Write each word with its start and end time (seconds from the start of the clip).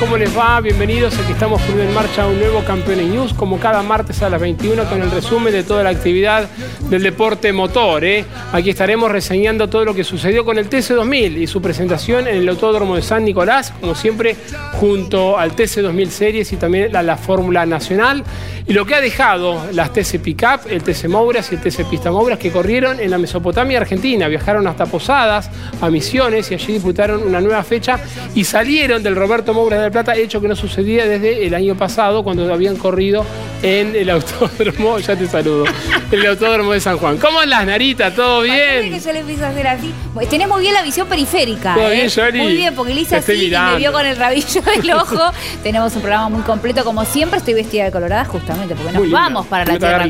¿Cómo 0.00 0.16
les 0.16 0.34
va? 0.34 0.58
Bienvenidos. 0.62 1.18
Aquí 1.18 1.32
estamos 1.32 1.60
poniendo 1.60 1.84
en 1.84 1.94
marcha 1.94 2.26
un 2.26 2.38
nuevo 2.38 2.64
Campeones 2.64 3.06
News, 3.06 3.34
como 3.34 3.60
cada 3.60 3.82
martes 3.82 4.22
a 4.22 4.30
las 4.30 4.40
21, 4.40 4.84
con 4.88 5.02
el 5.02 5.10
resumen 5.10 5.52
de 5.52 5.62
toda 5.62 5.82
la 5.82 5.90
actividad 5.90 6.48
del 6.88 7.02
deporte 7.02 7.52
motor. 7.52 8.02
¿eh? 8.02 8.24
Aquí 8.50 8.70
estaremos 8.70 9.12
reseñando 9.12 9.68
todo 9.68 9.84
lo 9.84 9.94
que 9.94 10.02
sucedió 10.02 10.42
con 10.42 10.56
el 10.56 10.70
TC2000 10.70 11.42
y 11.42 11.46
su 11.46 11.60
presentación 11.60 12.26
en 12.26 12.36
el 12.36 12.48
Autódromo 12.48 12.96
de 12.96 13.02
San 13.02 13.26
Nicolás, 13.26 13.74
como 13.78 13.94
siempre, 13.94 14.36
junto 14.72 15.38
al 15.38 15.54
TC2000 15.54 16.08
Series 16.08 16.50
y 16.54 16.56
también 16.56 16.90
la, 16.90 17.02
la 17.02 17.18
Fórmula 17.18 17.66
Nacional. 17.66 18.24
Y 18.66 18.72
lo 18.72 18.86
que 18.86 18.94
ha 18.94 19.00
dejado 19.00 19.66
las 19.72 19.92
TC 19.92 20.20
Pickup, 20.20 20.60
el 20.70 20.82
TC 20.82 21.08
Mouras 21.08 21.52
y 21.52 21.56
el 21.56 21.60
TC 21.60 21.84
Pista 21.90 22.10
Mouras 22.10 22.38
que 22.38 22.50
corrieron 22.50 23.00
en 23.00 23.10
la 23.10 23.18
Mesopotamia 23.18 23.78
Argentina, 23.78 24.28
viajaron 24.28 24.66
hasta 24.66 24.86
Posadas, 24.86 25.50
a 25.80 25.90
Misiones 25.90 26.50
y 26.50 26.54
allí 26.54 26.74
disputaron 26.74 27.22
una 27.22 27.40
nueva 27.40 27.62
fecha 27.64 27.98
y 28.34 28.44
salieron 28.44 29.02
del 29.02 29.16
Roberto 29.16 29.52
Mouras 29.52 29.82
de 29.82 29.89
Plata, 29.90 30.16
hecho 30.16 30.40
que 30.40 30.48
no 30.48 30.56
sucedía 30.56 31.06
desde 31.06 31.46
el 31.46 31.54
año 31.54 31.76
pasado 31.76 32.22
cuando 32.22 32.52
habían 32.52 32.76
corrido 32.76 33.24
en 33.62 33.94
el 33.94 34.10
autódromo, 34.10 34.98
ya 35.06 35.16
te 35.16 35.26
saludo, 35.26 35.64
el 36.10 36.26
autódromo 36.26 36.72
de 36.72 36.80
San 36.80 36.98
Juan. 36.98 37.18
¿Cómo 37.18 37.42
las 37.44 37.66
Narita? 37.66 38.14
¿Todo 38.14 38.42
bien? 38.42 38.90
que 38.90 39.00
yo 39.00 39.12
le 39.12 39.20
empiezo 39.20 39.44
a 39.44 39.48
hacer 39.48 39.66
así. 39.66 39.92
Tenés 40.28 40.48
muy 40.48 40.62
bien 40.62 40.74
la 40.74 40.82
visión 40.82 41.06
periférica. 41.06 41.74
¿Todo 41.74 41.90
bien, 41.90 42.08
¿eh? 42.08 42.32
Muy 42.34 42.56
bien, 42.56 42.74
porque 42.74 42.92
hice 42.92 43.16
así 43.16 43.32
y 43.32 43.50
me 43.50 43.76
vio 43.76 43.92
con 43.92 44.06
el 44.06 44.16
rabillo 44.16 44.62
del 44.62 44.90
ojo. 44.92 45.18
Tenemos 45.62 45.94
un 45.94 46.02
programa 46.02 46.28
muy 46.28 46.42
completo, 46.42 46.84
como 46.84 47.04
siempre. 47.04 47.38
Estoy 47.38 47.54
vestida 47.54 47.84
de 47.84 47.90
colorada 47.90 48.24
justamente 48.24 48.74
porque 48.74 48.92
nos 48.92 49.10
vamos 49.10 49.46
para, 49.46 49.64
la 49.64 49.78
tierra, 49.78 50.08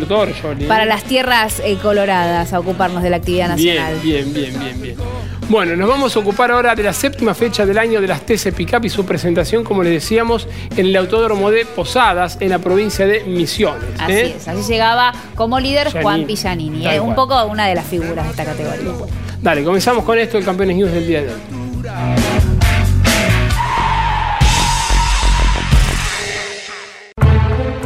para 0.68 0.84
las 0.84 1.04
tierras 1.04 1.60
eh, 1.64 1.76
coloradas 1.82 2.52
a 2.52 2.60
ocuparnos 2.60 3.02
de 3.02 3.10
la 3.10 3.16
actividad 3.16 3.48
nacional. 3.48 3.94
Bien, 4.02 4.32
bien, 4.32 4.52
bien, 4.52 4.60
bien, 4.60 4.82
bien. 4.82 4.96
Bueno, 5.50 5.74
nos 5.74 5.88
vamos 5.88 6.14
a 6.14 6.20
ocupar 6.20 6.52
ahora 6.52 6.76
de 6.76 6.84
la 6.84 6.92
séptima 6.92 7.34
fecha 7.34 7.66
del 7.66 7.76
año 7.76 8.00
de 8.00 8.06
las 8.06 8.24
TC 8.24 8.52
Pickup 8.54 8.84
y 8.84 8.88
su 8.88 9.04
presentación, 9.04 9.64
como 9.70 9.84
les 9.84 9.92
decíamos, 9.92 10.48
en 10.76 10.86
el 10.86 10.96
Autódromo 10.96 11.52
de 11.52 11.64
Posadas, 11.64 12.38
en 12.40 12.48
la 12.48 12.58
provincia 12.58 13.06
de 13.06 13.22
Misiones. 13.22 13.84
Así 14.00 14.12
¿eh? 14.12 14.34
es, 14.36 14.48
así 14.48 14.68
llegaba 14.68 15.12
como 15.36 15.60
líder 15.60 15.92
Juan 16.02 16.24
Pillanini, 16.24 16.88
eh, 16.88 16.98
un 16.98 17.14
poco 17.14 17.40
una 17.44 17.68
de 17.68 17.76
las 17.76 17.86
figuras 17.86 18.24
de 18.24 18.30
esta 18.30 18.44
categoría. 18.44 18.90
Dale, 19.40 19.62
comenzamos 19.62 20.02
con 20.02 20.18
esto, 20.18 20.38
el 20.38 20.44
Campeones 20.44 20.76
News 20.76 20.90
del 20.90 21.06
día 21.06 21.22
de 21.22 21.28
hoy. 21.28 21.40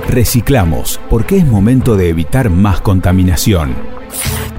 Reciclamos, 0.08 0.98
porque 1.10 1.36
es 1.36 1.44
momento 1.44 1.96
de 1.96 2.08
evitar 2.08 2.48
más 2.48 2.80
contaminación. 2.80 3.74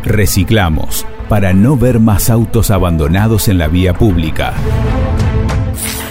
Reciclamos 0.03 1.07
para 1.27 1.53
no 1.53 1.75
ver 1.75 1.99
más 1.99 2.29
autos 2.29 2.69
abandonados 2.69 3.47
en 3.47 3.57
la 3.57 3.67
vía 3.67 3.95
pública. 3.95 4.53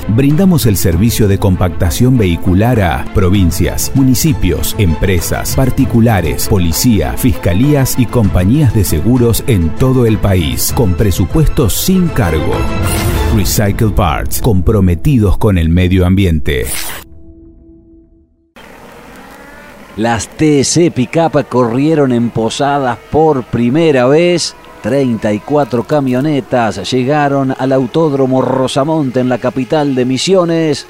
Brindamos 0.08 0.66
el 0.66 0.76
servicio 0.76 1.28
de 1.28 1.38
compactación 1.38 2.18
vehicular 2.18 2.80
a 2.82 3.06
provincias, 3.14 3.90
municipios, 3.94 4.76
empresas, 4.78 5.56
particulares, 5.56 6.46
policía, 6.46 7.14
fiscalías 7.16 7.98
y 7.98 8.04
compañías 8.04 8.74
de 8.74 8.84
seguros 8.84 9.42
en 9.46 9.70
todo 9.76 10.04
el 10.04 10.18
país, 10.18 10.74
con 10.76 10.92
presupuestos 10.92 11.72
sin 11.72 12.08
cargo. 12.08 12.52
Recycle 13.34 13.90
Parts, 13.90 14.42
comprometidos 14.42 15.38
con 15.38 15.56
el 15.56 15.70
medio 15.70 16.04
ambiente. 16.04 16.66
Las 19.96 20.28
TC 20.28 20.92
Pickup 20.92 21.48
corrieron 21.48 22.12
en 22.12 22.28
Posadas 22.28 22.98
por 23.10 23.42
primera 23.44 24.06
vez. 24.06 24.54
34 24.84 25.84
camionetas 25.84 26.92
llegaron 26.92 27.54
al 27.58 27.72
Autódromo 27.72 28.42
Rosamonte 28.42 29.20
en 29.20 29.30
la 29.30 29.38
capital 29.38 29.94
de 29.94 30.04
Misiones. 30.04 30.86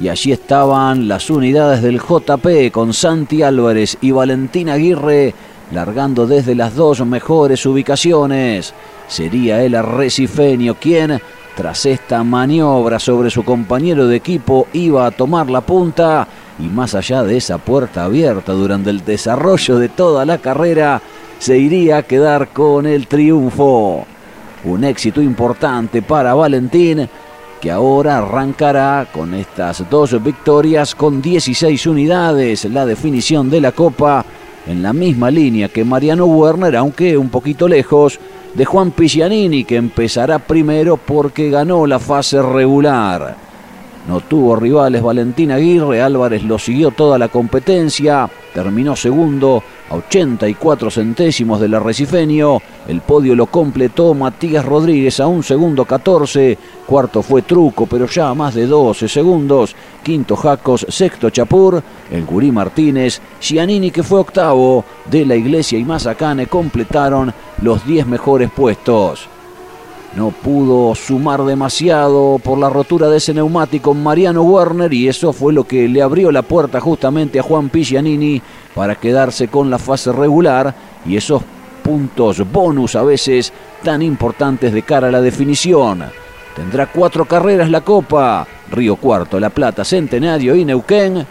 Y 0.00 0.08
allí 0.08 0.32
estaban 0.32 1.06
las 1.06 1.30
unidades 1.30 1.80
del 1.80 2.00
JP 2.00 2.72
con 2.72 2.92
Santi 2.92 3.44
Álvarez 3.44 3.96
y 4.00 4.10
Valentín 4.10 4.68
Aguirre 4.68 5.32
largando 5.70 6.26
desde 6.26 6.56
las 6.56 6.74
dos 6.74 7.06
mejores 7.06 7.64
ubicaciones. 7.66 8.74
Sería 9.06 9.62
el 9.62 9.76
arrecifeño 9.76 10.74
quien, 10.74 11.20
tras 11.54 11.86
esta 11.86 12.24
maniobra 12.24 12.98
sobre 12.98 13.30
su 13.30 13.44
compañero 13.44 14.08
de 14.08 14.16
equipo, 14.16 14.66
iba 14.72 15.06
a 15.06 15.12
tomar 15.12 15.48
la 15.48 15.60
punta 15.60 16.26
y 16.58 16.64
más 16.64 16.96
allá 16.96 17.22
de 17.22 17.36
esa 17.36 17.58
puerta 17.58 18.06
abierta 18.06 18.54
durante 18.54 18.90
el 18.90 19.04
desarrollo 19.04 19.78
de 19.78 19.88
toda 19.88 20.26
la 20.26 20.38
carrera, 20.38 21.00
se 21.40 21.58
iría 21.58 21.96
a 21.96 22.02
quedar 22.02 22.48
con 22.48 22.86
el 22.86 23.06
triunfo. 23.06 24.04
Un 24.64 24.84
éxito 24.84 25.22
importante 25.22 26.02
para 26.02 26.34
Valentín, 26.34 27.08
que 27.62 27.70
ahora 27.70 28.18
arrancará 28.18 29.08
con 29.10 29.32
estas 29.32 29.88
dos 29.88 30.22
victorias 30.22 30.94
con 30.94 31.22
16 31.22 31.86
unidades, 31.86 32.66
la 32.66 32.84
definición 32.84 33.48
de 33.48 33.62
la 33.62 33.72
Copa 33.72 34.24
en 34.66 34.82
la 34.82 34.92
misma 34.92 35.30
línea 35.30 35.68
que 35.68 35.82
Mariano 35.82 36.26
Werner, 36.26 36.76
aunque 36.76 37.16
un 37.16 37.30
poquito 37.30 37.66
lejos 37.66 38.20
de 38.54 38.66
Juan 38.66 38.90
Piccianini, 38.90 39.64
que 39.64 39.76
empezará 39.76 40.38
primero 40.38 40.98
porque 40.98 41.48
ganó 41.48 41.86
la 41.86 41.98
fase 41.98 42.42
regular. 42.42 43.49
No 44.08 44.20
tuvo 44.20 44.56
rivales 44.56 45.02
Valentín 45.02 45.52
Aguirre, 45.52 46.00
Álvarez 46.00 46.42
lo 46.42 46.58
siguió 46.58 46.90
toda 46.90 47.18
la 47.18 47.28
competencia, 47.28 48.28
terminó 48.54 48.96
segundo 48.96 49.62
a 49.90 49.96
84 49.96 50.90
centésimos 50.90 51.60
del 51.60 51.74
arrecifeño, 51.74 52.58
el 52.88 53.02
podio 53.02 53.36
lo 53.36 53.46
completó 53.46 54.14
Matías 54.14 54.64
Rodríguez 54.64 55.20
a 55.20 55.26
un 55.26 55.42
segundo 55.42 55.84
14, 55.84 56.56
cuarto 56.86 57.22
fue 57.22 57.42
Truco 57.42 57.86
pero 57.86 58.06
ya 58.06 58.30
a 58.30 58.34
más 58.34 58.54
de 58.54 58.66
12 58.66 59.06
segundos, 59.06 59.76
quinto 60.02 60.34
Jacos, 60.34 60.86
sexto 60.88 61.28
Chapur, 61.28 61.82
el 62.10 62.24
Gurí 62.24 62.50
Martínez, 62.50 63.20
Giannini 63.40 63.90
que 63.90 64.02
fue 64.02 64.20
octavo, 64.20 64.84
de 65.10 65.26
la 65.26 65.36
Iglesia 65.36 65.78
y 65.78 65.84
Mazacane 65.84 66.46
completaron 66.46 67.32
los 67.60 67.86
10 67.86 68.06
mejores 68.06 68.50
puestos. 68.50 69.28
No 70.14 70.32
pudo 70.32 70.94
sumar 70.96 71.44
demasiado 71.44 72.40
por 72.42 72.58
la 72.58 72.68
rotura 72.68 73.08
de 73.08 73.18
ese 73.18 73.32
neumático 73.32 73.94
Mariano 73.94 74.42
Werner 74.42 74.92
y 74.92 75.06
eso 75.06 75.32
fue 75.32 75.52
lo 75.52 75.64
que 75.64 75.88
le 75.88 76.02
abrió 76.02 76.32
la 76.32 76.42
puerta 76.42 76.80
justamente 76.80 77.38
a 77.38 77.44
Juan 77.44 77.68
Pigianini 77.68 78.42
para 78.74 78.96
quedarse 78.96 79.46
con 79.46 79.70
la 79.70 79.78
fase 79.78 80.10
regular 80.10 80.74
y 81.06 81.16
esos 81.16 81.42
puntos 81.84 82.42
bonus 82.50 82.96
a 82.96 83.04
veces 83.04 83.52
tan 83.84 84.02
importantes 84.02 84.72
de 84.72 84.82
cara 84.82 85.08
a 85.08 85.12
la 85.12 85.20
definición. 85.20 86.04
Tendrá 86.56 86.86
cuatro 86.86 87.24
carreras 87.24 87.70
la 87.70 87.82
Copa, 87.82 88.46
Río 88.70 88.96
Cuarto, 88.96 89.38
La 89.38 89.50
Plata, 89.50 89.84
Centenario 89.84 90.56
y 90.56 90.64
Neuquén. 90.64 91.24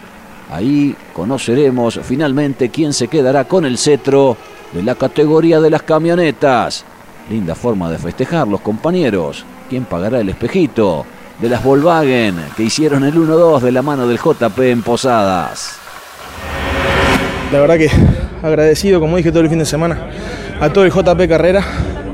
Ahí 0.50 0.96
conoceremos 1.12 2.00
finalmente 2.02 2.70
quién 2.70 2.94
se 2.94 3.08
quedará 3.08 3.44
con 3.44 3.66
el 3.66 3.76
cetro 3.76 4.38
de 4.72 4.82
la 4.82 4.94
categoría 4.94 5.60
de 5.60 5.70
las 5.70 5.82
camionetas. 5.82 6.84
Linda 7.30 7.54
forma 7.54 7.88
de 7.88 7.96
festejar 7.96 8.48
los 8.48 8.60
compañeros. 8.60 9.44
¿Quién 9.68 9.84
pagará 9.84 10.18
el 10.18 10.28
espejito? 10.30 11.06
De 11.40 11.48
las 11.48 11.62
Volkswagen 11.62 12.34
que 12.56 12.64
hicieron 12.64 13.04
el 13.04 13.14
1-2 13.14 13.60
de 13.60 13.70
la 13.70 13.82
mano 13.82 14.08
del 14.08 14.18
JP 14.18 14.58
en 14.58 14.82
Posadas. 14.82 15.76
La 17.52 17.60
verdad 17.60 17.78
que 17.78 17.88
agradecido, 18.42 18.98
como 18.98 19.16
dije 19.16 19.30
todo 19.30 19.44
el 19.44 19.48
fin 19.48 19.60
de 19.60 19.64
semana, 19.64 20.10
a 20.60 20.70
todo 20.70 20.84
el 20.84 20.90
JP 20.90 21.28
Carrera, 21.28 21.64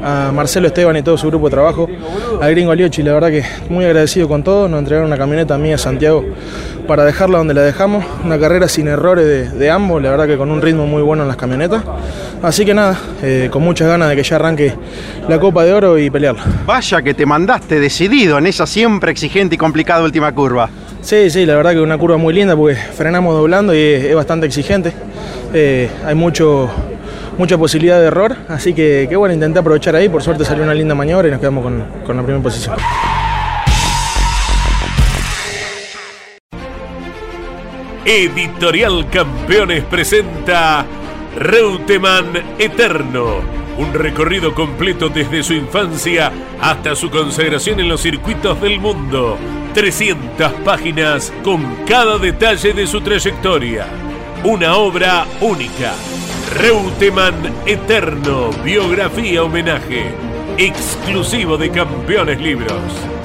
a 0.06 0.30
Marcelo 0.32 0.68
Esteban 0.68 0.96
y 0.96 1.02
todo 1.02 1.18
su 1.18 1.26
grupo 1.26 1.46
de 1.46 1.50
trabajo, 1.50 1.88
a 2.40 2.48
Gringo 2.48 2.70
Aliochi, 2.70 3.02
la 3.02 3.12
verdad 3.12 3.30
que 3.30 3.44
muy 3.68 3.84
agradecido 3.84 4.28
con 4.28 4.44
todo, 4.44 4.68
nos 4.68 4.78
entregaron 4.78 5.08
una 5.08 5.18
camioneta 5.18 5.58
mía 5.58 5.74
a 5.74 5.78
Santiago 5.78 6.24
para 6.86 7.04
dejarla 7.04 7.38
donde 7.38 7.54
la 7.54 7.62
dejamos, 7.62 8.04
una 8.24 8.38
carrera 8.38 8.68
sin 8.68 8.86
errores 8.86 9.26
de, 9.26 9.48
de 9.50 9.70
ambos, 9.70 10.00
la 10.00 10.10
verdad 10.10 10.26
que 10.26 10.36
con 10.36 10.50
un 10.50 10.62
ritmo 10.62 10.86
muy 10.86 11.02
bueno 11.02 11.24
en 11.24 11.28
las 11.28 11.36
camionetas 11.36 11.82
Así 12.42 12.64
que 12.64 12.74
nada, 12.74 12.98
eh, 13.22 13.48
con 13.50 13.62
muchas 13.62 13.88
ganas 13.88 14.10
de 14.10 14.16
que 14.16 14.22
ya 14.22 14.36
arranque 14.36 14.72
la 15.28 15.40
Copa 15.40 15.64
de 15.64 15.72
Oro 15.72 15.98
y 15.98 16.10
pelearla. 16.10 16.44
Vaya 16.66 17.02
que 17.02 17.14
te 17.14 17.24
mandaste 17.24 17.80
decidido 17.80 18.38
en 18.38 18.46
esa 18.46 18.66
siempre 18.66 19.10
exigente 19.10 19.54
y 19.54 19.58
complicada 19.58 20.04
última 20.04 20.32
curva. 20.32 20.68
Sí, 21.00 21.30
sí, 21.30 21.46
la 21.46 21.56
verdad 21.56 21.72
que 21.72 21.80
una 21.80 21.98
curva 21.98 22.18
muy 22.18 22.34
linda 22.34 22.54
porque 22.54 22.76
frenamos 22.76 23.34
doblando 23.34 23.74
y 23.74 23.78
es, 23.78 24.14
bastante 24.14 24.46
exigente. 24.46 24.92
Eh, 25.54 25.88
hay 26.04 26.14
mucho, 26.14 26.70
mucha 27.38 27.58
posibilidad 27.58 28.00
de 28.00 28.06
error, 28.06 28.36
así 28.48 28.74
que, 28.74 29.14
bueno, 29.16 29.34
intenté 29.34 29.58
aprovechar 29.58 29.94
ahí. 29.96 30.08
Por 30.08 30.22
suerte 30.22 30.44
salió 30.44 30.64
una 30.64 30.74
linda 30.74 30.94
maniobra 30.94 31.28
y 31.28 31.30
nos 31.30 31.40
quedamos 31.40 31.62
con, 31.62 31.84
con 32.04 32.16
la 32.16 32.22
primera 32.22 32.42
posición. 32.42 32.76
Editorial 38.04 39.10
Campeones 39.10 39.82
presenta 39.84 40.86
Reutemann 41.36 42.26
Eterno. 42.56 43.40
Un 43.78 43.92
recorrido 43.92 44.54
completo 44.54 45.08
desde 45.08 45.42
su 45.42 45.52
infancia 45.52 46.32
hasta 46.60 46.94
su 46.94 47.10
consagración 47.10 47.80
en 47.80 47.88
los 47.88 48.00
circuitos 48.00 48.60
del 48.60 48.80
mundo. 48.80 49.36
300 49.74 50.52
páginas 50.64 51.32
con 51.42 51.84
cada 51.84 52.16
detalle 52.16 52.72
de 52.72 52.86
su 52.86 53.00
trayectoria. 53.00 53.86
Una 54.44 54.76
obra 54.76 55.26
única. 55.40 55.92
Reutemann 56.54 57.52
Eterno, 57.66 58.50
biografía 58.64 59.42
homenaje. 59.42 60.14
Exclusivo 60.56 61.56
de 61.56 61.70
Campeones 61.70 62.40
Libros. 62.40 63.15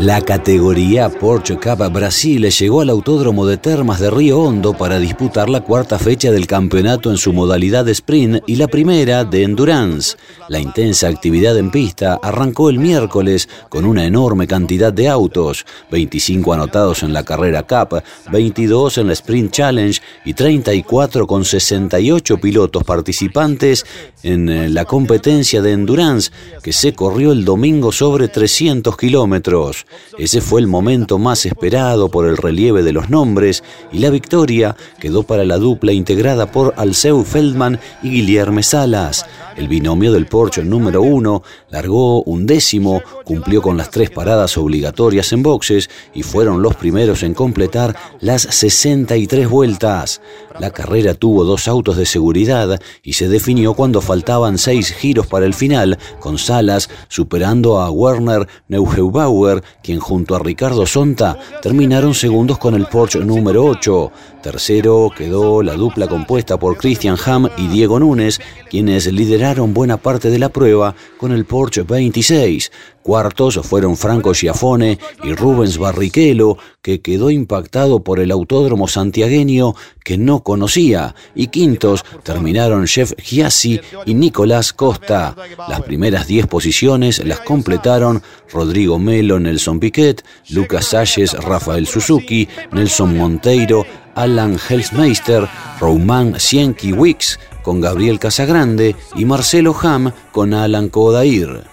La 0.00 0.22
categoría 0.22 1.10
Porsche 1.10 1.58
Cup 1.58 1.92
Brasil 1.92 2.48
llegó 2.48 2.80
al 2.80 2.88
Autódromo 2.88 3.44
de 3.44 3.58
Termas 3.58 4.00
de 4.00 4.08
Río 4.08 4.38
Hondo 4.38 4.72
para 4.72 4.98
disputar 4.98 5.50
la 5.50 5.60
cuarta 5.60 5.98
fecha 5.98 6.32
del 6.32 6.46
campeonato 6.46 7.10
en 7.10 7.18
su 7.18 7.34
modalidad 7.34 7.84
de 7.84 7.92
sprint 7.92 8.42
y 8.46 8.56
la 8.56 8.66
primera 8.66 9.26
de 9.26 9.42
endurance. 9.42 10.16
La 10.48 10.58
intensa 10.58 11.06
actividad 11.06 11.58
en 11.58 11.70
pista 11.70 12.18
arrancó 12.22 12.70
el 12.70 12.78
miércoles 12.78 13.46
con 13.68 13.84
una 13.84 14.06
enorme 14.06 14.46
cantidad 14.46 14.90
de 14.90 15.06
autos, 15.06 15.66
25 15.90 16.54
anotados 16.54 17.02
en 17.02 17.12
la 17.12 17.22
carrera 17.22 17.64
Cup, 17.64 18.02
22 18.32 18.96
en 18.96 19.06
la 19.06 19.12
Sprint 19.12 19.52
Challenge 19.52 20.00
y 20.24 20.32
34 20.32 21.26
con 21.26 21.44
68 21.44 22.38
pilotos 22.38 22.84
participantes 22.84 23.84
en 24.22 24.48
eh, 24.48 24.70
la 24.70 24.86
competencia 24.86 25.60
de 25.60 25.72
endurance 25.72 26.30
que 26.62 26.72
se 26.72 26.94
corrió 26.94 27.32
el 27.32 27.44
domingo 27.44 27.92
sobre 27.92 28.28
300 28.28 28.96
kilómetros. 28.96 29.84
Ese 30.18 30.40
fue 30.40 30.60
el 30.60 30.66
momento 30.66 31.18
más 31.18 31.46
esperado 31.46 32.08
por 32.10 32.26
el 32.26 32.36
relieve 32.36 32.82
de 32.82 32.92
los 32.92 33.10
nombres 33.10 33.62
y 33.92 33.98
la 33.98 34.10
victoria 34.10 34.76
quedó 34.98 35.22
para 35.22 35.44
la 35.44 35.58
dupla 35.58 35.92
integrada 35.92 36.50
por 36.50 36.74
Alceu 36.76 37.24
Feldman 37.24 37.80
y 38.02 38.10
Guillermo 38.10 38.62
Salas. 38.62 39.24
El 39.56 39.68
binomio 39.68 40.12
del 40.12 40.26
Porsche 40.26 40.64
número 40.64 41.02
uno 41.02 41.42
largó 41.70 42.22
un 42.22 42.46
décimo, 42.46 43.02
cumplió 43.24 43.60
con 43.62 43.76
las 43.76 43.90
tres 43.90 44.10
paradas 44.10 44.56
obligatorias 44.56 45.32
en 45.32 45.42
boxes 45.42 45.90
y 46.14 46.22
fueron 46.22 46.62
los 46.62 46.76
primeros 46.76 47.22
en 47.22 47.34
completar 47.34 47.96
las 48.20 48.42
63 48.42 49.48
vueltas. 49.48 50.20
La 50.58 50.70
carrera 50.70 51.14
tuvo 51.14 51.44
dos 51.44 51.68
autos 51.68 51.96
de 51.96 52.06
seguridad 52.06 52.80
y 53.02 53.14
se 53.14 53.28
definió 53.28 53.74
cuando 53.74 54.00
faltaban 54.00 54.58
seis 54.58 54.92
giros 54.92 55.26
para 55.26 55.46
el 55.46 55.54
final, 55.54 55.98
con 56.20 56.38
Salas 56.38 56.88
superando 57.08 57.80
a 57.80 57.90
Werner 57.90 58.46
Neugebauer, 58.68 59.62
quien 59.82 59.98
junto 59.98 60.34
a 60.34 60.38
Ricardo 60.38 60.86
Sonta 60.86 61.38
terminaron 61.62 62.14
segundos 62.14 62.58
con 62.58 62.74
el 62.74 62.86
Porsche 62.86 63.20
número 63.20 63.64
8. 63.64 64.12
Tercero 64.42 65.10
quedó 65.16 65.62
la 65.62 65.74
dupla 65.74 66.08
compuesta 66.08 66.58
por 66.58 66.76
Christian 66.76 67.16
Ham 67.24 67.48
y 67.56 67.68
Diego 67.68 68.00
Núñez, 68.00 68.40
quienes 68.68 69.12
lideraron 69.12 69.74
buena 69.74 69.98
parte 69.98 70.30
de 70.30 70.38
la 70.38 70.48
prueba 70.48 70.94
con 71.18 71.32
el 71.32 71.44
Porsche 71.44 71.82
26. 71.82 72.70
Cuartos 73.02 73.58
fueron 73.62 73.96
Franco 73.96 74.34
Schiafone 74.34 74.98
y 75.24 75.32
Rubens 75.32 75.78
Barrichello, 75.78 76.58
que 76.82 77.00
quedó 77.00 77.30
impactado 77.30 78.04
por 78.04 78.20
el 78.20 78.30
autódromo 78.30 78.88
santiagueño 78.88 79.74
que 80.04 80.18
no 80.18 80.42
conocía. 80.42 81.14
Y 81.34 81.48
quintos 81.48 82.04
terminaron 82.22 82.86
Jeff 82.86 83.12
Giassi 83.18 83.80
y 84.04 84.14
Nicolás 84.14 84.72
Costa. 84.74 85.34
Las 85.68 85.80
primeras 85.82 86.26
10 86.26 86.46
posiciones 86.46 87.24
las 87.24 87.40
completaron 87.40 88.22
Rodrigo 88.52 88.98
Melo, 88.98 89.40
Nelson 89.40 89.80
Piquet, 89.80 90.22
Lucas 90.50 90.86
Salles, 90.88 91.32
Rafael 91.32 91.86
Suzuki, 91.86 92.48
Nelson 92.72 93.16
Monteiro, 93.16 93.86
Alan 94.14 94.58
Helsmeister, 94.58 95.48
Roman 95.80 96.38
Sienki 96.38 96.92
Wicks 96.92 97.38
con 97.62 97.80
Gabriel 97.80 98.18
Casagrande 98.18 98.96
y 99.14 99.24
Marcelo 99.24 99.76
Ham 99.82 100.12
con 100.32 100.54
Alan 100.54 100.88
Kodair. 100.88 101.64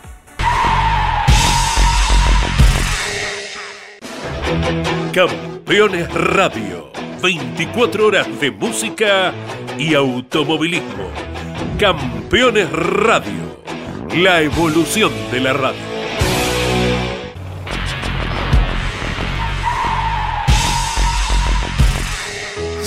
Campeones 5.14 6.14
Radio 6.14 6.88
24 7.22 8.08
horas 8.08 8.28
de 8.40 8.52
música 8.52 9.34
y 9.78 9.96
automovilismo. 9.96 11.10
Campeones 11.80 12.72
Radio, 12.72 13.62
la 14.16 14.42
evolución 14.42 15.12
de 15.32 15.40
la 15.40 15.54
radio. 15.54 15.97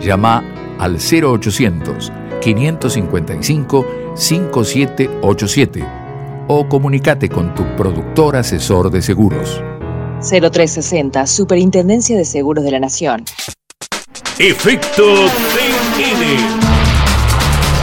llama 0.00 0.42
al 0.78 0.96
0800 0.96 2.12
555 2.40 3.86
5787 4.14 5.86
o 6.48 6.68
comunícate 6.68 7.28
con 7.28 7.54
tu 7.54 7.64
productor 7.76 8.36
asesor 8.36 8.90
de 8.90 9.02
seguros. 9.02 9.62
0360, 10.20 11.26
Superintendencia 11.26 12.16
de 12.16 12.24
Seguros 12.24 12.64
de 12.64 12.72
la 12.72 12.80
Nación. 12.80 13.24
Efecto 14.38 15.26
TN. 15.26 16.70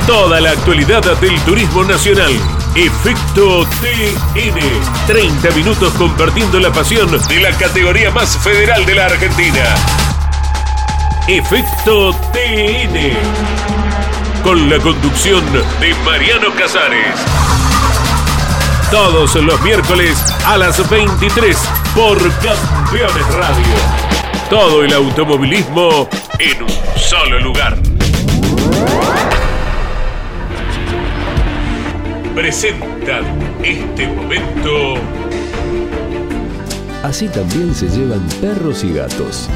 Toda 0.05 0.41
la 0.41 0.51
actualidad 0.51 1.03
del 1.19 1.39
turismo 1.41 1.83
nacional. 1.83 2.31
Efecto 2.75 3.63
TN. 3.81 4.59
30 5.07 5.51
minutos 5.51 5.93
compartiendo 5.93 6.59
la 6.59 6.71
pasión 6.71 7.09
de 7.11 7.39
la 7.39 7.51
categoría 7.57 8.11
más 8.11 8.37
federal 8.37 8.85
de 8.85 8.95
la 8.95 9.05
Argentina. 9.05 10.06
Efecto 11.27 12.11
TN. 12.31 13.11
Con 14.45 14.69
la 14.69 14.79
conducción 14.79 15.43
de 15.81 15.93
Mariano 16.05 16.53
Casares. 16.57 17.19
Todos 18.89 19.35
los 19.35 19.61
miércoles 19.61 20.17
a 20.45 20.57
las 20.57 20.89
23 20.89 21.57
por 21.93 22.17
Campeones 22.17 23.35
Radio. 23.35 23.75
Todo 24.49 24.85
el 24.85 24.93
automovilismo 24.93 26.07
en 26.39 26.63
un 26.63 26.69
solo 26.95 27.41
lugar. 27.41 27.77
Presentan 32.33 33.25
este 33.63 34.07
momento. 34.07 34.93
Así 37.03 37.27
también 37.27 37.75
se 37.75 37.89
llevan 37.89 38.25
perros 38.39 38.85
y 38.85 38.93
gatos. 38.93 39.49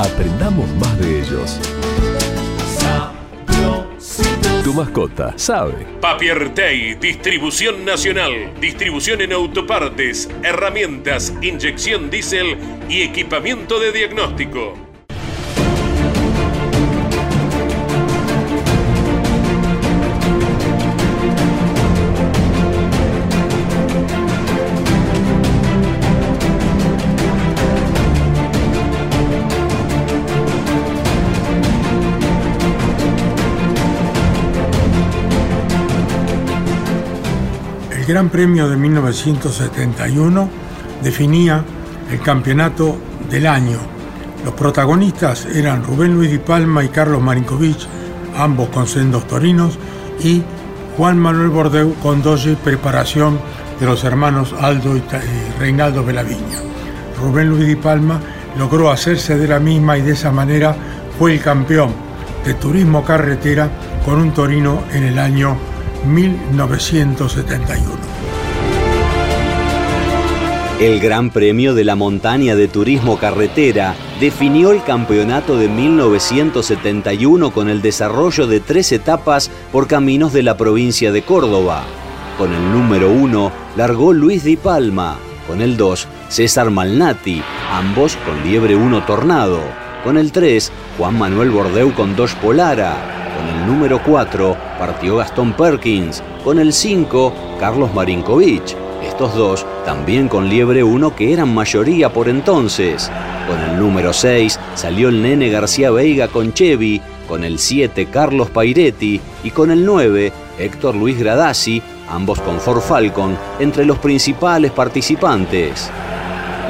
Aprendamos 0.00 0.66
más 0.76 0.98
de 0.98 1.20
ellos. 1.20 1.60
Tu 4.64 4.72
mascota 4.72 5.34
sabe. 5.36 5.86
Papiertei, 6.00 6.94
distribución 6.94 7.84
nacional, 7.84 8.32
distribución 8.58 9.20
en 9.20 9.34
autopartes, 9.34 10.30
herramientas, 10.42 11.34
inyección 11.42 12.08
diésel 12.08 12.56
y 12.88 13.02
equipamiento 13.02 13.78
de 13.78 13.92
diagnóstico. 13.92 14.89
Gran 38.10 38.28
Premio 38.28 38.68
de 38.68 38.76
1971 38.76 40.48
definía 41.00 41.64
el 42.10 42.20
campeonato 42.20 42.98
del 43.30 43.46
año. 43.46 43.78
Los 44.44 44.54
protagonistas 44.54 45.46
eran 45.46 45.84
Rubén 45.84 46.14
Luis 46.14 46.32
Di 46.32 46.38
Palma 46.38 46.82
y 46.82 46.88
Carlos 46.88 47.22
Marinkovic, 47.22 47.78
ambos 48.36 48.70
con 48.70 48.88
sendos 48.88 49.28
torinos, 49.28 49.78
y 50.24 50.42
Juan 50.96 51.20
Manuel 51.20 51.50
Bordeu 51.50 51.94
con 52.02 52.20
doce 52.20 52.56
preparación 52.56 53.38
de 53.78 53.86
los 53.86 54.02
hermanos 54.02 54.56
Aldo 54.60 54.96
y 54.96 55.02
Reinaldo 55.60 56.04
Belaviña. 56.04 56.58
Rubén 57.16 57.48
Luis 57.48 57.64
Di 57.64 57.76
Palma 57.76 58.20
logró 58.58 58.90
hacerse 58.90 59.38
de 59.38 59.46
la 59.46 59.60
misma 59.60 59.98
y 59.98 60.02
de 60.02 60.14
esa 60.14 60.32
manera 60.32 60.74
fue 61.16 61.34
el 61.34 61.40
campeón 61.40 61.92
de 62.44 62.54
turismo 62.54 63.04
carretera 63.04 63.70
con 64.04 64.18
un 64.18 64.34
torino 64.34 64.82
en 64.92 65.04
el 65.04 65.16
año 65.16 65.69
1971. 66.04 67.84
El 70.80 70.98
Gran 70.98 71.28
Premio 71.30 71.74
de 71.74 71.84
la 71.84 71.94
Montaña 71.94 72.56
de 72.56 72.66
Turismo 72.66 73.18
Carretera 73.18 73.94
definió 74.18 74.72
el 74.72 74.82
campeonato 74.82 75.58
de 75.58 75.68
1971 75.68 77.50
con 77.50 77.68
el 77.68 77.82
desarrollo 77.82 78.46
de 78.46 78.60
tres 78.60 78.90
etapas 78.92 79.50
por 79.72 79.86
caminos 79.86 80.32
de 80.32 80.42
la 80.42 80.56
provincia 80.56 81.12
de 81.12 81.20
Córdoba. 81.20 81.84
Con 82.38 82.54
el 82.54 82.72
número 82.72 83.10
1 83.10 83.52
largó 83.76 84.14
Luis 84.14 84.42
Di 84.44 84.56
Palma, 84.56 85.18
con 85.46 85.60
el 85.60 85.76
2 85.76 86.08
César 86.30 86.70
Malnati, 86.70 87.42
ambos 87.70 88.16
con 88.24 88.42
Liebre 88.42 88.74
1 88.74 89.04
Tornado. 89.04 89.60
Con 90.02 90.16
el 90.16 90.32
3 90.32 90.72
Juan 90.96 91.18
Manuel 91.18 91.50
Bordeu 91.50 91.92
con 91.92 92.16
Dos 92.16 92.34
Polara, 92.36 93.19
con 93.40 93.48
el 93.48 93.66
número 93.66 94.02
4 94.04 94.54
partió 94.78 95.16
Gastón 95.16 95.54
Perkins. 95.54 96.22
Con 96.44 96.58
el 96.58 96.74
5, 96.74 97.32
Carlos 97.58 97.92
Marinkovic. 97.94 98.76
Estos 99.02 99.34
dos 99.34 99.66
también 99.86 100.28
con 100.28 100.48
Liebre 100.48 100.84
1 100.84 101.16
que 101.16 101.32
eran 101.32 101.54
mayoría 101.54 102.12
por 102.12 102.28
entonces. 102.28 103.10
Con 103.48 103.58
el 103.58 103.78
número 103.78 104.12
6 104.12 104.60
salió 104.74 105.08
el 105.08 105.22
nene 105.22 105.48
García 105.48 105.90
Veiga 105.90 106.28
con 106.28 106.52
Chevy. 106.52 107.00
Con 107.26 107.42
el 107.42 107.58
7, 107.58 108.08
Carlos 108.12 108.50
Pairetti. 108.50 109.20
Y 109.42 109.50
con 109.50 109.70
el 109.70 109.86
9, 109.86 110.32
Héctor 110.58 110.94
Luis 110.94 111.18
Gradasi, 111.18 111.80
ambos 112.10 112.40
con 112.40 112.60
Ford 112.60 112.82
Falcon, 112.82 113.38
entre 113.58 113.86
los 113.86 113.98
principales 113.98 114.72
participantes. 114.72 115.90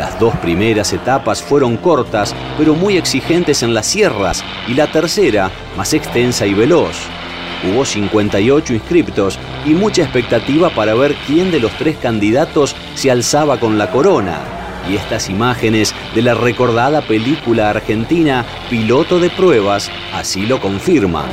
Las 0.01 0.19
dos 0.19 0.35
primeras 0.37 0.95
etapas 0.95 1.43
fueron 1.43 1.77
cortas, 1.77 2.35
pero 2.57 2.75
muy 2.75 2.97
exigentes 2.97 3.63
en 3.63 3.75
las 3.75 3.85
sierras, 3.85 4.43
y 4.67 4.73
la 4.73 4.91
tercera, 4.91 5.51
más 5.77 5.93
extensa 5.93 6.47
y 6.47 6.55
veloz. 6.55 6.97
Hubo 7.71 7.85
58 7.85 8.73
inscriptos 8.73 9.39
y 9.67 9.75
mucha 9.75 10.01
expectativa 10.01 10.71
para 10.71 10.95
ver 10.95 11.15
quién 11.27 11.51
de 11.51 11.61
los 11.61 11.71
tres 11.73 11.99
candidatos 11.99 12.75
se 12.95 13.11
alzaba 13.11 13.61
con 13.61 13.77
la 13.77 13.91
corona. 13.91 14.39
Y 14.89 14.97
estas 14.97 15.29
imágenes 15.29 15.95
de 16.15 16.23
la 16.23 16.33
recordada 16.33 17.03
película 17.03 17.69
argentina 17.69 18.47
Piloto 18.71 19.19
de 19.19 19.29
Pruebas 19.29 19.91
así 20.15 20.47
lo 20.47 20.63
confirman. 20.63 21.29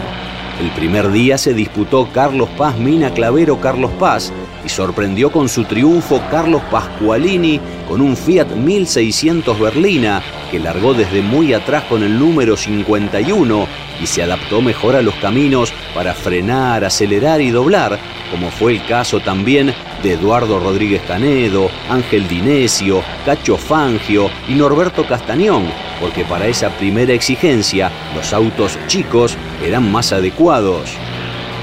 El 0.60 0.72
primer 0.72 1.12
día 1.12 1.38
se 1.38 1.54
disputó 1.54 2.10
Carlos 2.12 2.50
Paz 2.58 2.80
Mina 2.80 3.14
Clavero 3.14 3.62
Carlos 3.62 3.92
Paz 4.00 4.34
y 4.66 4.70
sorprendió 4.70 5.32
con 5.32 5.50
su 5.50 5.66
triunfo 5.66 6.20
Carlos 6.32 6.64
Pascualini 6.72 7.62
con 7.88 8.02
un 8.02 8.18
Fiat 8.18 8.48
1600 8.48 9.60
Berlina 9.60 10.24
que 10.50 10.60
largó 10.60 10.96
desde 10.96 11.22
muy 11.22 11.54
atrás 11.54 11.84
con 11.84 12.02
el 12.02 12.18
número 12.18 12.58
51 12.58 13.68
y 14.02 14.08
se 14.08 14.24
adaptó 14.24 14.62
mejor 14.62 14.96
a 14.96 15.04
los 15.04 15.14
caminos 15.16 15.72
para 15.94 16.16
frenar, 16.16 16.84
acelerar 16.84 17.40
y 17.40 17.52
doblar, 17.52 18.00
como 18.32 18.50
fue 18.50 18.74
el 18.74 18.86
caso 18.88 19.20
también 19.20 19.76
de 20.02 20.14
Eduardo 20.14 20.60
Rodríguez 20.60 21.04
Canedo, 21.08 21.70
Ángel 21.90 22.28
Dinesio, 22.28 23.04
Cacho 23.26 23.58
Fangio 23.58 24.30
y 24.48 24.56
Norberto 24.56 25.06
Castañón, 25.06 25.66
porque 26.00 26.24
para 26.26 26.48
esa 26.48 26.70
primera 26.70 27.14
exigencia 27.14 27.92
los 28.16 28.34
autos 28.34 28.78
chicos 28.88 29.38
eran 29.66 29.92
más 29.92 30.12
adecuados. 30.12 30.92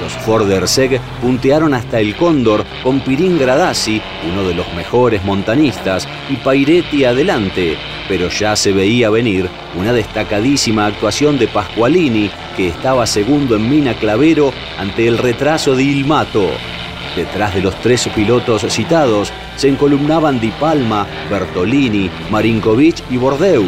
Los 0.03 0.13
Ford 0.13 0.51
Erseg 0.51 1.01
puntearon 1.23 1.73
hasta 1.73 2.01
el 2.01 2.15
Cóndor 2.17 2.65
con 2.83 3.01
Pirín 3.01 3.39
Gradasi, 3.39 4.03
uno 4.31 4.47
de 4.47 4.55
los 4.55 4.71
mejores 4.75 5.25
montanistas, 5.25 6.09
y 6.29 6.37
Pairetti 6.37 7.05
adelante, 7.05 7.79
pero 8.09 8.29
ya 8.29 8.57
se 8.57 8.73
veía 8.73 9.09
venir 9.09 9.49
una 9.77 9.93
destacadísima 9.93 10.87
actuación 10.87 11.39
de 11.39 11.49
Pascualini, 11.49 12.31
que 12.57 12.69
estaba 12.69 13.07
segundo 13.07 13.57
en 13.57 13.71
Mina 13.71 13.95
Clavero 13.95 14.53
ante 14.79 15.07
el 15.07 15.17
retraso 15.17 15.75
de 15.75 15.85
Ilmato. 15.85 16.51
Detrás 17.17 17.55
de 17.55 17.63
los 17.63 17.75
tres 17.81 18.09
pilotos 18.15 18.63
citados 18.69 19.33
se 19.57 19.69
encolumnaban 19.69 20.41
Di 20.41 20.51
Palma, 20.51 21.07
Bertolini, 21.31 22.11
Marinkovic 22.31 22.97
y 23.11 23.17
Bordeu. 23.17 23.65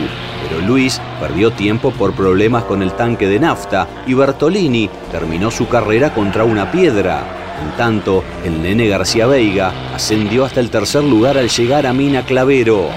Pero 0.48 0.60
Luis 0.60 1.00
perdió 1.20 1.50
tiempo 1.52 1.90
por 1.90 2.14
problemas 2.14 2.64
con 2.64 2.82
el 2.82 2.92
tanque 2.92 3.26
de 3.26 3.40
nafta 3.40 3.86
y 4.06 4.14
Bertolini 4.14 4.88
terminó 5.10 5.50
su 5.50 5.68
carrera 5.68 6.14
contra 6.14 6.44
una 6.44 6.70
piedra. 6.70 7.24
En 7.62 7.76
tanto, 7.76 8.22
el 8.44 8.62
nene 8.62 8.88
García 8.88 9.26
Veiga 9.26 9.72
ascendió 9.94 10.44
hasta 10.44 10.60
el 10.60 10.70
tercer 10.70 11.02
lugar 11.04 11.38
al 11.38 11.48
llegar 11.48 11.86
a 11.86 11.92
Mina 11.92 12.22
Clavero. 12.24 12.90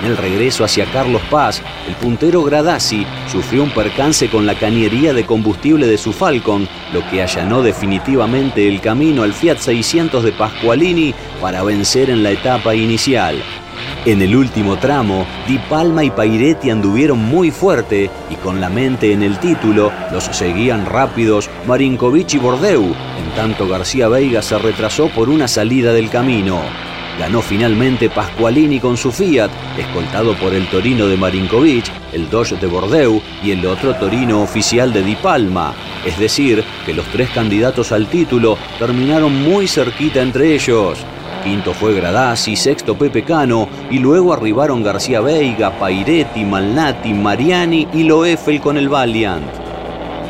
En 0.00 0.10
el 0.10 0.16
regreso 0.16 0.64
hacia 0.64 0.86
Carlos 0.86 1.20
Paz, 1.28 1.60
el 1.88 1.94
puntero 1.96 2.44
Gradasi 2.44 3.04
sufrió 3.30 3.64
un 3.64 3.70
percance 3.70 4.28
con 4.28 4.46
la 4.46 4.54
cañería 4.54 5.12
de 5.12 5.26
combustible 5.26 5.88
de 5.88 5.98
su 5.98 6.12
Falcon, 6.12 6.68
lo 6.92 7.08
que 7.10 7.20
allanó 7.20 7.62
definitivamente 7.62 8.68
el 8.68 8.80
camino 8.80 9.24
al 9.24 9.32
Fiat 9.32 9.58
600 9.58 10.22
de 10.22 10.32
Pasqualini 10.32 11.14
para 11.40 11.64
vencer 11.64 12.10
en 12.10 12.22
la 12.22 12.30
etapa 12.30 12.76
inicial. 12.76 13.42
En 14.08 14.22
el 14.22 14.34
último 14.34 14.78
tramo, 14.78 15.26
Di 15.46 15.58
Palma 15.68 16.02
y 16.02 16.10
Pairetti 16.10 16.70
anduvieron 16.70 17.18
muy 17.18 17.50
fuerte 17.50 18.08
y 18.30 18.36
con 18.36 18.58
la 18.58 18.70
mente 18.70 19.12
en 19.12 19.22
el 19.22 19.38
título 19.38 19.92
los 20.10 20.24
seguían 20.24 20.86
rápidos 20.86 21.50
Marinkovic 21.66 22.32
y 22.32 22.38
Bordeu, 22.38 22.84
en 22.84 23.30
tanto 23.36 23.68
García 23.68 24.08
Veiga 24.08 24.40
se 24.40 24.56
retrasó 24.56 25.08
por 25.08 25.28
una 25.28 25.46
salida 25.46 25.92
del 25.92 26.08
camino. 26.08 26.58
Ganó 27.18 27.42
finalmente 27.42 28.08
Pasqualini 28.08 28.80
con 28.80 28.96
su 28.96 29.12
Fiat, 29.12 29.50
escoltado 29.76 30.32
por 30.36 30.54
el 30.54 30.66
Torino 30.68 31.06
de 31.06 31.18
Marinkovic, 31.18 31.84
el 32.14 32.30
Dodge 32.30 32.56
de 32.56 32.66
Bordeu 32.66 33.20
y 33.44 33.50
el 33.50 33.66
otro 33.66 33.94
Torino 33.94 34.40
oficial 34.40 34.90
de 34.90 35.02
Di 35.02 35.16
Palma. 35.16 35.74
Es 36.06 36.18
decir, 36.18 36.64
que 36.86 36.94
los 36.94 37.04
tres 37.08 37.28
candidatos 37.28 37.92
al 37.92 38.06
título 38.06 38.56
terminaron 38.78 39.34
muy 39.42 39.68
cerquita 39.68 40.22
entre 40.22 40.54
ellos. 40.54 41.04
Quinto 41.48 41.72
fue 41.72 41.94
Gradasi, 41.94 42.56
sexto 42.56 42.94
Pepe 42.94 43.22
Cano 43.22 43.70
y 43.90 44.00
luego 44.00 44.34
arribaron 44.34 44.82
García 44.82 45.22
Veiga, 45.22 45.70
Pairetti, 45.78 46.44
Malnati, 46.44 47.14
Mariani 47.14 47.88
y 47.94 48.02
Loeffel 48.02 48.60
con 48.60 48.76
el 48.76 48.90
Valiant. 48.90 49.46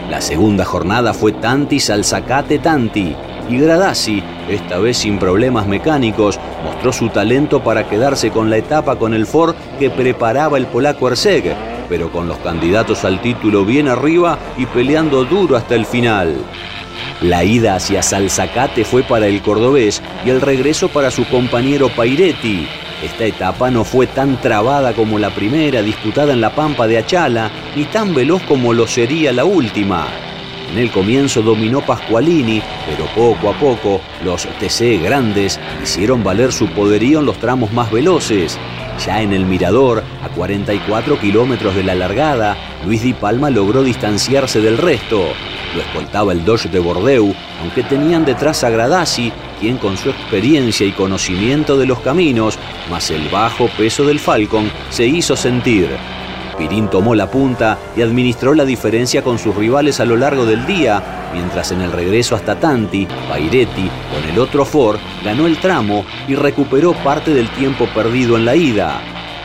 La 0.08 0.20
segunda 0.20 0.64
jornada 0.64 1.12
fue 1.12 1.32
Tanti 1.32 1.80
Salzacate 1.80 2.60
Tanti 2.60 3.16
y 3.50 3.58
Gradasi, 3.58 4.22
esta 4.48 4.78
vez 4.78 4.98
sin 4.98 5.18
problemas 5.18 5.66
mecánicos, 5.66 6.38
mostró 6.62 6.92
su 6.92 7.08
talento 7.08 7.64
para 7.64 7.88
quedarse 7.88 8.30
con 8.30 8.48
la 8.48 8.58
etapa 8.58 8.94
con 8.94 9.12
el 9.12 9.26
Ford 9.26 9.56
que 9.80 9.90
preparaba 9.90 10.56
el 10.56 10.66
polaco 10.66 11.08
Erseg, 11.08 11.52
pero 11.88 12.12
con 12.12 12.28
los 12.28 12.38
candidatos 12.38 13.04
al 13.04 13.20
título 13.20 13.64
bien 13.64 13.88
arriba 13.88 14.38
y 14.56 14.66
peleando 14.66 15.25
duro 15.25 15.56
hasta 15.56 15.75
el 15.75 15.84
final. 15.84 16.37
La 17.20 17.42
ida 17.42 17.75
hacia 17.75 18.00
Salzacate 18.00 18.84
fue 18.84 19.02
para 19.02 19.26
el 19.26 19.42
cordobés 19.42 20.00
y 20.25 20.30
el 20.30 20.40
regreso 20.40 20.88
para 20.88 21.10
su 21.10 21.25
compañero 21.26 21.88
Pairetti. 21.88 22.68
Esta 23.02 23.25
etapa 23.25 23.72
no 23.72 23.84
fue 23.84 24.06
tan 24.06 24.40
trabada 24.40 24.92
como 24.92 25.18
la 25.18 25.30
primera 25.30 25.82
disputada 25.82 26.32
en 26.32 26.40
la 26.40 26.54
Pampa 26.54 26.87
de 26.87 26.98
Achala, 26.98 27.50
ni 27.75 27.87
tan 27.87 28.14
veloz 28.14 28.42
como 28.42 28.72
lo 28.72 28.87
sería 28.87 29.32
la 29.32 29.44
última. 29.44 30.06
En 30.70 30.78
el 30.78 30.92
comienzo 30.92 31.42
dominó 31.42 31.80
Pasqualini, 31.80 32.62
pero 32.87 33.06
poco 33.16 33.50
a 33.50 33.58
poco 33.58 34.00
los 34.25 34.46
TC 34.60 35.02
grandes 35.02 35.58
hicieron 35.82 36.22
valer 36.22 36.52
su 36.52 36.68
poderío 36.68 37.18
en 37.18 37.26
los 37.26 37.38
tramos 37.38 37.72
más 37.72 37.90
veloces. 37.90 38.56
Ya 39.04 39.22
en 39.22 39.32
el 39.32 39.44
Mirador, 39.44 40.04
a 40.22 40.28
44 40.28 41.18
kilómetros 41.18 41.75
de 41.75 41.82
la 41.82 41.96
largada, 41.96 42.56
Luis 42.84 43.02
Di 43.02 43.12
Palma 43.12 43.50
logró 43.50 43.82
distanciarse 43.82 44.60
del 44.60 44.78
resto. 44.78 45.32
Lo 45.75 45.82
escoltaba 45.82 46.32
el 46.32 46.44
Dodge 46.44 46.68
de 46.68 46.78
Bordeu, 46.78 47.34
aunque 47.60 47.82
tenían 47.82 48.25
detrás 48.25 48.64
a 48.64 48.70
Gradasi, 48.70 49.32
quien 49.60 49.76
con 49.76 49.96
su 49.96 50.10
experiencia 50.10 50.87
y 50.87 50.92
conocimiento 50.92 51.76
de 51.76 51.87
los 51.87 52.00
caminos, 52.00 52.58
más 52.90 53.10
el 53.10 53.28
bajo 53.28 53.68
peso 53.76 54.04
del 54.04 54.18
Falcon, 54.18 54.70
se 54.90 55.06
hizo 55.06 55.37
sentir. 55.37 55.88
Pirín 56.56 56.88
tomó 56.88 57.14
la 57.14 57.30
punta 57.30 57.78
y 57.96 58.02
administró 58.02 58.54
la 58.54 58.64
diferencia 58.64 59.22
con 59.22 59.38
sus 59.38 59.54
rivales 59.54 60.00
a 60.00 60.04
lo 60.04 60.16
largo 60.16 60.44
del 60.44 60.66
día, 60.66 61.30
mientras 61.32 61.70
en 61.70 61.82
el 61.82 61.92
regreso 61.92 62.34
hasta 62.34 62.58
Tanti, 62.58 63.06
Pairetti, 63.28 63.88
con 64.12 64.28
el 64.28 64.38
otro 64.38 64.64
Ford, 64.64 64.98
ganó 65.24 65.46
el 65.46 65.59
tramo 65.59 66.04
y 66.26 66.35
recuperó 66.35 66.94
parte 66.94 67.33
del 67.33 67.48
tiempo 67.50 67.87
perdido 67.94 68.37
en 68.37 68.44
la 68.44 68.57
ida. 68.57 69.00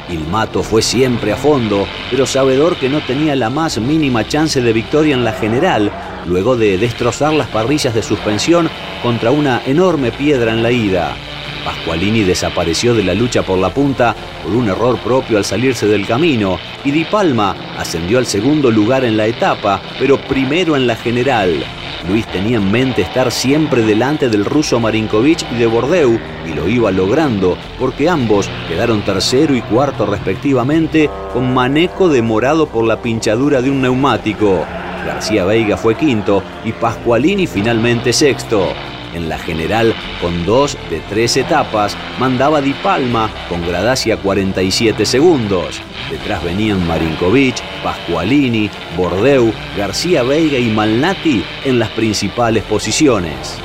Il 0.10 0.28
Mato 0.28 0.64
fue 0.64 0.82
siempre 0.82 1.32
a 1.32 1.38
fondo, 1.38 1.88
pero 2.10 2.26
sabedor 2.26 2.76
que 2.76 2.90
no 2.90 3.00
tenía 3.02 3.36
la 3.36 3.50
más 3.50 3.78
mínima 3.78 4.28
chance 4.28 4.62
de 4.62 4.74
victoria 4.74 5.16
en 5.16 5.24
la 5.24 5.32
general, 5.32 5.92
luego 6.26 6.56
de 6.56 6.78
destrozar 6.78 7.34
las 7.34 7.48
parrillas 7.48 7.94
de 7.94 8.04
suspensión 8.04 8.70
contra 9.02 9.32
una 9.32 9.62
enorme 9.66 10.12
piedra 10.12 10.52
en 10.52 10.64
la 10.64 10.72
ida. 10.72 11.16
Pasqualini 11.64 12.24
desapareció 12.24 12.94
de 12.94 13.04
la 13.04 13.14
lucha 13.14 13.44
por 13.44 13.58
la 13.58 13.74
punta 13.74 14.16
por 14.44 14.54
un 14.54 14.68
error 14.68 14.98
propio 15.00 15.38
al 15.38 15.46
salirse 15.46 15.88
del 15.88 16.06
camino 16.06 16.60
y 16.84 16.92
Di 16.92 17.06
Palma 17.06 17.56
ascendió 17.78 18.18
al 18.18 18.26
segundo 18.26 18.70
lugar 18.70 19.06
en 19.06 19.16
la 19.16 19.28
etapa, 19.28 19.82
pero 19.98 20.18
primero 20.18 20.76
en 20.76 20.88
la 20.88 20.96
general. 20.96 21.64
Luis 22.08 22.28
tenía 22.28 22.58
en 22.58 22.70
mente 22.70 23.02
estar 23.02 23.32
siempre 23.32 23.82
delante 23.82 24.28
del 24.28 24.44
ruso 24.44 24.78
Marinkovic 24.80 25.50
y 25.54 25.56
de 25.56 25.66
Bordeu 25.68 26.20
y 26.46 26.54
lo 26.54 26.68
iba 26.68 26.92
logrando 26.92 27.58
porque 27.80 28.10
ambos 28.10 28.50
quedaron 28.68 29.04
tercero 29.04 29.56
y 29.56 29.62
cuarto 29.62 30.06
respectivamente 30.06 31.10
con 31.32 31.54
Maneco 31.54 32.10
demorado 32.10 32.68
por 32.68 32.84
la 32.84 33.02
pinchadura 33.02 33.62
de 33.62 33.70
un 33.70 33.82
neumático. 33.82 34.66
García 35.06 35.46
Veiga 35.46 35.78
fue 35.78 35.96
quinto 35.96 36.44
y 36.64 36.72
Pasqualini 36.72 37.48
finalmente 37.48 38.14
sexto. 38.14 38.74
En 39.14 39.30
la 39.30 39.38
general, 39.38 39.94
con 40.22 40.46
dos 40.46 40.78
de 40.90 41.00
tres 41.02 41.38
etapas, 41.38 41.96
mandaba 42.20 42.62
Di 42.62 42.74
Palma 42.74 43.30
con 43.48 43.62
Gradacia 43.62 44.18
47 44.18 45.06
segundos. 45.06 45.82
Detrás 46.10 46.44
venían 46.44 46.86
Marinkovic, 46.88 47.62
Pasqualini, 47.84 48.70
Bordeu, 48.98 49.54
García 49.78 50.24
Veiga 50.24 50.58
y 50.58 50.70
Malnati 50.70 51.44
en 51.64 51.78
las 51.78 51.90
principales 51.90 52.64
posiciones. 52.64 53.60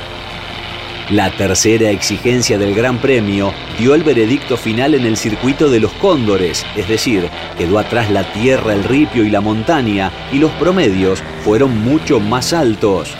La 1.11 1.31
tercera 1.31 1.89
exigencia 1.89 2.59
del 2.59 2.75
Gran 2.75 2.99
Premio 2.99 3.51
dio 3.79 3.95
el 3.95 4.03
veredicto 4.03 4.57
final 4.57 4.93
en 4.93 5.07
el 5.07 5.17
circuito 5.17 5.67
de 5.67 5.79
los 5.79 5.91
cóndores, 5.93 6.63
es 6.75 6.87
decir, 6.87 7.27
quedó 7.57 7.79
atrás 7.79 8.11
la 8.11 8.31
tierra, 8.31 8.75
el 8.75 8.83
ripio 8.83 9.23
y 9.23 9.31
la 9.31 9.41
montaña, 9.41 10.11
y 10.31 10.37
los 10.37 10.51
promedios 10.51 11.23
fueron 11.43 11.81
mucho 11.83 12.19
más 12.19 12.53
altos. 12.53 13.15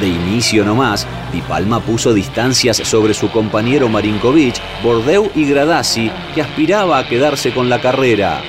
De 0.00 0.08
inicio 0.08 0.64
nomás, 0.64 1.06
Di 1.32 1.40
Palma 1.42 1.78
puso 1.78 2.12
distancias 2.12 2.78
sobre 2.78 3.14
su 3.14 3.30
compañero 3.30 3.88
Marinkovic, 3.88 4.60
Bordeu 4.82 5.30
y 5.36 5.44
Gradasi, 5.44 6.10
que 6.34 6.42
aspiraba 6.42 6.98
a 6.98 7.06
quedarse 7.06 7.52
con 7.52 7.68
la 7.68 7.80
carrera. 7.80 8.42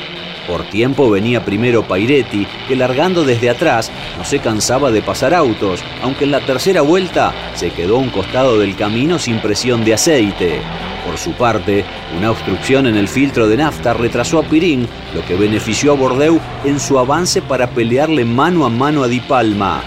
Por 0.47 0.63
tiempo 0.69 1.10
venía 1.10 1.45
primero 1.45 1.84
Pairetti, 1.84 2.47
que 2.67 2.75
largando 2.75 3.23
desde 3.23 3.49
atrás 3.49 3.91
no 4.17 4.23
se 4.23 4.39
cansaba 4.39 4.91
de 4.91 5.02
pasar 5.02 5.34
autos, 5.34 5.82
aunque 6.02 6.25
en 6.25 6.32
la 6.32 6.41
tercera 6.41 6.82
vuelta 6.82 7.34
se 7.56 7.71
quedó 7.71 7.97
a 7.97 7.99
un 7.99 8.10
costado 8.10 8.60
del 8.60 8.75
camino 8.75 9.19
sin 9.19 9.39
presión 9.39 9.86
de 9.86 9.93
aceite. 9.93 10.62
Por 11.06 11.17
su 11.17 11.32
parte, 11.34 11.86
una 12.17 12.32
obstrucción 12.32 12.88
en 12.88 12.95
el 12.95 13.08
filtro 13.08 13.47
de 13.47 13.58
nafta 13.58 13.93
retrasó 13.93 14.39
a 14.39 14.43
Pirín, 14.43 14.88
lo 15.13 15.25
que 15.25 15.36
benefició 15.36 15.93
a 15.93 15.95
Bordeu 15.95 16.39
en 16.63 16.80
su 16.80 16.99
avance 16.99 17.41
para 17.41 17.67
pelearle 17.67 18.25
mano 18.25 18.65
a 18.65 18.69
mano 18.69 19.04
a 19.04 19.08
Di 19.08 19.19
Palma. 19.19 19.82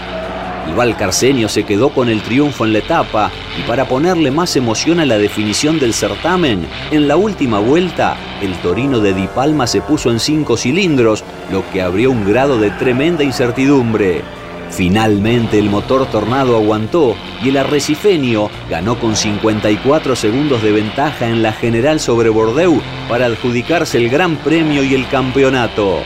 El 0.67 0.75
Valcarceño 0.75 1.49
se 1.49 1.63
quedó 1.63 1.89
con 1.89 2.09
el 2.09 2.21
triunfo 2.21 2.65
en 2.65 2.73
la 2.73 2.79
etapa 2.79 3.31
y 3.57 3.63
para 3.63 3.87
ponerle 3.87 4.31
más 4.31 4.55
emoción 4.55 4.99
a 4.99 5.05
la 5.05 5.17
definición 5.17 5.79
del 5.79 5.93
certamen, 5.93 6.67
en 6.91 7.07
la 7.07 7.15
última 7.15 7.59
vuelta, 7.59 8.17
el 8.41 8.55
Torino 8.57 8.99
de 8.99 9.13
Di 9.13 9.27
Palma 9.27 9.67
se 9.67 9.81
puso 9.81 10.09
en 10.11 10.19
cinco 10.19 10.57
cilindros, 10.57 11.23
lo 11.51 11.69
que 11.71 11.81
abrió 11.81 12.11
un 12.11 12.25
grado 12.25 12.57
de 12.57 12.71
tremenda 12.71 13.23
incertidumbre. 13.23 14.21
Finalmente 14.71 15.59
el 15.59 15.69
motor 15.69 16.07
Tornado 16.07 16.55
aguantó 16.55 17.15
y 17.43 17.49
el 17.49 17.57
arrecifeño 17.57 18.49
ganó 18.69 18.99
con 18.99 19.15
54 19.15 20.15
segundos 20.15 20.63
de 20.63 20.71
ventaja 20.71 21.27
en 21.27 21.43
la 21.43 21.53
general 21.53 21.99
sobre 21.99 22.29
Bordeu 22.29 22.81
para 23.07 23.27
adjudicarse 23.27 23.99
el 23.99 24.09
Gran 24.09 24.35
Premio 24.37 24.83
y 24.83 24.95
el 24.95 25.07
campeonato. 25.09 26.01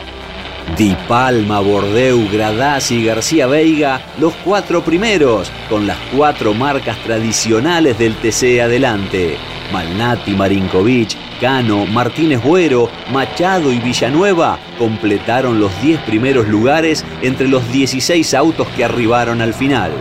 Di 0.75 0.95
Palma, 1.07 1.59
Bordeu, 1.59 2.29
Gradasi 2.31 2.95
y 2.95 3.05
García 3.05 3.47
Veiga, 3.47 4.01
los 4.19 4.33
cuatro 4.43 4.83
primeros, 4.83 5.51
con 5.69 5.87
las 5.87 5.97
cuatro 6.15 6.53
marcas 6.53 6.97
tradicionales 7.03 7.97
del 7.97 8.15
TC 8.15 8.61
adelante. 8.61 9.37
Malnati, 9.71 10.31
Marinkovic, 10.31 11.15
Cano, 11.39 11.85
Martínez 11.85 12.43
Buero, 12.43 12.89
Machado 13.11 13.71
y 13.71 13.79
Villanueva 13.79 14.59
completaron 14.77 15.59
los 15.59 15.71
10 15.81 16.01
primeros 16.01 16.47
lugares 16.47 17.03
entre 17.21 17.47
los 17.47 17.71
16 17.71 18.33
autos 18.33 18.67
que 18.69 18.85
arribaron 18.85 19.41
al 19.41 19.53
final. 19.53 19.91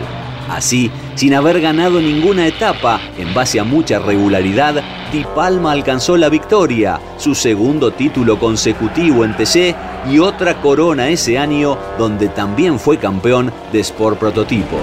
Así, 0.49 0.89
sin 1.15 1.33
haber 1.33 1.59
ganado 1.59 1.99
ninguna 1.99 2.47
etapa, 2.47 3.01
en 3.17 3.33
base 3.33 3.59
a 3.59 3.63
mucha 3.63 3.99
regularidad, 3.99 4.81
Di 5.11 5.25
Palma 5.35 5.71
alcanzó 5.71 6.15
la 6.15 6.29
victoria, 6.29 6.99
su 7.17 7.35
segundo 7.35 7.91
título 7.91 8.39
consecutivo 8.39 9.25
en 9.25 9.35
TC 9.35 9.75
y 10.09 10.19
otra 10.19 10.61
corona 10.61 11.09
ese 11.09 11.37
año 11.37 11.77
donde 11.97 12.29
también 12.29 12.79
fue 12.79 12.97
campeón 12.97 13.51
de 13.71 13.79
Sport 13.79 14.19
Prototipos. 14.19 14.81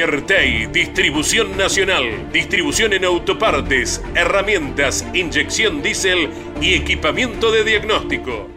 Premier 0.00 0.22
Tay, 0.22 0.66
distribución 0.66 1.58
nacional, 1.58 2.30
distribución 2.32 2.94
en 2.94 3.04
autopartes, 3.04 4.02
herramientas, 4.14 5.04
inyección 5.12 5.82
diésel 5.82 6.30
y 6.58 6.72
equipamiento 6.72 7.50
de 7.50 7.64
diagnóstico. 7.64 8.48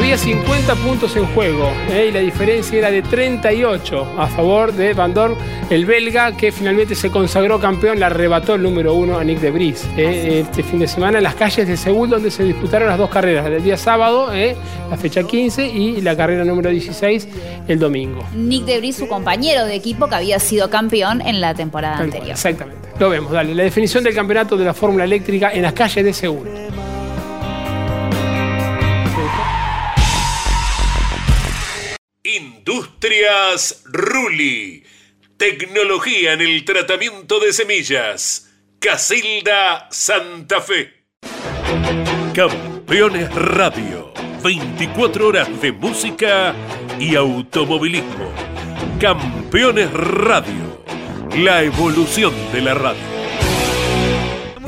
Había 0.00 0.16
50 0.16 0.76
puntos 0.76 1.14
en 1.14 1.26
juego 1.26 1.70
¿eh? 1.90 2.06
y 2.08 2.10
la 2.10 2.20
diferencia 2.20 2.78
era 2.78 2.90
de 2.90 3.02
38 3.02 4.14
a 4.16 4.28
favor 4.28 4.72
de 4.72 4.94
Van 4.94 5.12
Dorn, 5.12 5.36
el 5.68 5.84
belga 5.84 6.34
que 6.34 6.50
finalmente 6.52 6.94
se 6.94 7.10
consagró 7.10 7.60
campeón, 7.60 7.98
le 7.98 8.06
arrebató 8.06 8.54
el 8.54 8.62
número 8.62 8.94
uno 8.94 9.18
a 9.18 9.24
Nick 9.24 9.40
de 9.40 9.50
Vries 9.50 9.86
¿eh? 9.98 10.40
este 10.40 10.62
fin 10.62 10.78
de 10.78 10.88
semana 10.88 11.18
en 11.18 11.24
las 11.24 11.34
calles 11.34 11.68
de 11.68 11.76
Seúl 11.76 12.08
donde 12.08 12.30
se 12.30 12.44
disputaron 12.44 12.88
las 12.88 12.96
dos 12.96 13.10
carreras, 13.10 13.46
el 13.46 13.62
día 13.62 13.76
sábado, 13.76 14.32
¿eh? 14.32 14.56
la 14.88 14.96
fecha 14.96 15.22
15 15.22 15.66
y 15.68 16.00
la 16.00 16.16
carrera 16.16 16.46
número 16.46 16.70
16 16.70 17.28
el 17.68 17.78
domingo. 17.78 18.24
Nick 18.34 18.64
de 18.64 18.78
Vries, 18.78 18.96
su 18.96 19.06
compañero 19.06 19.66
de 19.66 19.74
equipo 19.74 20.08
que 20.08 20.14
había 20.14 20.38
sido 20.38 20.70
campeón 20.70 21.20
en 21.20 21.42
la 21.42 21.52
temporada 21.52 21.98
anterior. 21.98 22.30
Exactamente, 22.30 22.88
lo 22.98 23.10
vemos, 23.10 23.30
dale, 23.32 23.54
la 23.54 23.64
definición 23.64 24.02
del 24.02 24.14
campeonato 24.14 24.56
de 24.56 24.64
la 24.64 24.72
Fórmula 24.72 25.04
Eléctrica 25.04 25.52
en 25.52 25.60
las 25.60 25.74
calles 25.74 26.02
de 26.02 26.14
Seúl. 26.14 26.48
Industrias 32.36 33.82
Ruli. 33.86 34.84
Tecnología 35.36 36.34
en 36.34 36.40
el 36.40 36.64
tratamiento 36.64 37.40
de 37.40 37.52
semillas. 37.52 38.52
Casilda 38.78 39.88
Santa 39.90 40.60
Fe. 40.60 41.06
Campeones 42.34 43.34
Radio. 43.34 44.12
24 44.44 45.26
horas 45.26 45.60
de 45.60 45.72
música 45.72 46.54
y 47.00 47.16
automovilismo. 47.16 48.32
Campeones 49.00 49.92
Radio. 49.92 50.84
La 51.36 51.62
evolución 51.62 52.32
de 52.52 52.60
la 52.60 52.74
radio. 52.74 53.19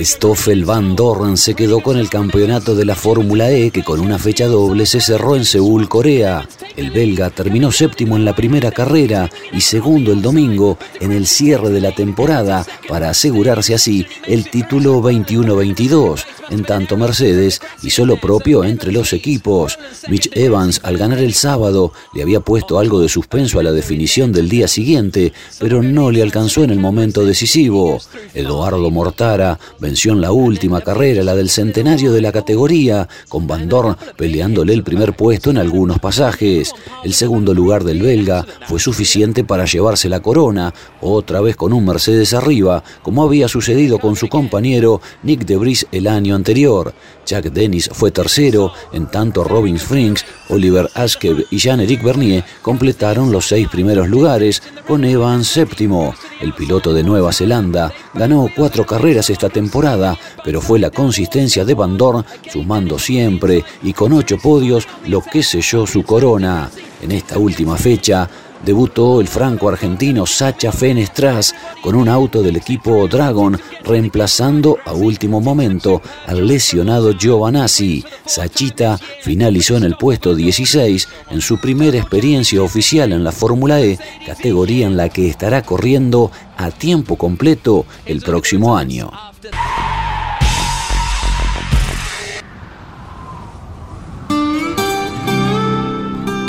Stoffel 0.01 0.65
Van 0.65 0.97
Dorn 0.97 1.37
se 1.37 1.55
quedó 1.55 1.81
con 1.81 1.99
el 1.99 2.09
campeonato 2.09 2.75
de 2.75 2.85
la 2.85 2.95
Fórmula 2.95 3.51
E 3.51 3.71
que 3.71 3.85
con 3.85 4.01
una 4.01 4.19
fecha 4.19 4.47
doble 4.47 4.87
se 4.87 5.01
cerró 5.01 5.37
en 5.37 5.45
Seúl, 5.45 5.89
Corea. 5.89 6.49
El 6.77 6.91
belga 6.91 7.29
terminó 7.29 7.71
séptimo 7.71 8.17
en 8.17 8.25
la 8.25 8.35
primera 8.35 8.71
carrera 8.71 9.31
y 9.53 9.61
segundo 9.61 10.13
el 10.13 10.23
domingo 10.23 10.79
en 11.01 11.13
el 11.13 11.27
cierre 11.27 11.69
de 11.69 11.83
la 11.83 11.95
temporada 11.95 12.67
para 12.89 13.11
asegurarse 13.11 13.75
así 13.75 14.07
el 14.27 14.49
título 14.49 15.03
21-22. 15.03 16.25
En 16.51 16.65
tanto 16.65 16.97
Mercedes 16.97 17.61
hizo 17.83 18.07
lo 18.07 18.17
propio 18.17 18.65
entre 18.65 18.93
los 18.93 19.13
equipos. 19.13 19.79
Mitch 20.09 20.31
Evans 20.35 20.81
al 20.83 20.97
ganar 20.97 21.19
el 21.19 21.35
sábado 21.35 21.93
le 22.15 22.23
había 22.23 22.41
puesto 22.41 22.79
algo 22.79 23.01
de 23.01 23.09
suspenso 23.09 23.61
a 23.61 23.63
la 23.63 23.73
definición 23.73 24.33
del 24.33 24.49
día 24.49 24.69
siguiente, 24.69 25.33
pero 25.59 25.83
no 25.83 26.11
le 26.11 26.23
alcanzó 26.23 26.65
en 26.65 26.71
el 26.71 26.79
momento 26.79 27.25
decisivo. 27.25 28.01
Eduardo 28.35 28.91
Mortara 28.91 29.59
venció 29.83 30.13
en 30.13 30.21
la 30.21 30.31
última 30.31 30.81
carrera, 30.81 31.25
la 31.25 31.35
del 31.35 31.51
centenario 31.51 32.13
de 32.13 32.23
la 32.23 32.31
categoría, 32.31 33.09
con 33.29 33.49
Van 33.49 33.69
Dorn 33.69 33.97
peleándole 34.17 34.73
el 34.73 34.85
primer 34.85 35.15
puesto 35.15 35.51
en 35.51 35.59
algunos 35.59 35.99
pasajes. 35.99 36.73
El 37.03 37.13
segundo 37.13 37.53
lugar 37.53 37.83
del 37.83 38.01
belga 38.01 38.47
fue 38.69 38.79
suficiente 38.79 39.43
para 39.43 39.65
llevarse 39.65 40.09
la 40.09 40.21
corona, 40.21 40.73
otra 41.01 41.41
vez 41.41 41.57
con 41.57 41.73
un 41.73 41.85
Mercedes 41.85 42.33
arriba, 42.33 42.85
como 43.03 43.25
había 43.25 43.49
sucedido 43.49 43.99
con 43.99 44.15
su 44.15 44.29
compañero 44.29 45.01
Nick 45.25 45.45
de 45.45 45.57
Vries 45.57 45.87
el 45.91 46.07
año 46.07 46.37
anterior. 46.37 46.95
Jack 47.27 47.47
Dennis 47.53 47.89
fue 47.93 48.11
tercero, 48.11 48.73
en 48.93 49.07
tanto 49.07 49.45
Robin 49.45 49.77
Springs, 49.77 50.25
Oliver 50.49 50.89
Askew 50.95 51.45
y 51.51 51.59
Jean-Éric 51.59 52.03
Bernier 52.03 52.45
completaron 52.61 53.33
los 53.33 53.47
seis 53.47 53.69
primeros 53.69 54.09
lugares, 54.09 54.63
con 54.87 55.05
Evans 55.05 55.49
séptimo. 55.49 56.15
El 56.41 56.53
piloto 56.55 56.93
de 56.93 57.03
Nueva 57.03 57.33
Zelanda 57.33 57.93
ganó 58.15 58.49
cuatro 58.55 58.85
carreras 58.85 59.31
esta 59.31 59.49
temporada, 59.49 60.19
pero 60.45 60.61
fue 60.61 60.79
la 60.79 60.91
consistencia 60.91 61.65
de 61.65 61.75
Van 61.75 61.97
Dorn, 61.97 62.25
sumando 62.53 62.99
siempre 62.99 63.65
y 63.83 63.93
con 63.93 64.13
ocho 64.13 64.39
podios, 64.39 64.87
lo 65.07 65.23
que 65.23 65.43
selló 65.43 65.87
su 65.87 66.03
corona. 66.03 66.71
En 67.01 67.13
esta 67.13 67.39
última 67.39 67.77
fecha, 67.77 68.29
debutó 68.65 69.21
el 69.21 69.29
franco-argentino 69.29 70.27
Sacha 70.27 70.73
Fenestras 70.73 71.55
con 71.81 71.95
un 71.95 72.09
auto 72.09 72.43
del 72.43 72.57
equipo 72.57 73.07
Dragon, 73.09 73.59
reemplazando 73.85 74.79
a 74.85 74.93
último 74.93 75.41
momento 75.41 76.01
al 76.27 76.47
lesionado 76.47 77.13
Giovanazzi. 77.13 78.05
Sachita 78.25 78.99
finalizó 79.23 79.77
en 79.77 79.85
el 79.85 79.97
puesto 79.97 80.35
16 80.35 81.09
en 81.31 81.41
su 81.41 81.59
primera 81.59 81.99
experiencia 81.99 82.63
oficial 82.63 83.13
en 83.13 83.25
la 83.25 83.33
Fórmula 83.33 83.81
E, 83.81 83.99
categoría 84.27 84.87
en 84.87 84.97
la 84.97 85.09
que 85.09 85.29
estará 85.29 85.63
corriendo 85.63 86.31
a 86.57 86.71
tiempo 86.71 87.17
completo 87.17 87.87
el 88.07 88.21
próximo 88.21 88.77
año. 88.77 89.11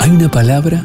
Hay 0.00 0.10
una 0.10 0.30
palabra 0.30 0.84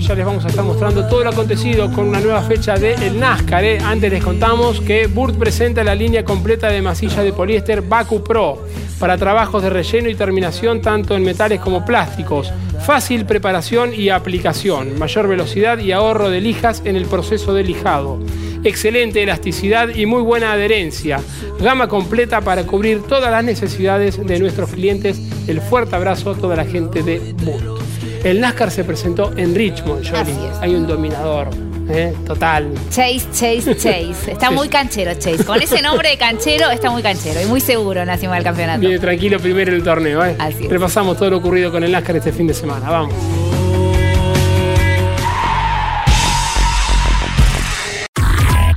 Y 0.00 0.02
ya 0.02 0.14
les 0.14 0.24
vamos 0.24 0.44
a 0.46 0.48
estar 0.48 0.64
mostrando 0.64 1.06
todo 1.06 1.22
lo 1.24 1.30
acontecido 1.30 1.92
con 1.92 2.08
una 2.08 2.20
nueva 2.20 2.40
fecha 2.42 2.76
de 2.76 2.94
el 2.94 3.20
NASCAR. 3.20 3.64
¿eh? 3.64 3.78
Antes 3.84 4.10
les 4.10 4.24
contamos 4.24 4.80
que 4.80 5.06
Burt 5.06 5.36
presenta 5.36 5.84
la 5.84 5.94
línea 5.94 6.24
completa 6.24 6.68
de 6.68 6.80
masilla 6.80 7.22
de 7.22 7.34
poliéster 7.34 7.82
Baku 7.82 8.24
Pro 8.24 8.64
para 8.98 9.18
trabajos 9.18 9.62
de 9.62 9.68
relleno 9.68 10.08
y 10.08 10.14
terminación 10.14 10.80
tanto 10.80 11.14
en 11.14 11.22
metales 11.22 11.60
como 11.60 11.84
plásticos. 11.84 12.50
Fácil 12.86 13.26
preparación 13.26 13.92
y 13.94 14.08
aplicación, 14.08 14.98
mayor 14.98 15.28
velocidad 15.28 15.78
y 15.78 15.92
ahorro 15.92 16.30
de 16.30 16.40
lijas 16.40 16.80
en 16.86 16.96
el 16.96 17.04
proceso 17.04 17.52
de 17.52 17.64
lijado. 17.64 18.18
Excelente 18.64 19.22
elasticidad 19.22 19.90
y 19.94 20.06
muy 20.06 20.22
buena 20.22 20.52
adherencia. 20.52 21.20
Gama 21.60 21.88
completa 21.88 22.40
para 22.40 22.64
cubrir 22.64 23.02
todas 23.02 23.30
las 23.30 23.44
necesidades 23.44 24.24
de 24.24 24.38
nuestros 24.38 24.70
clientes. 24.70 25.20
El 25.46 25.60
fuerte 25.60 25.94
abrazo 25.94 26.30
a 26.30 26.36
toda 26.36 26.56
la 26.56 26.64
gente 26.64 27.02
de 27.02 27.34
Burt. 27.42 27.79
El 28.24 28.40
NASCAR 28.40 28.70
se 28.70 28.84
presentó 28.84 29.32
en 29.36 29.54
Richmond, 29.54 30.06
Johnny. 30.08 30.32
Hay 30.60 30.74
un 30.74 30.86
dominador. 30.86 31.48
¿eh? 31.88 32.14
Total. 32.26 32.72
Chase, 32.90 33.26
Chase, 33.32 33.74
Chase. 33.76 34.32
Está 34.32 34.50
muy 34.50 34.68
canchero, 34.68 35.12
Chase. 35.14 35.44
Con 35.44 35.60
ese 35.60 35.82
nombre 35.82 36.10
de 36.10 36.18
canchero 36.18 36.70
está 36.70 36.90
muy 36.90 37.02
canchero 37.02 37.40
y 37.40 37.46
muy 37.46 37.60
seguro 37.60 38.00
en 38.00 38.06
la 38.06 38.16
cima 38.16 38.34
del 38.34 38.44
campeonato. 38.44 38.80
Viene 38.80 38.98
tranquilo 38.98 39.38
primero 39.40 39.72
el 39.74 39.82
torneo. 39.82 40.24
¿eh? 40.24 40.36
Así 40.38 40.64
es. 40.64 40.70
Repasamos 40.70 41.16
todo 41.16 41.30
lo 41.30 41.38
ocurrido 41.38 41.70
con 41.72 41.82
el 41.82 41.92
NASCAR 41.92 42.16
este 42.16 42.32
fin 42.32 42.46
de 42.46 42.54
semana. 42.54 42.90
Vamos. 42.90 43.14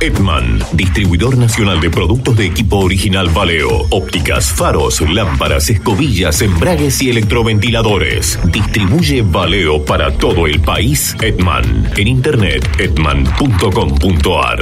Edman, 0.04 0.60
distribuidor 0.74 1.38
nacional 1.38 1.80
de 1.80 1.89
productos 1.89 2.36
de 2.36 2.46
equipo 2.46 2.80
original 2.80 3.30
Valeo, 3.30 3.88
ópticas, 3.89 4.52
faros, 4.52 5.00
lámparas, 5.00 5.70
escobillas, 5.70 6.42
embragues 6.42 7.02
y 7.02 7.10
electroventiladores. 7.10 8.38
Distribuye 8.52 9.22
Valeo 9.22 9.86
para 9.86 10.12
todo 10.12 10.46
el 10.46 10.60
país. 10.60 11.16
Edman, 11.22 11.89
en 11.96 12.10
internet 12.10 12.70
edman.com.ar. 12.80 14.60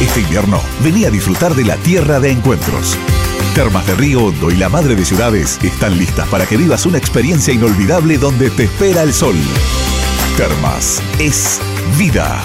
Este 0.00 0.20
invierno, 0.20 0.62
vení 0.82 1.04
a 1.04 1.10
disfrutar 1.10 1.54
de 1.54 1.64
la 1.66 1.76
tierra 1.76 2.20
de 2.20 2.30
encuentros. 2.30 2.96
Termas 3.54 3.86
de 3.86 3.96
Río 3.96 4.24
Hondo 4.24 4.50
y 4.50 4.56
la 4.56 4.70
Madre 4.70 4.94
de 4.94 5.04
Ciudades 5.04 5.58
están 5.62 5.98
listas 5.98 6.26
para 6.28 6.46
que 6.46 6.56
vivas 6.56 6.86
una 6.86 6.96
experiencia 6.96 7.52
inolvidable 7.52 8.16
donde 8.16 8.48
te 8.48 8.64
espera 8.64 9.02
el 9.02 9.12
sol. 9.12 9.36
Termas 10.38 11.02
es 11.18 11.60
vida. 11.98 12.42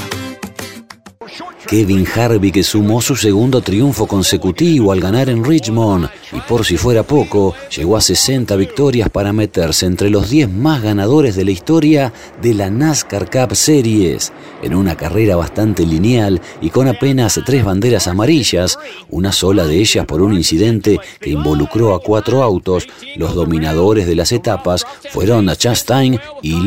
Kevin 1.70 2.04
Harvick 2.16 2.64
sumó 2.64 3.00
su 3.00 3.16
segundo 3.16 3.62
triunfo 3.62 4.08
consecutivo 4.08 4.92
al 4.92 5.00
ganar 5.00 5.30
en 5.30 5.44
Richmond 5.44 6.10
y 6.32 6.40
por 6.40 6.66
si 6.66 6.78
fuera 6.78 7.04
poco, 7.04 7.54
llegó 7.78 7.96
a 7.96 8.02
60 8.02 8.56
victorias 8.56 9.12
para 9.12 9.34
meterse 9.34 9.86
entre 9.86 10.10
los 10.10 10.32
10 10.32 10.50
más 10.50 10.82
ganadores 10.82 11.36
de 11.36 11.46
la 11.46 11.52
historia 11.52 12.12
de 12.42 12.56
la 12.56 12.72
NASCAR 12.72 13.30
Cup 13.30 13.56
Series, 13.56 14.34
en 14.64 14.74
una 14.74 14.96
carrera 14.96 15.36
bastante 15.36 15.86
lineal 15.86 16.42
y 16.60 16.72
con 16.72 16.88
apenas 16.88 17.40
tres 17.46 17.64
banderas 17.64 18.08
amarillas, 18.08 18.80
una 19.12 19.32
sola 19.32 19.68
de 19.68 19.76
ellas 19.76 20.08
por 20.08 20.24
un 20.24 20.34
incidente 20.34 21.00
que 21.20 21.30
involucró 21.30 21.94
a 21.94 22.02
cuatro 22.02 22.42
autos, 22.42 22.88
los 23.16 23.36
dominadores 23.36 24.08
de 24.08 24.16
las 24.16 24.32
etapas 24.32 24.88
fueron 25.12 25.48
Chastain 25.56 26.20
y 26.42 26.62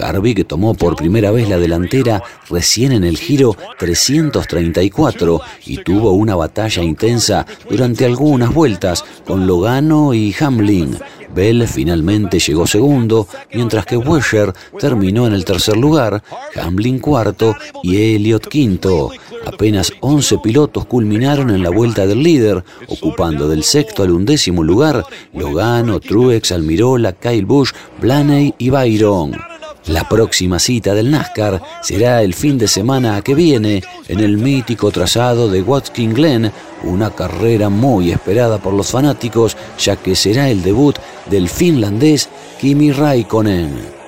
Logano. 0.00 0.18
Harvick 0.18 0.46
tomó 0.46 0.74
por 0.74 0.96
primera 0.96 1.30
vez 1.30 1.48
la 1.48 1.58
delantera 1.58 2.22
recién 2.48 2.92
en 2.92 3.04
el 3.04 3.16
giro 3.16 3.56
334 3.78 5.40
y 5.66 5.78
tuvo 5.78 6.12
una 6.12 6.36
batalla 6.36 6.82
intensa 6.82 7.46
durante 7.68 8.04
algunas 8.04 8.52
vueltas 8.52 9.04
con 9.26 9.46
Logano 9.46 10.14
y 10.14 10.34
Hamlin. 10.40 10.96
Bell 11.34 11.68
finalmente 11.68 12.40
llegó 12.40 12.66
segundo, 12.66 13.28
mientras 13.54 13.86
que 13.86 13.96
Wesher 13.96 14.52
terminó 14.80 15.28
en 15.28 15.32
el 15.32 15.44
tercer 15.44 15.76
lugar, 15.76 16.24
Hamlin 16.60 16.98
cuarto 16.98 17.54
y 17.84 17.96
Elliott 18.14 18.48
quinto. 18.48 19.10
Apenas 19.46 19.92
11 20.00 20.38
pilotos 20.38 20.86
culminaron 20.86 21.50
en 21.50 21.62
la 21.62 21.70
vuelta 21.70 22.06
del 22.06 22.22
líder, 22.22 22.64
ocupando 22.88 23.48
del 23.48 23.62
sexto 23.62 24.02
al 24.02 24.10
undécimo 24.10 24.64
lugar 24.64 25.04
Logano, 25.32 26.00
Truex, 26.00 26.50
Almirola, 26.50 27.12
Kyle 27.12 27.46
Busch, 27.46 27.72
Blaney 28.00 28.54
y 28.58 28.70
Byron. 28.70 29.49
La 29.86 30.08
próxima 30.08 30.58
cita 30.58 30.94
del 30.94 31.10
NASCAR 31.10 31.62
será 31.82 32.22
el 32.22 32.34
fin 32.34 32.58
de 32.58 32.68
semana 32.68 33.22
que 33.22 33.34
viene 33.34 33.82
en 34.08 34.20
el 34.20 34.36
mítico 34.36 34.90
trazado 34.90 35.48
de 35.48 35.62
Watkins 35.62 36.14
Glen, 36.14 36.52
una 36.82 37.10
carrera 37.10 37.70
muy 37.70 38.10
esperada 38.10 38.58
por 38.58 38.74
los 38.74 38.90
fanáticos 38.90 39.56
ya 39.78 39.96
que 39.96 40.14
será 40.14 40.50
el 40.50 40.62
debut 40.62 40.96
del 41.26 41.48
finlandés 41.48 42.28
Kimi 42.60 42.92
Raikkonen. 42.92 44.00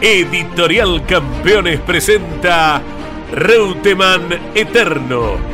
Editorial 0.00 1.06
Campeones 1.06 1.80
presenta 1.80 2.82
Reutemann 3.32 4.28
Eterno 4.54 5.53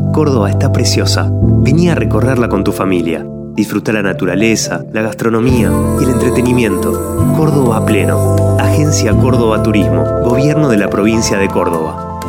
Córdoba 0.11 0.49
está 0.49 0.71
preciosa. 0.73 1.29
Vení 1.31 1.89
a 1.89 1.95
recorrerla 1.95 2.49
con 2.49 2.63
tu 2.63 2.73
familia. 2.73 3.25
Disfruta 3.55 3.93
la 3.93 4.01
naturaleza, 4.01 4.83
la 4.91 5.01
gastronomía 5.01 5.71
y 5.99 6.03
el 6.03 6.09
entretenimiento. 6.09 6.91
Córdoba 7.37 7.85
pleno. 7.85 8.57
Agencia 8.59 9.13
Córdoba 9.13 9.63
Turismo. 9.63 10.03
Gobierno 10.23 10.67
de 10.69 10.77
la 10.77 10.89
provincia 10.89 11.37
de 11.37 11.47
Córdoba. 11.47 12.19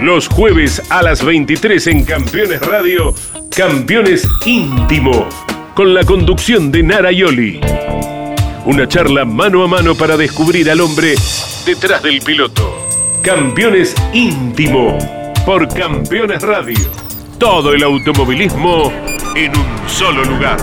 Los 0.00 0.28
jueves 0.28 0.80
a 0.90 1.02
las 1.02 1.24
23 1.24 1.86
en 1.88 2.04
Campeones 2.04 2.60
Radio, 2.64 3.12
Campeones 3.54 4.26
Íntimo, 4.46 5.26
con 5.74 5.92
la 5.92 6.04
conducción 6.04 6.70
de 6.70 6.82
Nara 6.84 7.12
Yoli. 7.12 7.60
Una 8.64 8.86
charla 8.86 9.24
mano 9.24 9.64
a 9.64 9.66
mano 9.66 9.94
para 9.94 10.16
descubrir 10.16 10.70
al 10.70 10.80
hombre 10.80 11.14
detrás 11.66 12.02
del 12.02 12.20
piloto. 12.22 12.86
Campeones 13.22 13.94
Íntimo 14.14 14.96
por 15.44 15.66
Campeones 15.68 16.42
Radio. 16.42 16.90
Todo 17.38 17.72
el 17.72 17.82
automovilismo 17.82 18.92
en 19.34 19.56
un 19.56 19.88
solo 19.88 20.24
lugar. 20.24 20.58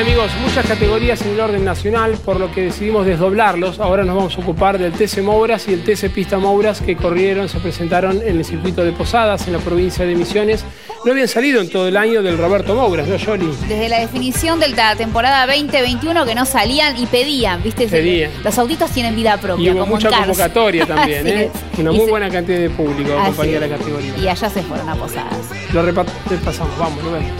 amigos, 0.00 0.30
muchas 0.40 0.66
categorías 0.66 1.20
en 1.22 1.32
el 1.32 1.40
orden 1.40 1.62
nacional, 1.62 2.16
por 2.24 2.40
lo 2.40 2.50
que 2.50 2.62
decidimos 2.62 3.04
desdoblarlos. 3.04 3.80
Ahora 3.80 4.02
nos 4.02 4.16
vamos 4.16 4.38
a 4.38 4.40
ocupar 4.40 4.78
del 4.78 4.92
TC 4.92 5.20
Mouras 5.22 5.68
y 5.68 5.74
el 5.74 5.84
TC 5.84 6.08
Pista 6.08 6.38
Mouras 6.38 6.80
que 6.80 6.96
corrieron, 6.96 7.50
se 7.50 7.60
presentaron 7.60 8.22
en 8.22 8.38
el 8.38 8.44
circuito 8.46 8.82
de 8.82 8.92
Posadas, 8.92 9.46
en 9.46 9.52
la 9.52 9.58
provincia 9.58 10.06
de 10.06 10.14
Misiones. 10.14 10.64
No 11.02 11.12
habían 11.12 11.28
salido 11.28 11.62
en 11.62 11.70
todo 11.70 11.88
el 11.88 11.96
año 11.96 12.22
del 12.22 12.36
Roberto 12.36 12.74
Mouras, 12.74 13.08
¿no, 13.08 13.16
Yoli? 13.16 13.46
Desde 13.66 13.88
la 13.88 14.00
definición 14.00 14.60
de 14.60 14.68
la 14.68 14.94
temporada 14.96 15.46
2021 15.46 16.26
que 16.26 16.34
no 16.34 16.44
salían 16.44 16.98
y 16.98 17.06
pedían, 17.06 17.62
¿viste? 17.62 17.88
Pedían. 17.88 18.30
Los 18.44 18.58
autitos 18.58 18.90
tienen 18.90 19.16
vida 19.16 19.38
propia. 19.38 19.70
Y 19.70 19.74
hubo 19.74 19.86
mucha 19.86 20.10
convocatoria 20.10 20.84
también, 20.86 21.26
¿eh? 21.26 21.50
Una 21.78 21.92
muy 21.92 22.10
buena 22.10 22.28
cantidad 22.28 22.58
de 22.58 22.68
público 22.68 23.18
acompañó 23.18 23.60
la 23.60 23.68
categoría. 23.70 24.18
Y 24.18 24.28
allá 24.28 24.50
se 24.50 24.62
fueron 24.62 24.88
a 24.90 24.94
Posadas. 24.94 25.72
Lo 25.72 25.82
repasamos, 25.82 26.78
vamos, 26.78 27.02
lo 27.02 27.12
vemos. 27.12 27.32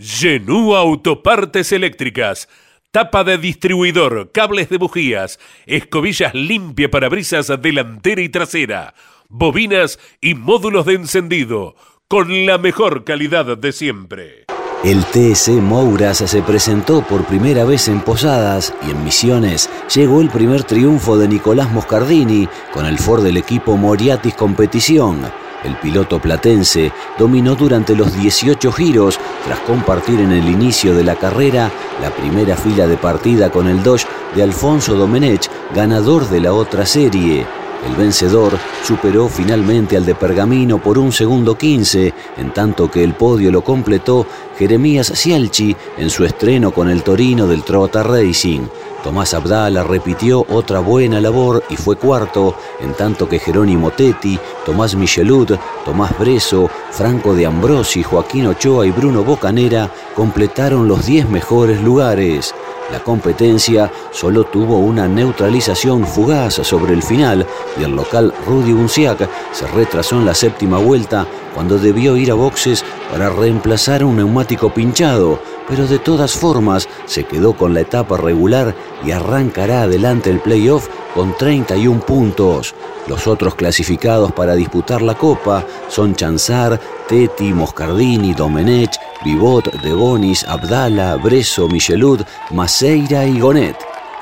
Genú 0.00 0.76
Autopartes 0.76 1.72
Eléctricas. 1.72 2.48
Tapa 2.90 3.22
de 3.22 3.36
distribuidor, 3.36 4.32
cables 4.32 4.70
de 4.70 4.78
bujías, 4.78 5.38
escobillas 5.66 6.32
limpia 6.32 6.90
para 6.90 7.10
brisas 7.10 7.52
delantera 7.60 8.22
y 8.22 8.30
trasera, 8.30 8.94
bobinas 9.28 9.98
y 10.22 10.34
módulos 10.34 10.86
de 10.86 10.94
encendido, 10.94 11.76
con 12.08 12.46
la 12.46 12.56
mejor 12.56 13.04
calidad 13.04 13.58
de 13.58 13.72
siempre. 13.72 14.46
El 14.84 15.04
TC 15.04 15.60
Mouras 15.60 16.16
se 16.16 16.40
presentó 16.40 17.02
por 17.02 17.26
primera 17.26 17.66
vez 17.66 17.88
en 17.88 18.00
Posadas 18.00 18.72
y 18.86 18.92
en 18.92 19.04
Misiones 19.04 19.68
llegó 19.94 20.22
el 20.22 20.30
primer 20.30 20.62
triunfo 20.62 21.18
de 21.18 21.28
Nicolás 21.28 21.70
Moscardini 21.70 22.48
con 22.72 22.86
el 22.86 22.98
Ford 22.98 23.22
del 23.22 23.36
equipo 23.36 23.76
Moriatis 23.76 24.32
Competición 24.32 25.30
el 25.64 25.76
piloto 25.76 26.20
platense 26.20 26.92
dominó 27.18 27.54
durante 27.54 27.96
los 27.96 28.14
18 28.14 28.70
giros 28.72 29.18
tras 29.44 29.60
compartir 29.60 30.20
en 30.20 30.32
el 30.32 30.48
inicio 30.48 30.94
de 30.94 31.04
la 31.04 31.16
carrera 31.16 31.70
la 32.00 32.10
primera 32.10 32.56
fila 32.56 32.86
de 32.86 32.96
partida 32.96 33.50
con 33.50 33.66
el 33.66 33.82
Dodge 33.82 34.06
de 34.34 34.42
Alfonso 34.42 34.94
Domenech, 34.94 35.50
ganador 35.74 36.28
de 36.28 36.40
la 36.40 36.52
otra 36.52 36.86
serie. 36.86 37.46
El 37.86 37.94
vencedor 37.94 38.58
superó 38.84 39.28
finalmente 39.28 39.96
al 39.96 40.04
de 40.04 40.14
Pergamino 40.14 40.78
por 40.78 40.98
un 40.98 41.12
segundo 41.12 41.56
15, 41.56 42.12
en 42.36 42.52
tanto 42.52 42.90
que 42.90 43.04
el 43.04 43.14
podio 43.14 43.52
lo 43.52 43.62
completó 43.62 44.26
Jeremías 44.58 45.12
Cialchi 45.14 45.76
en 45.96 46.10
su 46.10 46.24
estreno 46.24 46.72
con 46.72 46.88
el 46.88 47.02
Torino 47.02 47.46
del 47.46 47.62
Trota 47.62 48.02
Racing. 48.02 48.62
Tomás 49.08 49.32
Abdala 49.32 49.84
repitió 49.84 50.44
otra 50.50 50.80
buena 50.80 51.18
labor 51.18 51.64
y 51.70 51.76
fue 51.76 51.96
cuarto, 51.96 52.54
en 52.78 52.92
tanto 52.92 53.26
que 53.26 53.38
Jerónimo 53.38 53.90
Tetti, 53.90 54.38
Tomás 54.66 54.94
Michelud, 54.94 55.56
Tomás 55.86 56.18
Breso, 56.18 56.68
Franco 56.90 57.34
de 57.34 57.46
Ambrosi, 57.46 58.02
Joaquín 58.02 58.48
Ochoa 58.48 58.86
y 58.86 58.90
Bruno 58.90 59.24
Bocanera 59.24 59.90
completaron 60.14 60.88
los 60.88 61.06
10 61.06 61.30
mejores 61.30 61.80
lugares. 61.80 62.54
La 62.92 63.02
competencia 63.02 63.90
solo 64.10 64.44
tuvo 64.44 64.76
una 64.76 65.08
neutralización 65.08 66.06
fugaz 66.06 66.56
sobre 66.56 66.92
el 66.92 67.02
final 67.02 67.46
y 67.80 67.84
el 67.84 67.96
local 67.96 68.34
Rudy 68.46 68.74
Bunciac 68.74 69.26
se 69.52 69.66
retrasó 69.68 70.16
en 70.16 70.26
la 70.26 70.34
séptima 70.34 70.76
vuelta 70.76 71.26
cuando 71.54 71.78
debió 71.78 72.14
ir 72.18 72.30
a 72.30 72.34
boxes 72.34 72.84
para 73.10 73.30
reemplazar 73.30 74.04
un 74.04 74.16
neumático 74.16 74.68
pinchado, 74.68 75.40
pero 75.68 75.86
de 75.86 75.98
todas 75.98 76.32
formas 76.32 76.88
se 77.06 77.24
quedó 77.24 77.52
con 77.54 77.74
la 77.74 77.80
etapa 77.80 78.16
regular 78.16 78.74
y 79.04 79.10
arrancará 79.10 79.82
adelante 79.82 80.30
el 80.30 80.40
playoff 80.40 80.88
con 81.14 81.36
31 81.36 82.00
puntos. 82.00 82.74
Los 83.06 83.26
otros 83.26 83.54
clasificados 83.54 84.32
para 84.32 84.54
disputar 84.54 85.02
la 85.02 85.14
Copa 85.14 85.64
son 85.88 86.14
Chanzar, 86.14 86.80
Teti, 87.08 87.52
Moscardini, 87.52 88.34
Domenech, 88.34 88.98
Vivot, 89.24 89.70
Bonis, 89.94 90.44
Abdala, 90.44 91.16
Breso, 91.16 91.68
Michelud, 91.68 92.22
Maceira 92.50 93.26
y 93.26 93.38
Gonet. 93.40 93.76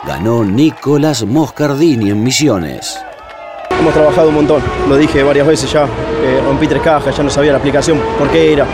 Ganó 0.07 0.45
Nicolás 0.45 1.25
Moscardini 1.25 2.11
en 2.11 2.23
Misiones. 2.23 3.06
Hemos 3.71 3.93
trabajado 3.93 4.29
un 4.29 4.35
montón, 4.35 4.63
lo 4.89 4.97
dije 4.97 5.23
varias 5.23 5.47
veces 5.47 5.71
ya, 5.71 5.87
rompí 6.45 6.67
tres 6.67 6.83
cajas, 6.83 7.17
ya 7.17 7.23
no 7.23 7.31
sabía 7.31 7.53
la 7.53 7.59
aplicación, 7.59 7.99
por 8.19 8.29
qué 8.29 8.53
era. 8.53 8.67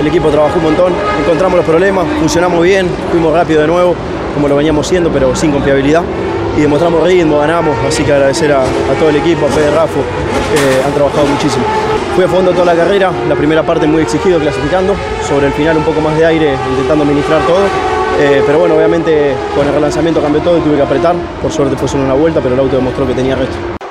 El 0.00 0.06
equipo 0.06 0.28
trabajó 0.28 0.58
un 0.58 0.64
montón, 0.64 0.92
encontramos 1.20 1.56
los 1.56 1.66
problemas, 1.66 2.06
funcionamos 2.18 2.62
bien, 2.62 2.88
fuimos 3.10 3.32
rápido 3.32 3.60
de 3.60 3.66
nuevo, 3.66 3.94
como 4.34 4.48
lo 4.48 4.56
veníamos 4.56 4.86
siendo, 4.86 5.10
pero 5.10 5.34
sin 5.34 5.52
confiabilidad. 5.52 6.02
y 6.56 6.60
demostramos 6.60 7.02
ritmo, 7.02 7.38
ganamos, 7.38 7.76
así 7.86 8.04
que 8.04 8.12
agradecer 8.12 8.52
a, 8.52 8.62
todo 8.98 9.08
el 9.08 9.16
equipo, 9.16 9.46
a 9.46 9.48
Fede 9.48 9.70
Rafo, 9.70 10.00
eh, 10.00 10.82
han 10.86 10.92
trabajado 10.92 11.26
muchísimo. 11.26 11.64
Fui 12.14 12.24
a 12.24 12.28
fondo 12.28 12.52
toda 12.52 12.66
la 12.66 12.76
carrera, 12.76 13.10
la 13.28 13.34
primera 13.34 13.64
parte 13.64 13.88
muy 13.88 14.02
exigido 14.02 14.38
clasificando, 14.38 14.94
sobre 15.28 15.46
el 15.46 15.52
final 15.52 15.76
un 15.78 15.82
poco 15.82 16.00
más 16.00 16.16
de 16.16 16.26
aire 16.26 16.54
intentando 16.70 17.04
ministrar 17.04 17.40
todo, 17.42 17.64
eh, 18.20 18.42
pero 18.46 18.60
bueno, 18.60 18.76
obviamente 18.76 19.34
con 19.56 19.66
el 19.66 19.74
relanzamiento 19.74 20.22
cambió 20.22 20.40
todo 20.42 20.58
y 20.58 20.60
tuve 20.60 20.76
que 20.76 20.82
apretar, 20.82 21.16
por 21.42 21.50
suerte 21.50 21.76
fue 21.76 21.88
solo 21.88 22.04
una 22.04 22.14
vuelta, 22.14 22.40
pero 22.40 22.54
el 22.54 22.60
auto 22.60 22.76
demostró 22.76 23.04
que 23.06 23.14
tenía 23.14 23.34
resto. 23.34 23.83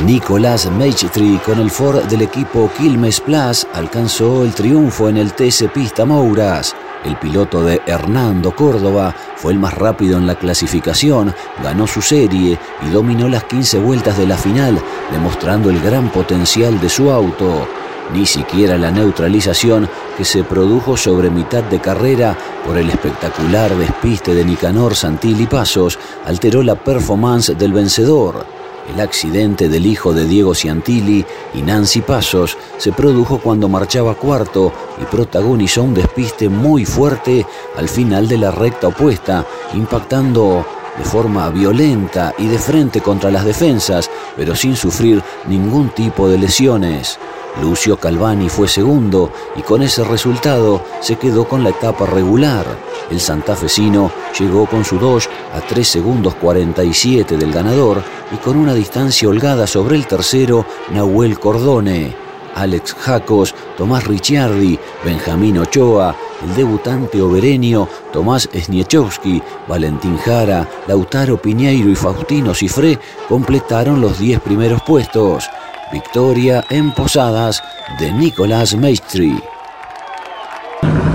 Nicolás 0.00 0.68
Meichtri 0.70 1.38
con 1.44 1.60
el 1.60 1.70
Ford 1.70 2.04
del 2.04 2.22
equipo 2.22 2.68
Quilmes 2.76 3.20
Plus 3.20 3.66
alcanzó 3.72 4.42
el 4.42 4.52
triunfo 4.52 5.08
en 5.08 5.18
el 5.18 5.32
TC 5.34 5.70
Pista 5.72 6.04
Mouras. 6.04 6.74
El 7.04 7.16
piloto 7.16 7.62
de 7.62 7.80
Hernando 7.86 8.56
Córdoba 8.56 9.14
fue 9.36 9.52
el 9.52 9.58
más 9.58 9.74
rápido 9.74 10.16
en 10.16 10.26
la 10.26 10.34
clasificación, 10.34 11.34
ganó 11.62 11.86
su 11.86 12.00
serie 12.00 12.58
y 12.80 12.90
dominó 12.90 13.28
las 13.28 13.44
15 13.44 13.78
vueltas 13.78 14.16
de 14.16 14.26
la 14.26 14.36
final, 14.36 14.80
demostrando 15.12 15.68
el 15.68 15.80
gran 15.80 16.10
potencial 16.10 16.80
de 16.80 16.88
su 16.88 17.10
auto. 17.10 17.68
Ni 18.14 18.26
siquiera 18.26 18.78
la 18.78 18.90
neutralización 18.90 19.88
que 20.16 20.24
se 20.24 20.42
produjo 20.42 20.96
sobre 20.96 21.30
mitad 21.30 21.62
de 21.64 21.80
carrera 21.80 22.36
por 22.66 22.76
el 22.78 22.88
espectacular 22.88 23.76
despiste 23.76 24.34
de 24.34 24.44
Nicanor 24.44 24.96
Santilli 24.96 25.46
Pasos 25.46 25.98
alteró 26.24 26.62
la 26.62 26.76
performance 26.76 27.56
del 27.56 27.72
vencedor. 27.72 28.61
El 28.88 29.00
accidente 29.00 29.68
del 29.68 29.86
hijo 29.86 30.12
de 30.12 30.26
Diego 30.26 30.54
Ciantilli 30.54 31.24
y 31.54 31.62
Nancy 31.62 32.00
Pasos 32.00 32.58
se 32.78 32.92
produjo 32.92 33.38
cuando 33.38 33.68
marchaba 33.68 34.14
cuarto 34.14 34.72
y 35.00 35.04
protagonizó 35.04 35.84
un 35.84 35.94
despiste 35.94 36.48
muy 36.48 36.84
fuerte 36.84 37.46
al 37.76 37.88
final 37.88 38.26
de 38.26 38.38
la 38.38 38.50
recta 38.50 38.88
opuesta, 38.88 39.46
impactando 39.74 40.66
de 40.98 41.04
forma 41.04 41.48
violenta 41.50 42.34
y 42.38 42.48
de 42.48 42.58
frente 42.58 43.00
contra 43.00 43.30
las 43.30 43.44
defensas, 43.44 44.10
pero 44.36 44.54
sin 44.54 44.76
sufrir 44.76 45.21
ningún 45.46 45.90
tipo 45.90 46.28
de 46.28 46.38
lesiones. 46.38 47.18
Lucio 47.60 47.98
Calvani 47.98 48.48
fue 48.48 48.66
segundo 48.66 49.30
y 49.56 49.62
con 49.62 49.82
ese 49.82 50.04
resultado 50.04 50.82
se 51.00 51.16
quedó 51.16 51.46
con 51.46 51.62
la 51.62 51.70
etapa 51.70 52.06
regular. 52.06 52.64
El 53.10 53.20
santafesino 53.20 54.10
llegó 54.38 54.66
con 54.66 54.84
su 54.84 54.98
Dodge 54.98 55.28
a 55.54 55.60
3 55.60 55.86
segundos 55.86 56.34
47 56.36 57.36
del 57.36 57.52
ganador 57.52 58.02
y 58.32 58.36
con 58.36 58.56
una 58.56 58.72
distancia 58.72 59.28
holgada 59.28 59.66
sobre 59.66 59.96
el 59.96 60.06
tercero 60.06 60.64
Nahuel 60.90 61.38
Cordone. 61.38 62.21
Alex 62.54 62.94
Jacos, 62.94 63.54
Tomás 63.76 64.06
Ricciardi, 64.06 64.78
Benjamín 65.04 65.58
Ochoa, 65.58 66.14
el 66.44 66.54
debutante 66.54 67.20
oberenio 67.20 67.88
Tomás 68.12 68.48
Sniechowski, 68.52 69.42
Valentín 69.68 70.18
Jara, 70.18 70.68
Lautaro 70.86 71.36
Piñeiro 71.36 71.88
y 71.88 71.94
Faustino 71.94 72.54
Cifré 72.54 72.98
completaron 73.28 74.00
los 74.00 74.18
10 74.18 74.40
primeros 74.40 74.82
puestos. 74.82 75.48
Victoria 75.92 76.64
en 76.70 76.92
Posadas 76.92 77.62
de 77.98 78.12
Nicolás 78.12 78.74
Maestri. 78.74 79.38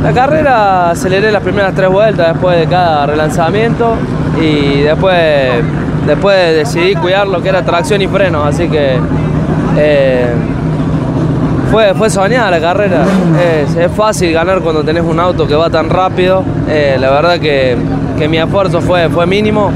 La 0.04 0.14
carrera 0.14 0.92
aceleré 0.92 1.32
las 1.32 1.42
primeras 1.42 1.74
tres 1.74 1.90
vueltas 1.90 2.34
después 2.34 2.60
de 2.60 2.68
cada 2.68 3.08
relanzamiento 3.08 3.96
y 4.40 4.82
después, 4.82 5.64
después 6.06 6.56
decidí 6.56 6.96
cuidar 6.96 7.28
lo 7.28 7.42
que 7.42 7.50
era 7.50 7.66
tracción 7.66 8.02
y 8.02 8.08
freno, 8.08 8.44
así 8.44 8.70
que 8.70 9.00
eh, 9.76 10.34
fue, 11.72 11.94
fue 11.94 12.10
soñada 12.10 12.52
la 12.52 12.60
carrera. 12.60 13.04
Es, 13.64 13.92
fácil 13.92 14.32
ganar 14.34 14.62
cuando 14.62 14.84
tenés 14.84 15.04
un 15.04 15.20
auto 15.20 15.48
que 15.48 15.56
va 15.56 15.70
tan 15.70 15.90
rápido. 15.90 16.44
Eh, 16.68 16.98
la 17.00 17.10
verdad 17.10 17.40
que, 17.40 17.78
mi 18.28 18.38
esfuerzo 18.38 18.82
fue, 18.82 19.10
fue 19.10 19.26
mínimo, 19.26 19.72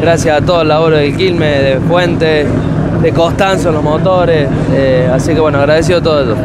gracias 0.00 0.42
a 0.42 0.44
todo 0.44 0.62
el 0.62 0.68
labor 0.68 0.94
del 0.94 1.16
Quilme, 1.16 1.46
de 1.46 1.80
Fuente, 1.80 2.46
de 3.02 3.12
Constanzo 3.12 3.68
en 3.68 3.74
los 3.74 3.84
motores. 3.84 4.48
Eh, 4.72 5.08
así 5.12 5.34
que 5.34 5.40
bueno, 5.40 5.58
agradecido 5.58 6.02
todo 6.02 6.22
eso. 6.22 6.36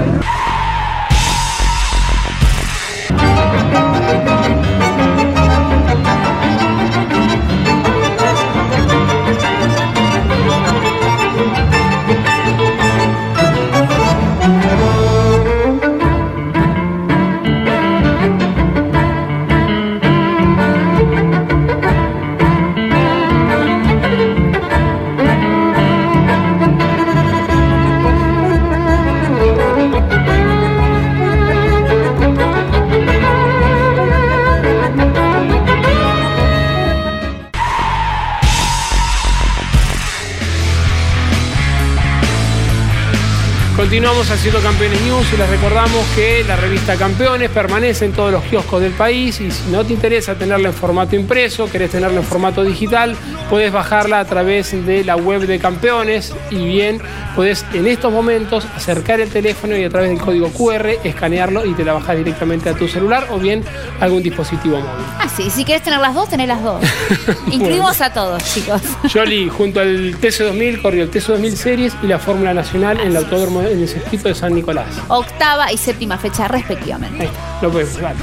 Continuamos 44.02 44.32
haciendo 44.32 44.60
Campeones 44.62 45.00
News 45.02 45.28
y 45.32 45.38
les 45.38 45.48
recordamos 45.48 46.04
que 46.16 46.44
la 46.48 46.56
revista 46.56 46.96
Campeones 46.96 47.52
permanece 47.52 48.06
en 48.06 48.14
todos 48.14 48.32
los 48.32 48.44
kioscos 48.46 48.82
del 48.82 48.94
país 48.94 49.40
y 49.40 49.52
si 49.52 49.70
no 49.70 49.86
te 49.86 49.94
interesa 49.94 50.34
tenerla 50.34 50.70
en 50.70 50.74
formato 50.74 51.16
impreso, 51.16 51.70
querés 51.70 51.92
tenerla 51.92 52.18
en 52.18 52.26
formato 52.26 52.64
digital, 52.64 53.16
puedes 53.48 53.72
bajarla 53.72 54.20
a 54.20 54.26
través 54.26 54.72
de 54.88 55.04
la 55.04 55.16
web 55.16 55.46
de 55.46 55.60
Campeones 55.60 56.34
y 56.50 56.66
bien, 56.66 57.00
puedes 57.36 57.64
en 57.76 57.86
estos 57.86 58.12
momentos 58.12 58.66
acercar 58.76 59.20
el 59.20 59.30
teléfono 59.30 59.78
y 59.78 59.84
a 59.84 59.90
través 59.92 60.10
del 60.10 60.20
código 60.20 60.50
QR 60.50 60.88
escanearlo 61.04 61.64
y 61.68 61.76
te 61.76 61.86
la 61.86 61.94
bajas 61.94 62.18
directamente 62.18 62.70
a 62.70 62.74
tu 62.74 62.88
celular 62.88 63.28
o 63.30 63.38
bien 63.38 63.64
a 64.00 64.06
algún 64.06 64.24
dispositivo 64.24 64.78
móvil. 64.78 65.06
Ah, 65.20 65.30
sí, 65.30 65.52
si 65.52 65.64
quieres 65.64 65.84
tener 65.84 66.00
las 66.00 66.16
dos, 66.16 66.28
tenés 66.28 66.48
las 66.48 66.64
dos. 66.64 66.84
Incluimos 67.52 68.02
a 68.02 68.12
todos, 68.12 68.44
chicos. 68.52 68.82
Jolly, 69.14 69.48
junto 69.48 69.80
al 69.80 70.20
TC2000, 70.20 70.82
corrió 70.82 71.04
el 71.04 71.12
TC2000 71.12 71.52
Series 71.52 71.94
y 72.02 72.08
la 72.08 72.18
Fórmula 72.18 72.56
Nacional 72.56 73.00
en 73.00 73.10
el 73.10 73.18
Autódromo 73.18 73.62
en 73.62 73.68
el 73.68 73.91
de 73.94 74.36
San 74.36 74.54
Nicolás. 74.54 75.02
Octava 75.08 75.72
y 75.72 75.78
séptima 75.78 76.18
fecha, 76.18 76.48
respectivamente. 76.48 77.24
Ahí 77.24 77.28
está, 77.28 77.62
lo 77.62 77.72
vale. 77.72 78.20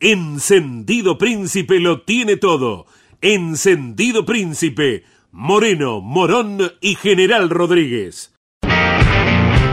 Encendido 0.00 1.18
Príncipe 1.18 1.80
lo 1.80 2.02
tiene 2.02 2.36
todo. 2.36 2.86
Encendido 3.20 4.24
Príncipe, 4.24 5.04
Moreno, 5.32 6.00
Morón 6.00 6.58
y 6.80 6.94
General 6.94 7.50
Rodríguez. 7.50 8.32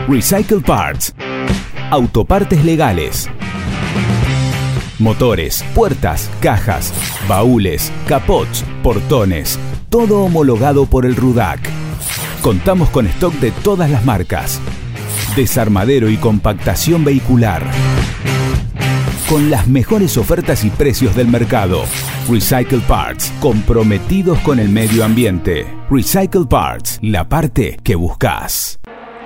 Recycle 0.08 0.60
Parts. 0.60 1.14
Autopartes 1.90 2.64
legales. 2.64 3.28
Motores, 4.98 5.62
puertas, 5.74 6.30
cajas, 6.40 6.92
baúles, 7.28 7.92
capots, 8.08 8.64
portones, 8.82 9.58
todo 9.96 10.24
homologado 10.24 10.84
por 10.84 11.06
el 11.06 11.16
RUDAC. 11.16 11.58
Contamos 12.42 12.90
con 12.90 13.06
stock 13.06 13.32
de 13.36 13.50
todas 13.50 13.88
las 13.88 14.04
marcas. 14.04 14.60
Desarmadero 15.34 16.10
y 16.10 16.18
compactación 16.18 17.02
vehicular. 17.02 17.62
Con 19.30 19.48
las 19.48 19.68
mejores 19.68 20.18
ofertas 20.18 20.66
y 20.66 20.68
precios 20.68 21.16
del 21.16 21.28
mercado. 21.28 21.84
Recycle 22.28 22.80
Parts, 22.80 23.32
comprometidos 23.40 24.38
con 24.40 24.58
el 24.58 24.68
medio 24.68 25.02
ambiente. 25.02 25.66
Recycle 25.90 26.44
Parts, 26.44 26.98
la 27.00 27.26
parte 27.26 27.78
que 27.82 27.94
buscas. 27.94 28.78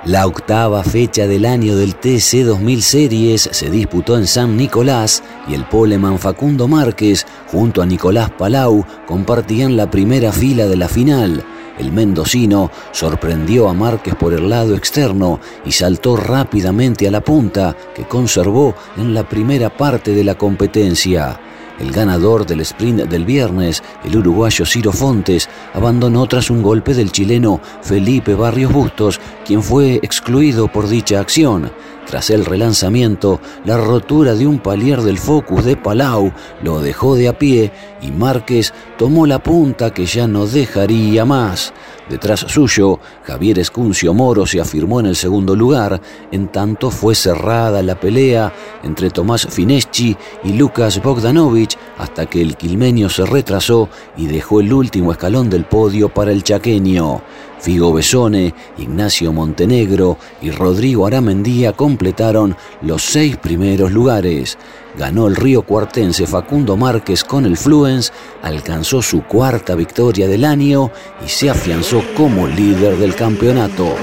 La 0.05 0.25
octava 0.25 0.83
fecha 0.83 1.27
del 1.27 1.45
año 1.45 1.75
del 1.75 1.93
TC 1.93 2.43
2000 2.43 2.81
Series 2.81 3.49
se 3.51 3.69
disputó 3.69 4.17
en 4.17 4.25
San 4.25 4.57
Nicolás 4.57 5.21
y 5.47 5.53
el 5.53 5.63
poleman 5.65 6.17
Facundo 6.17 6.67
Márquez 6.67 7.27
junto 7.51 7.83
a 7.83 7.85
Nicolás 7.85 8.31
Palau 8.31 8.83
compartían 9.05 9.77
la 9.77 9.91
primera 9.91 10.31
fila 10.31 10.65
de 10.65 10.75
la 10.75 10.87
final. 10.87 11.45
El 11.77 11.91
mendocino 11.91 12.71
sorprendió 12.91 13.69
a 13.69 13.75
Márquez 13.75 14.15
por 14.15 14.33
el 14.33 14.49
lado 14.49 14.75
externo 14.75 15.39
y 15.65 15.71
saltó 15.71 16.17
rápidamente 16.17 17.07
a 17.07 17.11
la 17.11 17.21
punta 17.21 17.77
que 17.93 18.05
conservó 18.05 18.73
en 18.97 19.13
la 19.13 19.29
primera 19.29 19.69
parte 19.69 20.15
de 20.15 20.23
la 20.23 20.33
competencia. 20.33 21.39
El 21.79 21.91
ganador 21.91 22.45
del 22.45 22.61
sprint 22.61 23.03
del 23.03 23.25
viernes, 23.25 23.83
el 24.03 24.17
uruguayo 24.17 24.65
Ciro 24.65 24.91
Fontes, 24.91 25.49
abandonó 25.73 26.27
tras 26.27 26.49
un 26.49 26.61
golpe 26.61 26.93
del 26.93 27.11
chileno 27.11 27.59
Felipe 27.81 28.35
Barrios 28.35 28.71
Bustos, 28.71 29.19
quien 29.45 29.63
fue 29.63 29.95
excluido 29.95 30.67
por 30.67 30.87
dicha 30.87 31.19
acción. 31.19 31.71
Tras 32.11 32.29
el 32.29 32.43
relanzamiento, 32.43 33.39
la 33.63 33.77
rotura 33.77 34.35
de 34.35 34.45
un 34.45 34.59
palier 34.59 35.01
del 35.01 35.17
Focus 35.17 35.63
de 35.63 35.77
Palau 35.77 36.33
lo 36.61 36.81
dejó 36.81 37.15
de 37.15 37.29
a 37.29 37.37
pie 37.37 37.71
y 38.01 38.11
Márquez 38.11 38.73
tomó 38.97 39.25
la 39.25 39.41
punta 39.41 39.93
que 39.93 40.05
ya 40.05 40.27
no 40.27 40.45
dejaría 40.45 41.23
más. 41.23 41.71
Detrás 42.09 42.41
suyo, 42.41 42.99
Javier 43.23 43.59
Escuncio 43.59 44.13
Moro 44.13 44.45
se 44.45 44.59
afirmó 44.59 44.99
en 44.99 45.05
el 45.05 45.15
segundo 45.15 45.55
lugar, 45.55 46.01
en 46.33 46.49
tanto 46.49 46.91
fue 46.91 47.15
cerrada 47.15 47.81
la 47.81 47.97
pelea 47.97 48.51
entre 48.83 49.09
Tomás 49.09 49.47
Fineschi 49.49 50.17
y 50.43 50.51
Lucas 50.51 51.01
Bogdanovich 51.01 51.77
hasta 51.97 52.25
que 52.25 52.41
el 52.41 52.57
quilmenio 52.57 53.07
se 53.07 53.25
retrasó 53.25 53.87
y 54.17 54.27
dejó 54.27 54.59
el 54.59 54.73
último 54.73 55.13
escalón 55.13 55.49
del 55.49 55.63
podio 55.63 56.09
para 56.09 56.33
el 56.33 56.43
chaqueño. 56.43 57.21
Figo 57.61 57.93
Besone, 57.93 58.55
Ignacio 58.79 59.31
Montenegro 59.31 60.17
y 60.41 60.49
Rodrigo 60.49 61.05
Aramendía 61.05 61.73
completaron 61.73 62.55
los 62.81 63.03
seis 63.03 63.37
primeros 63.37 63.91
lugares. 63.91 64.57
Ganó 64.97 65.27
el 65.27 65.35
río 65.35 65.61
cuartense 65.61 66.25
Facundo 66.25 66.75
Márquez 66.75 67.23
con 67.23 67.45
el 67.45 67.55
Fluence, 67.55 68.11
alcanzó 68.41 69.03
su 69.03 69.23
cuarta 69.23 69.75
victoria 69.75 70.27
del 70.27 70.43
año 70.43 70.89
y 71.23 71.29
se 71.29 71.51
afianzó 71.51 72.01
como 72.17 72.47
líder 72.47 72.97
del 72.97 73.13
campeonato. 73.13 73.95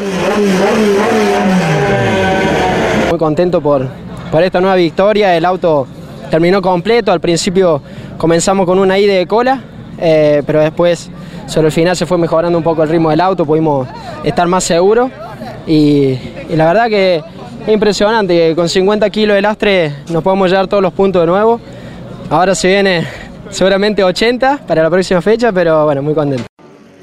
Muy 3.11 3.19
contento 3.19 3.61
por, 3.61 3.89
por 4.31 4.43
esta 4.45 4.61
nueva 4.61 4.77
victoria, 4.77 5.37
el 5.37 5.45
auto 5.45 5.89
terminó 6.31 6.63
completo, 6.63 7.11
al 7.11 7.21
principio 7.21 7.83
comenzamos 8.19 8.67
con 8.67 8.79
una 8.79 9.01
ida 9.01 9.15
de 9.15 9.27
cola, 9.27 9.65
eh, 9.99 10.45
pero 10.47 10.61
después 10.61 11.11
sobre 11.49 11.69
el 11.69 11.73
final 11.73 11.97
se 11.97 12.07
fue 12.07 12.19
mejorando 12.19 12.57
un 12.57 12.63
poco 12.63 12.83
el 12.83 12.89
ritmo 12.89 13.11
del 13.11 13.21
auto, 13.21 13.45
pudimos 13.45 13.89
estar 14.23 14.47
más 14.47 14.65
seguros 14.65 15.11
y, 15.67 16.17
la 16.51 16.67
verdad 16.67 16.89
que 16.89 17.17
es 17.67 17.73
impresionante, 17.73 18.55
con 18.55 18.69
50 18.69 19.11
kilos 19.11 19.35
de 19.35 19.43
lastre 19.43 19.93
nos 20.11 20.23
podemos 20.23 20.51
llevar 20.51 20.69
todos 20.69 20.83
los 20.83 20.93
puntos 20.93 21.23
de 21.23 21.27
nuevo. 21.27 21.61
Ahora 22.31 22.55
se 22.55 22.69
viene 22.69 23.07
seguramente 23.51 24.05
80 24.05 24.61
para 24.67 24.83
la 24.83 24.91
próxima 24.91 25.21
fecha, 25.21 25.51
pero 25.51 25.85
bueno, 25.85 26.03
muy 26.03 26.15
contento. 26.15 26.45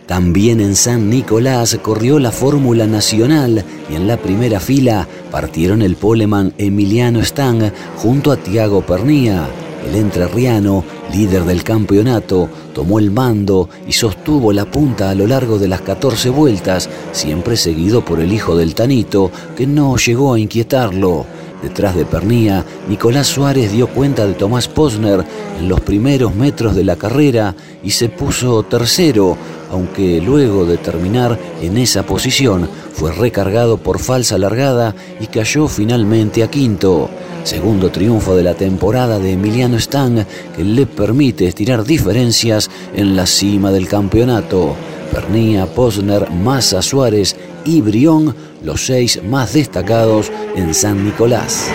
También 0.05 0.59
en 0.59 0.75
San 0.75 1.09
Nicolás 1.09 1.79
corrió 1.81 2.19
la 2.19 2.31
Fórmula 2.31 2.85
Nacional 2.85 3.63
y 3.89 3.95
en 3.95 4.07
la 4.07 4.17
primera 4.17 4.59
fila 4.59 5.07
partieron 5.31 5.81
el 5.81 5.95
poleman 5.95 6.53
Emiliano 6.59 7.23
Stang 7.23 7.71
junto 7.97 8.31
a 8.31 8.37
Tiago 8.37 8.81
Pernía. 8.81 9.47
El 9.85 9.95
entrerriano, 9.95 10.83
líder 11.13 11.43
del 11.43 11.63
campeonato, 11.63 12.49
tomó 12.73 12.97
el 12.99 13.11
mando 13.11 13.69
y 13.87 13.93
sostuvo 13.93 14.51
la 14.51 14.65
punta 14.65 15.11
a 15.11 15.15
lo 15.15 15.27
largo 15.27 15.59
de 15.59 15.67
las 15.67 15.81
14 15.81 16.29
vueltas, 16.29 16.89
siempre 17.11 17.55
seguido 17.55 18.03
por 18.03 18.19
el 18.19 18.33
hijo 18.33 18.57
del 18.57 18.73
Tanito, 18.73 19.31
que 19.55 19.67
no 19.67 19.95
llegó 19.97 20.33
a 20.33 20.39
inquietarlo. 20.39 21.25
Detrás 21.61 21.95
de 21.95 22.05
Pernía, 22.05 22.65
Nicolás 22.89 23.27
Suárez 23.27 23.71
dio 23.71 23.87
cuenta 23.87 24.25
de 24.25 24.33
Tomás 24.33 24.67
Posner 24.67 25.23
en 25.59 25.69
los 25.69 25.81
primeros 25.81 26.35
metros 26.35 26.75
de 26.75 26.83
la 26.83 26.95
carrera 26.95 27.55
y 27.83 27.91
se 27.91 28.09
puso 28.09 28.63
tercero, 28.63 29.37
aunque 29.71 30.21
luego 30.21 30.65
de 30.65 30.77
terminar 30.77 31.37
en 31.61 31.77
esa 31.77 32.03
posición 32.03 32.69
fue 32.93 33.11
recargado 33.11 33.77
por 33.77 33.99
falsa 33.99 34.37
largada 34.37 34.95
y 35.19 35.27
cayó 35.27 35.67
finalmente 35.67 36.43
a 36.43 36.49
quinto. 36.49 37.09
Segundo 37.43 37.91
triunfo 37.91 38.35
de 38.35 38.43
la 38.43 38.55
temporada 38.55 39.19
de 39.19 39.33
Emiliano 39.33 39.77
Stang 39.79 40.25
que 40.55 40.63
le 40.63 40.85
permite 40.85 41.47
estirar 41.47 41.83
diferencias 41.83 42.69
en 42.95 43.15
la 43.15 43.25
cima 43.25 43.71
del 43.71 43.87
campeonato. 43.87 44.75
Pernía, 45.11 45.65
Posner, 45.67 46.31
Massa, 46.31 46.81
Suárez 46.81 47.35
y 47.63 47.81
Brión, 47.81 48.35
los 48.63 48.85
seis 48.85 49.21
más 49.23 49.53
destacados 49.53 50.31
en 50.55 50.73
San 50.73 51.05
Nicolás. 51.05 51.69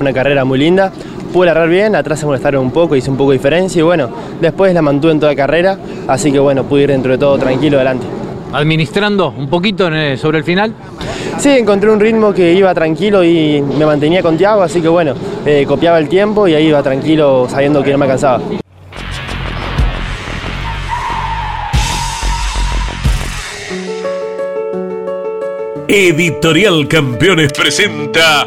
Una 0.00 0.12
carrera 0.12 0.44
muy 0.44 0.58
linda, 0.58 0.92
pude 1.32 1.46
largar 1.46 1.68
bien, 1.68 1.94
atrás 1.94 2.20
se 2.20 2.26
molestaron 2.26 2.62
un 2.62 2.70
poco, 2.70 2.96
hice 2.96 3.10
un 3.10 3.16
poco 3.16 3.30
de 3.30 3.38
diferencia 3.38 3.80
y 3.80 3.82
bueno, 3.82 4.08
después 4.40 4.72
la 4.74 4.82
mantuve 4.82 5.12
en 5.12 5.20
toda 5.20 5.34
carrera, 5.34 5.78
así 6.06 6.32
que 6.32 6.38
bueno, 6.38 6.64
pude 6.64 6.82
ir 6.82 6.90
dentro 6.90 7.12
de 7.12 7.18
todo 7.18 7.38
tranquilo 7.38 7.76
adelante. 7.76 8.06
¿Administrando 8.52 9.34
un 9.36 9.48
poquito 9.48 9.88
sobre 10.16 10.38
el 10.38 10.44
final? 10.44 10.74
Sí, 11.38 11.50
encontré 11.50 11.90
un 11.90 12.00
ritmo 12.00 12.32
que 12.32 12.52
iba 12.52 12.74
tranquilo 12.74 13.22
y 13.22 13.62
me 13.62 13.86
mantenía 13.86 14.22
con 14.22 14.36
Tiago, 14.36 14.62
así 14.62 14.80
que 14.80 14.88
bueno, 14.88 15.14
eh, 15.46 15.64
copiaba 15.68 15.98
el 15.98 16.08
tiempo 16.08 16.48
y 16.48 16.54
ahí 16.54 16.66
iba 16.66 16.82
tranquilo 16.82 17.46
sabiendo 17.48 17.82
que 17.82 17.92
no 17.92 17.98
me 17.98 18.06
cansaba. 18.06 18.40
Editorial 25.90 26.86
Campeones 26.86 27.52
presenta 27.52 28.46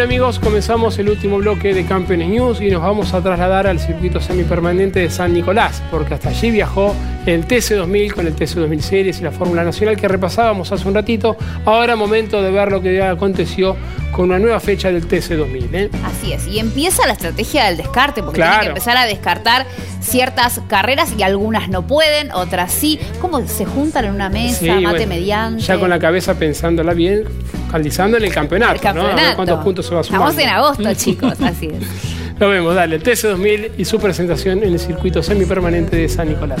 Bien 0.00 0.08
amigos, 0.08 0.38
comenzamos 0.38 0.98
el 0.98 1.10
último 1.10 1.36
bloque 1.36 1.74
de 1.74 1.84
Campeones 1.84 2.28
News 2.30 2.62
y 2.62 2.70
nos 2.70 2.80
vamos 2.80 3.12
a 3.12 3.20
trasladar 3.22 3.66
al 3.66 3.78
circuito 3.78 4.18
semipermanente 4.18 5.00
de 5.00 5.10
San 5.10 5.34
Nicolás, 5.34 5.82
porque 5.90 6.14
hasta 6.14 6.30
allí 6.30 6.50
viajó 6.50 6.94
el 7.26 7.46
TC2000 7.46 8.14
con 8.14 8.26
el 8.26 8.34
TC2000 8.34 8.80
Series 8.80 9.20
y 9.20 9.24
la 9.24 9.30
Fórmula 9.30 9.62
Nacional 9.62 9.96
que 9.96 10.08
repasábamos 10.08 10.72
hace 10.72 10.88
un 10.88 10.94
ratito. 10.94 11.36
Ahora 11.66 11.96
momento 11.96 12.40
de 12.40 12.50
ver 12.50 12.72
lo 12.72 12.80
que 12.80 13.02
aconteció 13.02 13.76
con 14.20 14.28
una 14.28 14.38
nueva 14.38 14.60
fecha 14.60 14.92
del 14.92 15.08
TC2000. 15.08 15.68
¿eh? 15.72 15.90
Así 16.04 16.34
es, 16.34 16.46
y 16.46 16.58
empieza 16.58 17.06
la 17.06 17.14
estrategia 17.14 17.64
del 17.64 17.78
descarte, 17.78 18.22
porque 18.22 18.42
tiene 18.42 18.60
que 18.60 18.66
empezar 18.66 18.98
a 18.98 19.06
descartar 19.06 19.64
ciertas 20.02 20.60
carreras 20.68 21.14
y 21.16 21.22
algunas 21.22 21.70
no 21.70 21.86
pueden, 21.86 22.30
otras 22.32 22.70
sí. 22.70 23.00
¿Cómo 23.22 23.40
se 23.48 23.64
juntan 23.64 24.04
en 24.04 24.10
una 24.10 24.28
mesa, 24.28 24.78
mate 24.78 25.06
mediante? 25.06 25.62
Ya 25.62 25.78
con 25.78 25.88
la 25.88 25.98
cabeza 25.98 26.34
pensándola 26.34 26.92
bien, 26.92 27.24
focalizando 27.64 28.18
en 28.18 28.24
el 28.24 28.34
campeonato. 28.34 28.74
El 28.74 28.80
campeonato. 28.82 29.36
¿Cuántos 29.36 29.64
puntos 29.64 29.86
se 29.86 29.94
va 29.94 30.02
a 30.02 30.04
sumar? 30.04 30.20
Estamos 30.20 30.42
en 30.42 30.48
agosto, 30.50 30.94
chicos, 31.02 31.40
así 31.40 31.68
es. 31.68 32.38
Lo 32.38 32.50
vemos, 32.50 32.74
dale, 32.74 32.96
el 32.96 33.02
TC2000 33.02 33.70
y 33.78 33.86
su 33.86 33.98
presentación 33.98 34.62
en 34.62 34.74
el 34.74 34.78
circuito 34.78 35.22
semipermanente 35.22 35.96
de 35.96 36.10
San 36.10 36.28
Nicolás. 36.28 36.60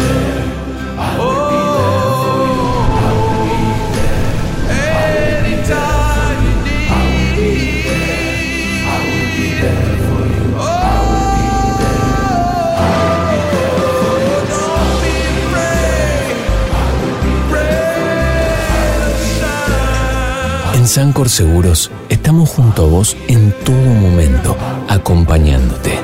Sancor 20.87 21.29
Seguros 21.29 21.91
estamos 22.09 22.49
junto 22.49 22.83
a 22.83 22.87
vos 22.87 23.15
en 23.27 23.51
todo 23.63 23.75
momento, 23.75 24.57
acompañándote. 24.87 25.99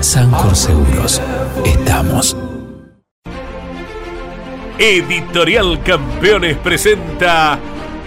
Sancor 0.00 0.54
Seguros, 0.54 1.20
estamos. 1.64 2.36
Editorial 4.78 5.82
Campeones 5.82 6.56
presenta 6.58 7.58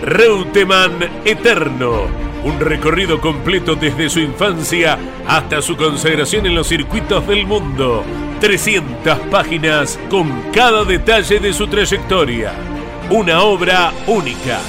Reutemann 0.01 0.99
Eterno, 1.25 2.03
un 2.43 2.59
recorrido 2.59 3.19
completo 3.19 3.75
desde 3.75 4.09
su 4.09 4.19
infancia 4.19 4.97
hasta 5.27 5.61
su 5.61 5.75
consagración 5.75 6.45
en 6.45 6.55
los 6.55 6.67
circuitos 6.67 7.27
del 7.27 7.45
mundo. 7.45 8.03
300 8.39 9.19
páginas 9.31 9.99
con 10.09 10.51
cada 10.53 10.83
detalle 10.83 11.39
de 11.39 11.53
su 11.53 11.67
trayectoria. 11.67 12.74
Una 13.11 13.43
obra 13.43 13.93
única. 14.07 14.59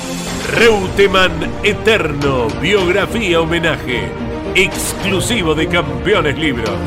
Reutemann 0.52 1.32
Eterno, 1.64 2.48
biografía 2.60 3.40
homenaje, 3.40 4.10
exclusivo 4.54 5.54
de 5.54 5.66
Campeones 5.66 6.38
Libros. 6.38 6.78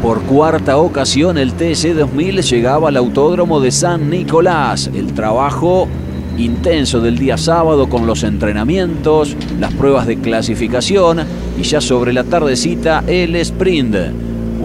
Por 0.00 0.22
cuarta 0.22 0.76
ocasión 0.76 1.38
el 1.38 1.56
TC2000 1.56 2.40
llegaba 2.42 2.88
al 2.88 2.96
Autódromo 2.96 3.58
de 3.58 3.72
San 3.72 4.08
Nicolás. 4.10 4.88
El 4.94 5.12
trabajo 5.12 5.88
intenso 6.38 7.00
del 7.00 7.18
día 7.18 7.36
sábado 7.36 7.88
con 7.88 8.06
los 8.06 8.22
entrenamientos, 8.22 9.36
las 9.58 9.74
pruebas 9.74 10.06
de 10.06 10.18
clasificación 10.18 11.24
y 11.58 11.64
ya 11.64 11.80
sobre 11.80 12.12
la 12.12 12.22
tardecita 12.22 13.02
el 13.08 13.34
sprint. 13.34 13.96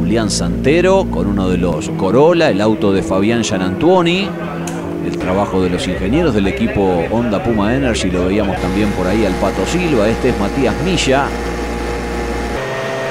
Julián 0.02 0.32
Santero 0.32 1.06
con 1.12 1.28
uno 1.28 1.47
de 1.47 1.60
los 1.60 1.89
Corolla, 1.91 2.49
el 2.49 2.60
auto 2.60 2.91
de 2.91 3.04
Fabián 3.04 3.43
Gianantuoni. 3.43 4.28
El 5.06 5.18
trabajo 5.20 5.62
de 5.62 5.70
los 5.70 5.88
ingenieros 5.88 6.34
del 6.34 6.47
equipo 6.47 7.04
Honda 7.12 7.43
Puma 7.43 7.76
Energy, 7.76 8.10
lo 8.10 8.26
veíamos 8.26 8.60
también 8.60 8.89
por 8.93 9.06
ahí 9.06 9.24
al 9.28 9.34
Pato 9.34 9.64
Silva. 9.68 10.10
Este 10.10 10.30
es 10.30 10.39
Matías 10.39 10.74
Milla. 10.84 11.28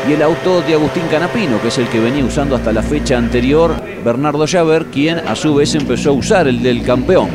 Y 0.09 0.14
el 0.14 0.20
auto 0.20 0.62
de 0.62 0.74
Agustín 0.74 1.05
Canapino, 1.09 1.62
que 1.62 1.68
es 1.68 1.78
el 1.78 1.86
que 1.86 2.01
venía 2.01 2.24
usando 2.24 2.57
hasta 2.57 2.72
la 2.72 2.82
fecha 2.82 3.16
anterior 3.16 3.72
Bernardo 4.05 4.45
Llaver, 4.45 4.86
quien 4.86 5.20
a 5.20 5.36
su 5.36 5.55
vez 5.55 5.72
empezó 5.76 6.11
a 6.11 6.14
usar 6.14 6.49
el 6.49 6.61
del 6.61 6.82
campeón. 6.82 7.28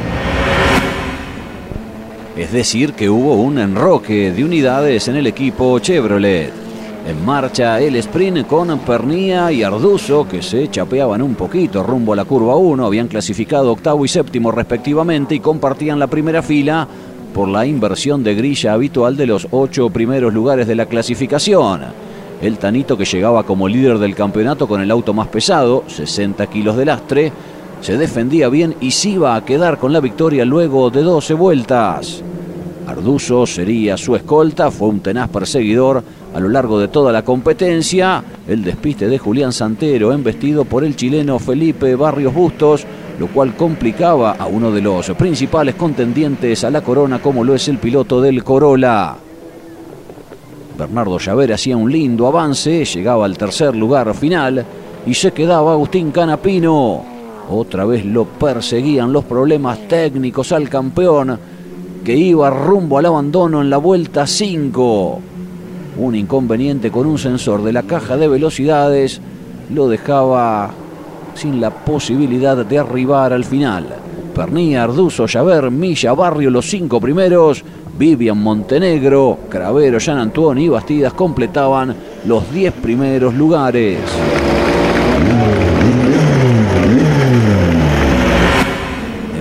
Es 2.36 2.52
decir, 2.52 2.92
que 2.92 3.10
hubo 3.10 3.36
un 3.36 3.58
enroque 3.58 4.34
de 4.34 4.44
unidades 4.44 5.08
en 5.08 5.16
el 5.16 5.28
equipo 5.28 5.80
Chevrolet. 5.80 6.65
En 7.06 7.24
marcha 7.24 7.80
el 7.80 7.96
sprint 7.98 8.48
con 8.48 8.80
Pernía 8.80 9.52
y 9.52 9.62
Arduzo 9.62 10.28
que 10.28 10.42
se 10.42 10.72
chapeaban 10.72 11.22
un 11.22 11.36
poquito 11.36 11.84
rumbo 11.84 12.14
a 12.14 12.16
la 12.16 12.26
curva 12.26 12.56
1. 12.56 12.84
Habían 12.84 13.08
clasificado 13.08 13.72
octavo 13.72 14.04
y 14.06 14.08
séptimo 14.08 14.52
respectivamente 14.52 15.36
y 15.36 15.40
compartían 15.40 16.00
la 16.00 16.08
primera 16.08 16.42
fila 16.42 16.88
por 17.32 17.48
la 17.48 17.64
inversión 17.68 18.24
de 18.24 18.34
grilla 18.34 18.74
habitual 18.74 19.16
de 19.18 19.28
los 19.28 19.48
ocho 19.52 19.92
primeros 19.92 20.34
lugares 20.34 20.66
de 20.66 20.74
la 20.74 20.88
clasificación. 20.88 21.82
El 22.42 22.58
Tanito 22.58 22.98
que 22.98 23.06
llegaba 23.06 23.44
como 23.44 23.68
líder 23.68 24.00
del 24.00 24.16
campeonato 24.16 24.68
con 24.68 24.82
el 24.82 24.90
auto 24.90 25.14
más 25.14 25.28
pesado, 25.28 25.84
60 25.86 26.48
kilos 26.48 26.76
de 26.76 26.86
lastre, 26.86 27.32
se 27.82 28.00
defendía 28.00 28.50
bien 28.50 28.74
y 28.82 28.90
se 28.90 29.10
iba 29.10 29.36
a 29.36 29.46
quedar 29.46 29.78
con 29.78 29.94
la 29.94 30.00
victoria 30.00 30.44
luego 30.44 30.90
de 30.90 31.04
12 31.04 31.36
vueltas. 31.36 32.24
Arduzo 32.88 33.46
sería 33.46 33.96
su 33.96 34.16
escolta, 34.16 34.72
fue 34.72 34.90
un 34.90 35.02
tenaz 35.02 35.30
perseguidor 35.30 36.04
a 36.36 36.40
lo 36.42 36.50
largo 36.50 36.78
de 36.78 36.90
toda 36.90 37.14
la 37.14 37.24
competencia. 37.24 38.22
El 38.46 38.62
despiste 38.62 39.08
de 39.08 39.18
Julián 39.18 39.54
Santero, 39.54 40.12
embestido 40.12 40.66
por 40.66 40.84
el 40.84 40.98
chileno 40.98 41.40
Felipe 41.40 41.96
Barrios 41.96 42.34
Bustos, 42.34 42.86
lo 43.18 43.28
cual 43.28 43.56
complicaba 43.56 44.34
a 44.34 44.46
uno 44.46 44.70
de 44.70 44.82
los 44.82 45.10
principales 45.12 45.76
contendientes 45.76 46.66
a 46.66 46.70
la 46.70 46.82
corona, 46.82 47.22
como 47.22 47.46
lo 47.46 47.56
es 47.56 47.70
el 47.70 47.78
piloto 47.78 48.20
del 48.20 48.44
Corolla. 48.44 49.16
Bernardo 50.78 51.18
Llaver 51.20 51.54
hacía 51.54 51.78
un 51.78 51.90
lindo 51.90 52.28
avance, 52.28 52.84
llegaba 52.84 53.24
al 53.24 53.38
tercer 53.38 53.74
lugar 53.74 54.14
final 54.14 54.66
y 55.06 55.14
se 55.14 55.32
quedaba 55.32 55.72
Agustín 55.72 56.12
Canapino. 56.12 57.02
Otra 57.50 57.86
vez 57.86 58.04
lo 58.04 58.26
perseguían 58.26 59.14
los 59.14 59.24
problemas 59.24 59.88
técnicos 59.88 60.52
al 60.52 60.68
campeón 60.68 61.40
que 62.04 62.14
iba 62.14 62.50
rumbo 62.50 62.98
al 62.98 63.06
abandono 63.06 63.62
en 63.62 63.70
la 63.70 63.78
vuelta 63.78 64.28
5. 64.28 65.22
Un 65.98 66.16
inconveniente 66.16 66.92
con 66.92 67.08
un 67.08 67.18
sensor 67.18 67.64
de 67.64 67.72
la 67.72 67.84
caja 67.84 68.18
de 68.18 68.28
velocidades 68.28 69.22
lo 69.74 69.88
dejaba 69.88 70.72
sin 71.36 71.62
la 71.62 71.70
posibilidad 71.70 72.66
de 72.66 72.78
arribar 72.78 73.32
al 73.32 73.46
final. 73.46 73.88
Pernía, 74.34 74.84
Arduzo, 74.84 75.26
Llaver, 75.26 75.72
Milla, 75.72 76.14
Barrio, 76.14 76.50
los 76.50 76.70
cinco 76.70 77.00
primeros. 77.00 77.64
Vivian 77.98 78.38
Montenegro, 78.38 79.38
Cravero, 79.50 80.00
Jean 80.00 80.18
Antoine 80.18 80.64
y 80.64 80.68
Bastidas 80.68 81.14
completaban 81.14 81.96
los 82.26 82.52
diez 82.52 82.74
primeros 82.74 83.34
lugares. 83.34 84.00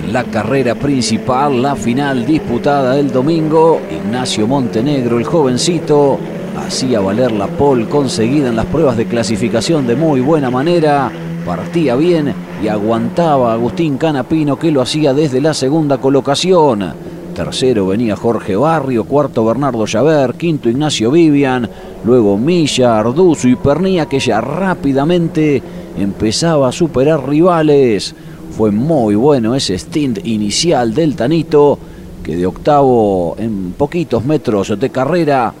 En 0.05 0.13
la 0.13 0.23
carrera 0.23 0.75
principal, 0.75 1.61
la 1.61 1.75
final 1.75 2.25
disputada 2.25 2.97
el 2.97 3.11
domingo, 3.11 3.81
Ignacio 3.91 4.47
Montenegro, 4.47 5.17
el 5.17 5.25
jovencito, 5.25 6.17
hacía 6.57 6.99
valer 6.99 7.31
la 7.31 7.47
pole 7.47 7.87
conseguida 7.87 8.49
en 8.49 8.55
las 8.55 8.65
pruebas 8.65 8.97
de 8.97 9.05
clasificación 9.05 9.87
de 9.87 9.95
muy 9.95 10.21
buena 10.21 10.49
manera, 10.49 11.11
partía 11.45 11.95
bien 11.95 12.33
y 12.63 12.67
aguantaba 12.67 13.53
Agustín 13.53 13.97
Canapino 13.97 14.57
que 14.57 14.71
lo 14.71 14.81
hacía 14.81 15.13
desde 15.13 15.41
la 15.41 15.53
segunda 15.53 15.97
colocación. 15.97 16.93
Tercero 17.35 17.87
venía 17.87 18.15
Jorge 18.15 18.55
Barrio, 18.55 19.03
cuarto 19.03 19.43
Bernardo 19.45 19.85
Llaver, 19.85 20.35
quinto 20.35 20.69
Ignacio 20.69 21.11
Vivian, 21.11 21.69
luego 22.05 22.37
Milla, 22.37 22.97
Arduzo 22.97 23.47
y 23.47 23.55
Pernía 23.57 24.05
que 24.05 24.19
ya 24.19 24.39
rápidamente 24.39 25.61
empezaba 25.97 26.69
a 26.69 26.71
superar 26.71 27.27
rivales. 27.27 28.15
Fue 28.51 28.71
muy 28.71 29.15
bueno 29.15 29.53
ese 29.53 29.77
stint 29.77 30.25
inicial 30.25 30.93
del 30.93 31.15
Tanito 31.15 31.77
que 32.23 32.37
de 32.37 32.45
octavo 32.45 33.35
en 33.37 33.73
poquitos 33.73 34.23
metros 34.25 34.79
de 34.79 34.89
carrera 34.89 35.53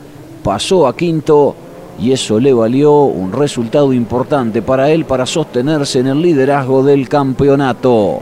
pasó 0.45 0.85
a 0.85 0.95
quinto 0.95 1.55
y 1.99 2.11
eso 2.11 2.39
le 2.39 2.53
valió 2.53 3.05
un 3.05 3.31
resultado 3.31 3.91
importante 3.91 4.61
para 4.61 4.91
él 4.91 5.05
para 5.05 5.25
sostenerse 5.25 6.01
en 6.01 6.07
el 6.07 6.21
liderazgo 6.21 6.83
del 6.83 7.09
campeonato. 7.09 8.19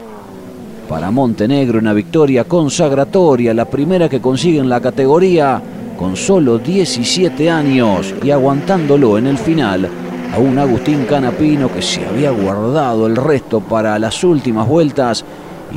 Para 0.88 1.10
Montenegro 1.10 1.78
una 1.78 1.92
victoria 1.92 2.44
consagratoria, 2.44 3.52
la 3.52 3.66
primera 3.66 4.08
que 4.08 4.22
consigue 4.22 4.58
en 4.58 4.70
la 4.70 4.80
categoría 4.80 5.60
con 5.98 6.16
solo 6.16 6.56
17 6.56 7.50
años 7.50 8.14
y 8.22 8.30
aguantándolo 8.30 9.18
en 9.18 9.26
el 9.26 9.36
final 9.36 9.86
a 10.34 10.38
un 10.38 10.58
Agustín 10.58 11.04
Canapino 11.04 11.70
que 11.70 11.82
se 11.82 12.06
había 12.06 12.30
guardado 12.30 13.06
el 13.06 13.16
resto 13.16 13.60
para 13.60 13.98
las 13.98 14.24
últimas 14.24 14.66
vueltas 14.66 15.26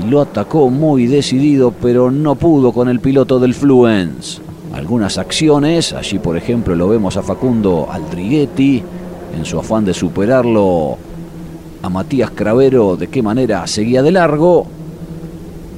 y 0.01 0.09
lo 0.09 0.21
atacó 0.21 0.69
muy 0.69 1.07
decidido 1.07 1.73
pero 1.81 2.09
no 2.09 2.35
pudo 2.35 2.71
con 2.71 2.87
el 2.87 3.01
piloto 3.01 3.37
del 3.37 3.53
Fluence. 3.53 4.46
Algunas 4.77 5.17
acciones, 5.17 5.91
allí 5.91 6.19
por 6.19 6.37
ejemplo 6.37 6.75
lo 6.75 6.87
vemos 6.87 7.17
a 7.17 7.23
Facundo 7.23 7.87
Aldriguetti 7.91 8.83
en 9.35 9.43
su 9.43 9.57
afán 9.57 9.83
de 9.83 9.91
superarlo 9.91 10.95
a 11.81 11.89
Matías 11.89 12.29
Cravero 12.29 12.95
de 12.95 13.07
qué 13.07 13.23
manera 13.23 13.65
seguía 13.65 14.03
de 14.03 14.11
largo. 14.11 14.67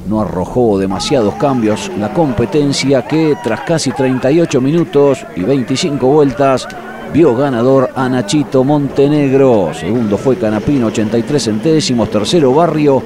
No 0.09 0.19
arrojó 0.19 0.77
demasiados 0.77 1.35
cambios. 1.35 1.89
La 1.97 2.11
competencia 2.13 3.07
que 3.07 3.37
tras 3.41 3.61
casi 3.61 3.91
38 3.91 4.59
minutos 4.59 5.25
y 5.33 5.43
25 5.43 6.05
vueltas 6.05 6.67
vio 7.13 7.33
ganador 7.37 7.91
a 7.95 8.09
Nachito 8.09 8.65
Montenegro. 8.65 9.73
Segundo 9.73 10.17
fue 10.17 10.35
Canapino 10.35 10.87
83 10.87 11.41
centésimos, 11.41 12.09
tercero 12.09 12.53
Barrio 12.53 13.01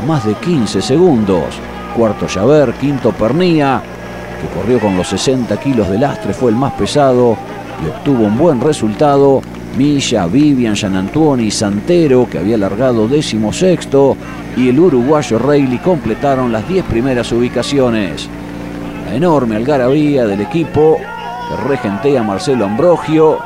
a 0.00 0.06
más 0.06 0.24
de 0.24 0.34
15 0.34 0.80
segundos. 0.80 1.46
Cuarto 1.96 2.28
Llaver, 2.28 2.74
quinto 2.74 3.10
Pernía, 3.10 3.82
que 4.42 4.48
corrió 4.48 4.80
con 4.80 4.96
los 4.96 5.08
60 5.08 5.56
kilos 5.60 5.88
de 5.88 5.98
lastre, 5.98 6.34
fue 6.34 6.50
el 6.50 6.56
más 6.56 6.72
pesado 6.72 7.36
y 7.82 7.88
obtuvo 7.88 8.24
un 8.24 8.36
buen 8.36 8.60
resultado. 8.60 9.40
Milla, 9.76 10.26
Vivian, 10.26 10.74
Gianantuoni 10.74 11.50
Santero, 11.50 12.28
que 12.28 12.38
había 12.38 12.58
largado 12.58 13.08
décimo 13.08 13.52
sexto, 13.54 14.16
y 14.54 14.68
el 14.68 14.78
uruguayo 14.78 15.38
Reilly 15.38 15.78
completaron 15.78 16.52
las 16.52 16.68
10 16.68 16.84
primeras 16.84 17.32
ubicaciones. 17.32 18.28
La 19.06 19.14
enorme 19.14 19.56
algarabía 19.56 20.26
del 20.26 20.42
equipo 20.42 20.98
que 20.98 21.68
regentea 21.68 22.22
Marcelo 22.22 22.66
Ambrogio 22.66 23.38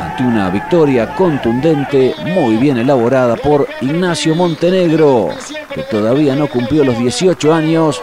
ante 0.00 0.22
una 0.24 0.50
victoria 0.50 1.14
contundente, 1.14 2.14
muy 2.34 2.56
bien 2.56 2.78
elaborada 2.78 3.36
por 3.36 3.66
Ignacio 3.80 4.34
Montenegro, 4.34 5.28
que 5.74 5.82
todavía 5.84 6.34
no 6.34 6.48
cumplió 6.48 6.84
los 6.84 6.98
18 6.98 7.54
años 7.54 8.02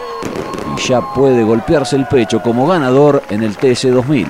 ya 0.86 1.00
puede 1.00 1.42
golpearse 1.42 1.96
el 1.96 2.06
pecho 2.06 2.40
como 2.40 2.66
ganador 2.66 3.22
en 3.30 3.42
el 3.42 3.56
TS 3.56 3.90
2000. 3.92 4.26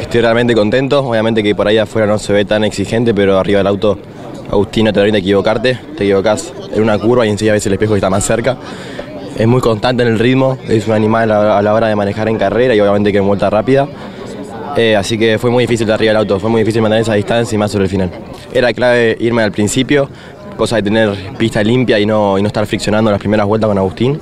Estoy 0.00 0.20
realmente 0.20 0.54
contento, 0.54 1.00
obviamente 1.00 1.42
que 1.42 1.54
por 1.54 1.66
ahí 1.66 1.78
afuera 1.78 2.06
no 2.06 2.18
se 2.18 2.32
ve 2.32 2.44
tan 2.44 2.64
exigente, 2.64 3.12
pero 3.14 3.38
arriba 3.38 3.58
del 3.58 3.66
auto 3.66 3.98
Agustín 4.50 4.84
no 4.84 4.92
te 4.92 5.00
permite 5.00 5.18
equivocarte, 5.18 5.78
te 5.96 6.04
equivocas 6.04 6.52
en 6.72 6.82
una 6.82 6.98
curva 6.98 7.26
y 7.26 7.30
enseguida 7.30 7.54
ves 7.54 7.66
el 7.66 7.72
espejo 7.72 7.96
está 7.96 8.10
más 8.10 8.24
cerca. 8.24 8.56
Es 9.36 9.46
muy 9.46 9.60
constante 9.60 10.02
en 10.02 10.10
el 10.10 10.18
ritmo, 10.18 10.56
es 10.68 10.86
un 10.86 10.94
animal 10.94 11.30
a 11.30 11.60
la 11.60 11.74
hora 11.74 11.88
de 11.88 11.96
manejar 11.96 12.28
en 12.28 12.38
carrera 12.38 12.74
y 12.74 12.80
obviamente 12.80 13.12
que 13.12 13.18
en 13.18 13.26
vuelta 13.26 13.50
rápida. 13.50 13.88
Eh, 14.76 14.94
así 14.94 15.18
que 15.18 15.38
fue 15.38 15.50
muy 15.50 15.64
difícil 15.64 15.86
de 15.86 15.94
arriba 15.94 16.10
el 16.10 16.16
auto, 16.18 16.38
fue 16.38 16.50
muy 16.50 16.60
difícil 16.60 16.82
mantener 16.82 17.02
esa 17.02 17.14
distancia 17.14 17.56
y 17.56 17.58
más 17.58 17.70
sobre 17.70 17.84
el 17.84 17.90
final. 17.90 18.10
Era 18.52 18.72
clave 18.72 19.16
irme 19.20 19.42
al 19.42 19.50
principio, 19.50 20.08
cosa 20.56 20.76
de 20.76 20.82
tener 20.82 21.10
pista 21.38 21.62
limpia 21.62 21.98
y 21.98 22.06
no, 22.06 22.38
y 22.38 22.42
no 22.42 22.48
estar 22.48 22.66
friccionando 22.66 23.10
las 23.10 23.20
primeras 23.20 23.46
vueltas 23.46 23.68
con 23.68 23.78
Agustín. 23.78 24.20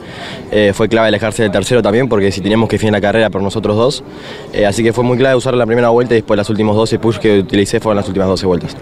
Eh, 0.50 0.72
fue 0.74 0.88
clave 0.88 1.08
alejarse 1.08 1.42
del 1.42 1.52
tercero 1.52 1.82
también, 1.82 2.08
porque 2.08 2.30
si 2.32 2.40
teníamos 2.40 2.68
que 2.68 2.78
finir 2.78 2.92
la 2.92 3.00
carrera 3.00 3.30
por 3.30 3.42
nosotros 3.42 3.76
dos. 3.76 4.04
Eh, 4.52 4.66
así 4.66 4.82
que 4.82 4.92
fue 4.92 5.04
muy 5.04 5.16
clave 5.16 5.36
usar 5.36 5.54
la 5.54 5.66
primera 5.66 5.88
vuelta 5.88 6.14
y 6.14 6.18
después 6.18 6.36
las 6.36 6.50
últimos 6.50 6.76
12 6.76 6.98
push 6.98 7.18
que 7.18 7.38
utilicé 7.40 7.80
fueron 7.80 7.96
las 7.96 8.08
últimas 8.08 8.28
12 8.28 8.46
vueltas. 8.46 8.76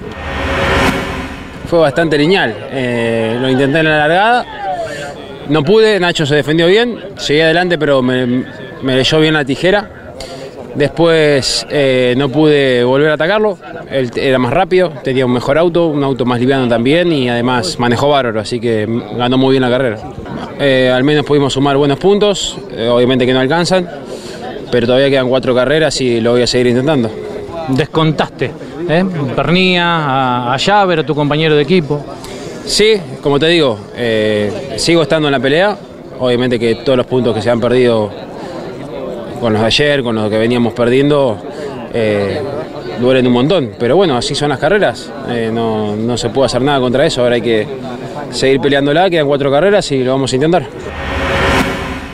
Fue 1.66 1.78
bastante 1.78 2.18
lineal. 2.18 2.54
lo 3.40 3.48
intenté 3.48 3.78
en 3.78 3.84
la 3.84 3.98
largada. 3.98 4.46
No 5.48 5.64
pude, 5.64 5.98
Nacho 5.98 6.24
se 6.24 6.36
defendió 6.36 6.66
bien, 6.66 6.98
llegué 7.26 7.42
adelante 7.42 7.76
pero 7.76 8.00
me, 8.00 8.44
me 8.82 8.96
leyó 8.96 9.18
bien 9.18 9.34
la 9.34 9.44
tijera 9.44 10.01
Después 10.74 11.66
eh, 11.70 12.14
no 12.16 12.30
pude 12.30 12.82
volver 12.82 13.10
a 13.10 13.14
atacarlo, 13.14 13.58
él 13.90 14.10
era 14.16 14.38
más 14.38 14.52
rápido, 14.52 14.90
tenía 15.04 15.26
un 15.26 15.32
mejor 15.32 15.58
auto, 15.58 15.88
un 15.88 16.02
auto 16.02 16.24
más 16.24 16.40
liviano 16.40 16.66
también 16.66 17.12
y 17.12 17.28
además 17.28 17.78
manejó 17.78 18.08
bárbaro, 18.08 18.40
así 18.40 18.58
que 18.58 18.86
ganó 19.16 19.36
muy 19.36 19.52
bien 19.52 19.62
la 19.62 19.70
carrera. 19.70 19.98
Eh, 20.58 20.90
al 20.92 21.04
menos 21.04 21.26
pudimos 21.26 21.52
sumar 21.52 21.76
buenos 21.76 21.98
puntos, 21.98 22.56
eh, 22.74 22.88
obviamente 22.88 23.26
que 23.26 23.34
no 23.34 23.40
alcanzan, 23.40 23.86
pero 24.70 24.86
todavía 24.86 25.10
quedan 25.10 25.28
cuatro 25.28 25.54
carreras 25.54 26.00
y 26.00 26.20
lo 26.20 26.32
voy 26.32 26.42
a 26.42 26.46
seguir 26.46 26.68
intentando. 26.68 27.10
Descontaste, 27.68 28.50
¿eh? 28.88 29.04
Pernía, 29.36 29.84
a, 29.84 30.54
a 30.54 30.56
Llaver, 30.56 31.04
tu 31.04 31.14
compañero 31.14 31.54
de 31.54 31.62
equipo. 31.62 32.02
Sí, 32.64 32.94
como 33.20 33.38
te 33.38 33.48
digo, 33.48 33.78
sigo 34.76 35.02
estando 35.02 35.28
en 35.28 35.32
la 35.32 35.40
pelea, 35.40 35.76
obviamente 36.18 36.58
que 36.58 36.76
todos 36.76 36.96
los 36.96 37.06
puntos 37.06 37.34
que 37.34 37.42
se 37.42 37.50
han 37.50 37.60
perdido 37.60 38.10
con 39.42 39.52
los 39.52 39.60
de 39.60 39.66
ayer, 39.66 40.04
con 40.04 40.14
los 40.14 40.30
que 40.30 40.38
veníamos 40.38 40.72
perdiendo, 40.72 41.36
eh, 41.92 42.40
duelen 43.00 43.26
un 43.26 43.32
montón. 43.32 43.72
Pero 43.76 43.96
bueno, 43.96 44.16
así 44.16 44.36
son 44.36 44.50
las 44.50 44.58
carreras, 44.60 45.12
eh, 45.28 45.50
no, 45.52 46.16
se 46.16 46.30
puede 46.30 46.46
hacer 46.46 46.62
nada 46.62 46.78
contra 46.78 47.04
eso, 47.04 47.22
ahora 47.22 47.34
hay 47.34 47.42
que 47.42 47.66
seguir 48.30 48.60
peleándola, 48.60 49.10
quedan 49.10 49.26
cuatro 49.26 49.50
carreras 49.50 49.90
y 49.90 50.04
lo 50.04 50.12
vamos 50.12 50.32
a 50.32 50.36
intentar. 50.36 50.64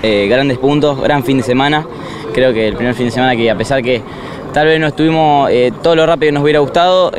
Eh, 0.03 0.27
grandes 0.27 0.57
puntos, 0.57 1.03
gran 1.03 1.23
fin 1.23 1.37
de 1.37 1.43
semana, 1.43 1.87
creo 2.33 2.55
que 2.55 2.67
el 2.67 2.77
primer 2.77 2.95
fin 2.95 3.05
de 3.07 3.13
semana 3.13 3.37
que 3.37 3.51
a 3.51 3.57
pesar 3.59 3.83
que 3.83 4.01
tal 4.53 4.67
vez 4.67 4.81
no 4.81 4.89
estuvimos 4.89 5.51
todo 5.83 5.97
lo 5.97 6.07
rápido 6.07 6.29
que 6.29 6.33
nos 6.33 6.43
hubiera 6.43 6.61
gustado, 6.61 7.13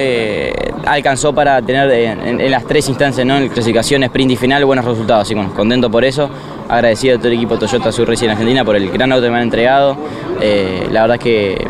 alcanzó 0.86 1.34
para 1.34 1.62
tener 1.62 1.90
en, 1.92 2.52
las 2.52 2.66
tres 2.66 2.88
instancias, 2.90 3.26
¿no? 3.26 3.38
en 3.38 3.50
clasificación, 3.50 4.04
sprint 4.04 4.32
y 4.32 4.36
final, 4.36 4.66
buenos 4.66 4.86
resultados. 4.86 5.24
Así 5.24 5.34
que 5.34 5.40
bueno, 5.40 5.54
contento 5.54 5.90
por 5.90 6.04
eso. 6.04 6.30
Agradecido 6.68 7.16
a 7.16 7.18
todo 7.18 7.30
el 7.30 7.36
equipo 7.36 7.58
Toyota 7.58 7.92
Sur 7.92 8.08
Racing 8.08 8.26
en 8.26 8.32
Argentina 8.32 8.66
por 8.66 8.76
el 8.76 8.90
gran 8.90 9.12
auto 9.12 9.26
que 9.26 9.32
me 9.32 9.38
han 9.38 9.44
entregado. 9.44 9.98
Eh, 10.42 10.88
la 10.92 11.02
verdad 11.02 11.18
es 11.18 11.24
que, 11.24 11.68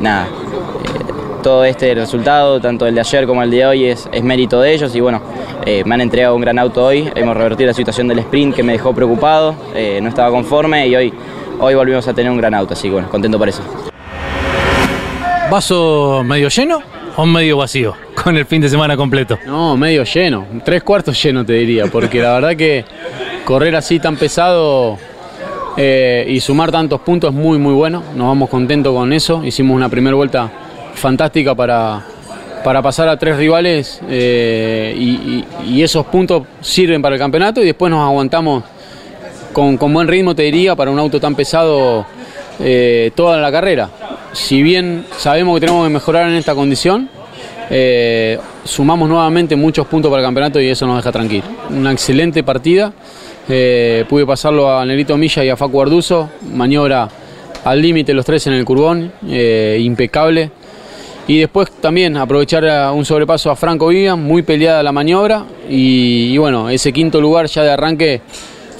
nada, 0.00 0.26
eh, 0.26 1.42
todo 1.42 1.64
este 1.64 1.94
resultado, 1.94 2.60
tanto 2.60 2.86
el 2.86 2.94
de 2.94 3.00
ayer 3.00 3.26
como 3.26 3.42
el 3.42 3.50
de 3.50 3.66
hoy, 3.66 3.84
es, 3.86 4.08
mérito 4.22 4.60
de 4.60 4.72
ellos 4.74 4.94
y 4.94 5.00
bueno, 5.00 5.20
eh, 5.66 5.82
me 5.84 5.94
han 5.94 6.02
entregado 6.02 6.36
un 6.36 6.42
gran 6.42 6.58
auto 6.58 6.84
hoy. 6.84 7.10
Hemos 7.14 7.36
revertido 7.36 7.68
la 7.68 7.74
situación 7.74 8.08
del 8.08 8.20
sprint 8.20 8.54
que 8.54 8.62
me 8.62 8.72
dejó 8.72 8.94
preocupado, 8.94 9.54
no 10.00 10.08
estaba 10.08 10.30
conforme 10.30 10.86
y 10.86 10.96
hoy, 10.96 11.12
hoy 11.58 11.74
volvimos 11.74 12.06
a 12.06 12.14
tener 12.14 12.30
un 12.30 12.38
gran 12.38 12.54
auto, 12.54 12.74
así 12.74 12.88
que 12.88 12.92
bueno, 12.92 13.08
contento 13.08 13.38
por 13.38 13.48
eso. 13.48 13.62
¿Vaso 15.52 16.22
medio 16.24 16.48
lleno 16.48 16.80
o 17.14 17.26
medio 17.26 17.58
vacío 17.58 17.94
con 18.24 18.38
el 18.38 18.46
fin 18.46 18.62
de 18.62 18.70
semana 18.70 18.96
completo? 18.96 19.38
No, 19.44 19.76
medio 19.76 20.02
lleno, 20.02 20.46
tres 20.64 20.82
cuartos 20.82 21.22
lleno 21.22 21.44
te 21.44 21.52
diría, 21.52 21.88
porque 21.88 22.22
la 22.22 22.32
verdad 22.32 22.56
que 22.56 22.86
correr 23.44 23.76
así 23.76 24.00
tan 24.00 24.16
pesado 24.16 24.96
eh, 25.76 26.24
y 26.26 26.40
sumar 26.40 26.72
tantos 26.72 27.02
puntos 27.02 27.34
es 27.34 27.36
muy 27.36 27.58
muy 27.58 27.74
bueno, 27.74 28.02
nos 28.16 28.28
vamos 28.28 28.48
contentos 28.48 28.94
con 28.94 29.12
eso, 29.12 29.44
hicimos 29.44 29.76
una 29.76 29.90
primera 29.90 30.16
vuelta 30.16 30.50
fantástica 30.94 31.54
para, 31.54 32.02
para 32.64 32.80
pasar 32.80 33.10
a 33.10 33.18
tres 33.18 33.36
rivales 33.36 34.00
eh, 34.08 34.94
y, 34.96 35.82
esos 35.82 36.06
puntos 36.06 36.44
sirven 36.62 37.02
para 37.02 37.16
el 37.16 37.20
campeonato 37.20 37.60
y 37.60 37.66
después 37.66 37.90
nos 37.90 38.02
aguantamos 38.02 38.64
con, 39.52 39.76
buen 39.76 40.08
ritmo, 40.08 40.34
te 40.34 40.44
diría, 40.44 40.74
para 40.74 40.90
un 40.90 40.98
auto 40.98 41.20
tan 41.20 41.34
pesado 41.34 42.06
eh, 42.58 43.12
toda 43.14 43.36
la 43.36 43.52
carrera. 43.52 43.90
Si 44.32 44.62
bien 44.62 45.04
sabemos 45.16 45.56
que 45.56 45.66
tenemos 45.66 45.86
que 45.86 45.92
mejorar 45.92 46.28
en 46.28 46.36
esta 46.36 46.54
condición, 46.54 47.08
sumamos 48.64 49.08
nuevamente 49.08 49.56
muchos 49.56 49.86
puntos 49.86 50.10
para 50.10 50.22
el 50.22 50.26
campeonato 50.26 50.60
y 50.60 50.68
eso 50.68 50.86
nos 50.86 50.96
deja 50.96 51.12
tranquilo. 51.12 51.44
Una 51.70 51.92
excelente 51.92 52.42
partida. 52.42 52.92
Eh, 53.48 54.04
pude 54.08 54.24
pasarlo 54.24 54.70
a 54.70 54.84
Nerito 54.86 55.16
Milla 55.16 55.44
y 55.44 55.48
a 55.48 55.56
Facu 55.56 55.82
Arduzo, 55.82 56.30
maniobra 56.54 57.08
al 57.64 57.82
límite 57.82 58.14
los 58.14 58.24
tres 58.24 58.46
en 58.46 58.52
el 58.54 58.64
curbón, 58.64 59.12
eh, 59.28 59.78
impecable. 59.80 60.50
Y 61.26 61.38
después 61.38 61.70
también 61.80 62.16
aprovechar 62.16 62.92
un 62.92 63.04
sobrepaso 63.04 63.50
a 63.50 63.56
Franco 63.56 63.88
Vivian, 63.88 64.22
muy 64.22 64.42
peleada 64.42 64.82
la 64.82 64.92
maniobra. 64.92 65.44
Y, 65.68 66.36
bueno, 66.36 66.68
ese 66.68 66.92
quinto 66.92 67.20
lugar 67.20 67.46
ya 67.46 67.62
de 67.62 67.70
arranque 67.70 68.20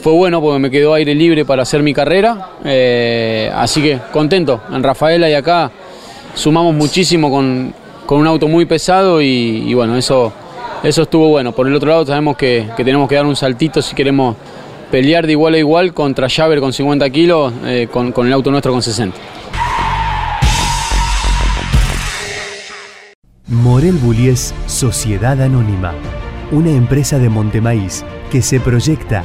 fue 0.02 0.12
bueno 0.12 0.40
porque 0.42 0.58
me 0.58 0.70
quedó 0.70 0.94
aire 0.94 1.14
libre 1.14 1.44
para 1.44 1.62
hacer 1.62 1.82
mi 1.82 1.94
carrera. 1.94 2.50
Eh, 2.64 3.50
así 3.54 3.80
que 3.80 4.00
contento. 4.12 4.60
En 4.72 4.82
Rafaela 4.82 5.30
y 5.30 5.34
acá 5.34 5.70
sumamos 6.34 6.74
muchísimo 6.74 7.30
con, 7.30 7.72
un 8.08 8.26
auto 8.26 8.48
muy 8.48 8.66
pesado 8.66 9.22
y, 9.22 9.72
bueno, 9.72 9.96
eso, 9.96 10.32
eso 10.82 11.02
estuvo 11.02 11.28
bueno. 11.28 11.52
Por 11.52 11.68
el 11.68 11.74
otro 11.74 11.88
lado 11.88 12.04
sabemos 12.04 12.36
que, 12.36 12.68
que 12.76 12.84
tenemos 12.84 13.08
que 13.08 13.14
dar 13.14 13.24
un 13.24 13.36
saltito 13.36 13.80
si 13.80 13.94
queremos 13.94 14.36
pelear 14.90 15.24
de 15.24 15.32
igual 15.32 15.54
a 15.54 15.58
igual 15.58 15.94
contra 15.94 16.28
Javer 16.28 16.60
con 16.60 16.72
50 16.72 17.08
kilos, 17.10 17.52
eh, 17.64 17.88
con, 17.90 18.12
con 18.12 18.26
el 18.26 18.32
auto 18.32 18.50
nuestro 18.50 18.72
con 18.72 18.82
60. 18.82 19.16
Morel 23.46 23.94
Bullies 23.94 24.52
Sociedad 24.66 25.40
Anónima, 25.40 25.94
una 26.50 26.70
empresa 26.70 27.18
de 27.18 27.28
Montemaíz 27.28 28.04
que 28.30 28.42
se 28.42 28.60
proyecta 28.60 29.24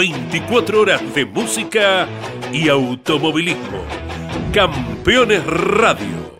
24 0.00 0.80
horas 0.80 1.14
de 1.14 1.26
música 1.26 2.08
y 2.54 2.70
automovilismo. 2.70 3.84
Campeones 4.50 5.44
Radio, 5.44 6.38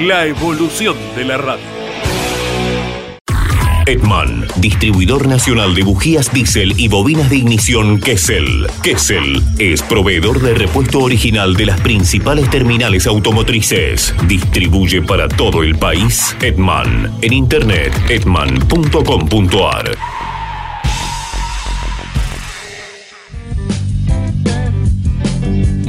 la 0.00 0.26
evolución 0.26 0.94
de 1.16 1.24
la 1.24 1.36
radio. 1.36 1.80
Edman, 3.86 4.46
distribuidor 4.58 5.26
nacional 5.26 5.74
de 5.74 5.82
bujías 5.82 6.32
diésel 6.32 6.78
y 6.78 6.86
bobinas 6.86 7.28
de 7.30 7.38
ignición 7.38 7.98
Kessel. 7.98 8.68
Kessel 8.84 9.42
es 9.58 9.82
proveedor 9.82 10.40
de 10.40 10.54
repuesto 10.54 11.00
original 11.00 11.56
de 11.56 11.66
las 11.66 11.80
principales 11.80 12.48
terminales 12.48 13.08
automotrices. 13.08 14.14
Distribuye 14.28 15.02
para 15.02 15.26
todo 15.26 15.64
el 15.64 15.76
país 15.76 16.36
Edman. 16.40 17.10
En 17.22 17.32
internet 17.32 17.92
edman.com.ar. 18.08 19.96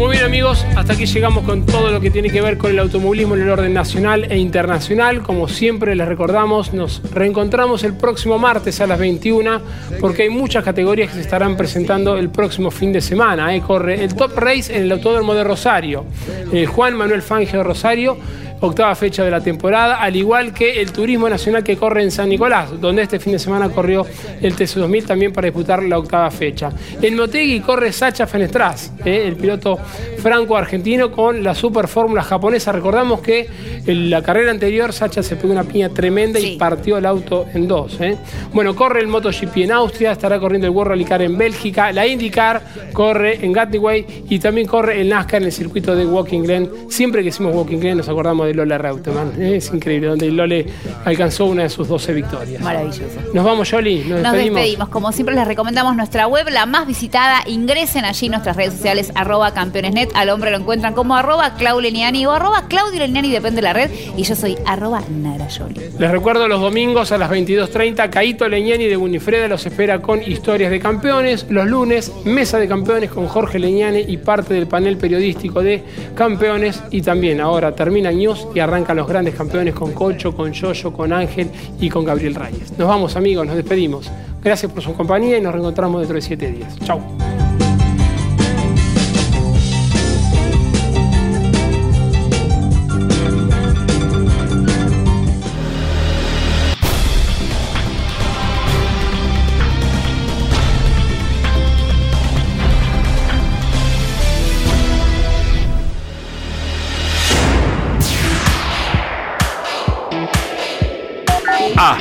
Muy 0.02 0.14
bien 0.14 0.24
amigos, 0.24 0.66
hasta 0.76 0.93
aquí 0.93 1.06
llegamos 1.06 1.43
con 1.43 1.64
todo 1.64 1.91
lo 1.91 2.02
que 2.02 2.10
tiene 2.10 2.32
que 2.32 2.41
ver 2.41 2.58
con 2.58 2.72
el 2.72 2.80
automovilismo 2.80 3.36
en 3.36 3.43
el 3.43 3.49
orden 3.52 3.72
nacional 3.72 4.26
e 4.32 4.36
internacional. 4.36 5.22
Como 5.22 5.47
siempre 5.47 5.95
les 5.95 6.08
recordamos, 6.08 6.74
nos 6.74 7.04
reencontramos 7.14 7.84
el 7.84 7.93
próximo 7.93 8.39
martes 8.39 8.82
a 8.82 8.88
las 8.88 8.97
21 8.97 9.62
porque 9.99 10.24
hay 10.24 10.32
muchas 10.32 10.64
categorías 10.64 11.10
que 11.10 11.18
se 11.18 11.22
estarán 11.22 11.56
presentando 11.56 12.18
el 12.18 12.32
próximo 12.32 12.72
fin 12.72 12.91
de 12.91 12.99
semana. 12.99 13.56
¿eh? 13.56 13.62
Corre 13.62 14.04
el 14.04 14.16
Top 14.16 14.36
Race 14.39 14.76
en 14.76 14.86
el 14.86 14.91
Autódromo 14.91 15.36
de 15.36 15.43
Rosario, 15.43 16.04
el 16.52 16.66
Juan 16.66 16.95
Manuel 16.95 17.22
Fangio 17.22 17.60
de 17.60 17.64
Rosario 17.64 18.18
octava 18.62 18.95
fecha 18.95 19.24
de 19.24 19.32
la 19.32 19.41
temporada, 19.41 20.01
al 20.01 20.16
igual 20.16 20.53
que 20.53 20.82
el 20.82 20.91
Turismo 20.91 21.28
Nacional 21.28 21.64
que 21.64 21.78
corre 21.78 22.03
en 22.03 22.12
San 22.12 22.30
Nicolás, 22.30 22.80
donde 22.80 23.01
este 23.01 23.20
fin 23.20 23.34
de 23.34 23.39
semana 23.39 23.70
corrió 23.70 24.05
el 24.41 24.55
TC2000 24.55 25.05
también 25.05 25.34
para 25.34 25.45
disputar 25.45 25.84
la 25.84 25.97
octava 25.97 26.30
fecha. 26.32 26.70
En 27.01 27.16
Motegi 27.16 27.59
corre 27.59 27.91
Sacha 27.91 28.28
Fenestraz, 28.28 28.91
eh, 29.03 29.24
el 29.28 29.36
piloto 29.36 29.78
franco-argentino 30.20 31.12
con 31.12 31.43
la 31.43 31.55
super 31.55 31.88
fórmula 31.88 32.24
japonesa. 32.24 32.72
Recordamos 32.72 33.22
que 33.22 33.47
en 33.86 34.09
la 34.09 34.22
carrera 34.22 34.51
anterior 34.51 34.93
Sacha 34.93 35.24
se 35.24 35.36
pegó 35.36 35.51
una 35.51 35.64
piña 35.64 35.89
tremenda 35.89 36.39
y 36.39 36.57
partió 36.57 36.97
el 36.97 37.05
auto 37.05 37.45
en 37.53 37.68
dos. 37.68 37.99
Eh. 37.99 38.18
Bueno, 38.53 38.76
corre 38.76 39.01
el 39.01 39.07
MotoGP 39.07 39.57
en 39.57 39.72
Austria, 39.72 40.12
estará 40.12 40.39
corriendo 40.39 40.68
el 40.68 40.74
World 40.74 40.91
Rally 40.91 41.05
Car 41.05 41.22
en 41.22 41.38
Bélgica, 41.38 41.91
la 41.91 42.05
IndyCar 42.05 42.62
corre 42.93 43.43
en 43.43 43.51
Gatwick 43.51 44.07
y 44.30 44.39
también 44.39 44.68
corre 44.68 45.01
el 45.01 45.09
NASCAR 45.09 45.41
en 45.41 45.47
el 45.47 45.51
circuito 45.51 45.95
de 45.95 46.05
Walking 46.05 46.41
Glen. 46.41 46.70
Siempre 46.89 47.24
que 47.24 47.30
hicimos 47.30 47.55
Walking 47.55 47.80
Glen 47.80 47.97
nos 47.97 48.09
acordamos 48.09 48.47
de 48.47 48.51
Lola 48.54 48.78
Reutemann. 48.78 49.41
Eh, 49.41 49.58
es 49.58 49.74
increíble, 49.74 50.08
donde 50.08 50.32
Lole 50.32 50.66
alcanzó 51.06 51.45
una 51.45 51.64
de 51.64 51.70
sus 51.70 51.88
12 51.88 52.14
victorias. 52.14 52.62
Maravilloso. 52.62 53.04
Nos 53.34 53.45
vamos, 53.45 53.70
Jolly. 53.70 54.06
Nos, 54.06 54.22
nos 54.22 54.34
despedimos. 54.34 54.89
Como 54.89 55.12
siempre 55.12 55.36
les 55.36 55.47
recomendamos 55.47 55.95
nuestra 55.95 56.28
web, 56.28 56.47
la 56.49 56.66
más 56.66 56.88
visitada. 56.88 57.43
Ingresen 57.47 58.06
allí 58.06 58.30
nuestras 58.30 58.56
redes 58.56 58.74
sociales, 58.74 59.12
arroba 59.16 59.54
campeonesnet. 59.54 60.12
Al 60.16 60.30
hombre 60.30 60.52
lo 60.52 60.58
encuentran 60.58 60.93
como 60.93 61.16
arroba 61.16 61.56
Claudio 61.56 61.82
o 62.30 62.32
arroba 62.32 62.68
Claudio 62.68 62.99
Leniani, 62.99 63.32
depende 63.32 63.58
de 63.58 63.62
la 63.62 63.74
red. 63.74 63.89
Y 64.16 64.24
yo 64.24 64.36
soy 64.36 64.58
arroba 64.66 65.02
Narayoli. 65.10 65.80
Les 65.97 66.12
recuerdo 66.12 66.47
los 66.47 66.62
domingos 66.62 67.12
a 67.12 67.18
las 67.18 67.30
22.30, 67.30 68.10
Caito 68.10 68.47
Leñani 68.47 68.88
de 68.88 68.95
Bunifreda 68.95 69.47
los 69.47 69.66
espera 69.66 70.02
con 70.02 70.22
historias 70.22 70.72
de 70.72 70.80
campeones. 70.80 71.45
Los 71.49 71.68
lunes, 71.68 72.12
mesa 72.26 72.60
de 72.60 72.68
campeones 72.68 73.10
con 73.12 73.28
Jorge 73.28 73.60
Leñani 73.60 74.06
y 74.08 74.18
parte 74.18 74.54
del 74.54 74.68
panel 74.68 74.97
periodístico 74.97 75.62
de 75.62 75.84
campeones. 76.16 76.82
Y 76.91 77.02
también 77.02 77.41
ahora 77.41 77.76
termina 77.76 78.12
News 78.12 78.41
y 78.54 78.60
arrancan 78.60 78.98
los 78.98 79.08
grandes 79.08 79.36
campeones 79.36 79.74
con 79.74 79.94
Cocho, 79.94 80.36
con 80.36 80.52
Yoyo, 80.52 80.94
con 80.94 81.14
Ángel 81.14 81.50
y 81.80 81.89
con 81.89 82.06
Gabriel 82.06 82.36
Reyes. 82.36 82.78
Nos 82.78 82.88
vamos 82.88 83.16
amigos, 83.16 83.46
nos 83.46 83.56
despedimos. 83.56 84.12
Gracias 84.44 84.72
por 84.72 84.82
su 84.82 84.94
compañía 84.94 85.38
y 85.38 85.42
nos 85.42 85.54
reencontramos 85.54 86.02
dentro 86.02 86.16
de 86.16 86.22
siete 86.22 86.52
días. 86.52 86.78
Chau. 86.80 87.00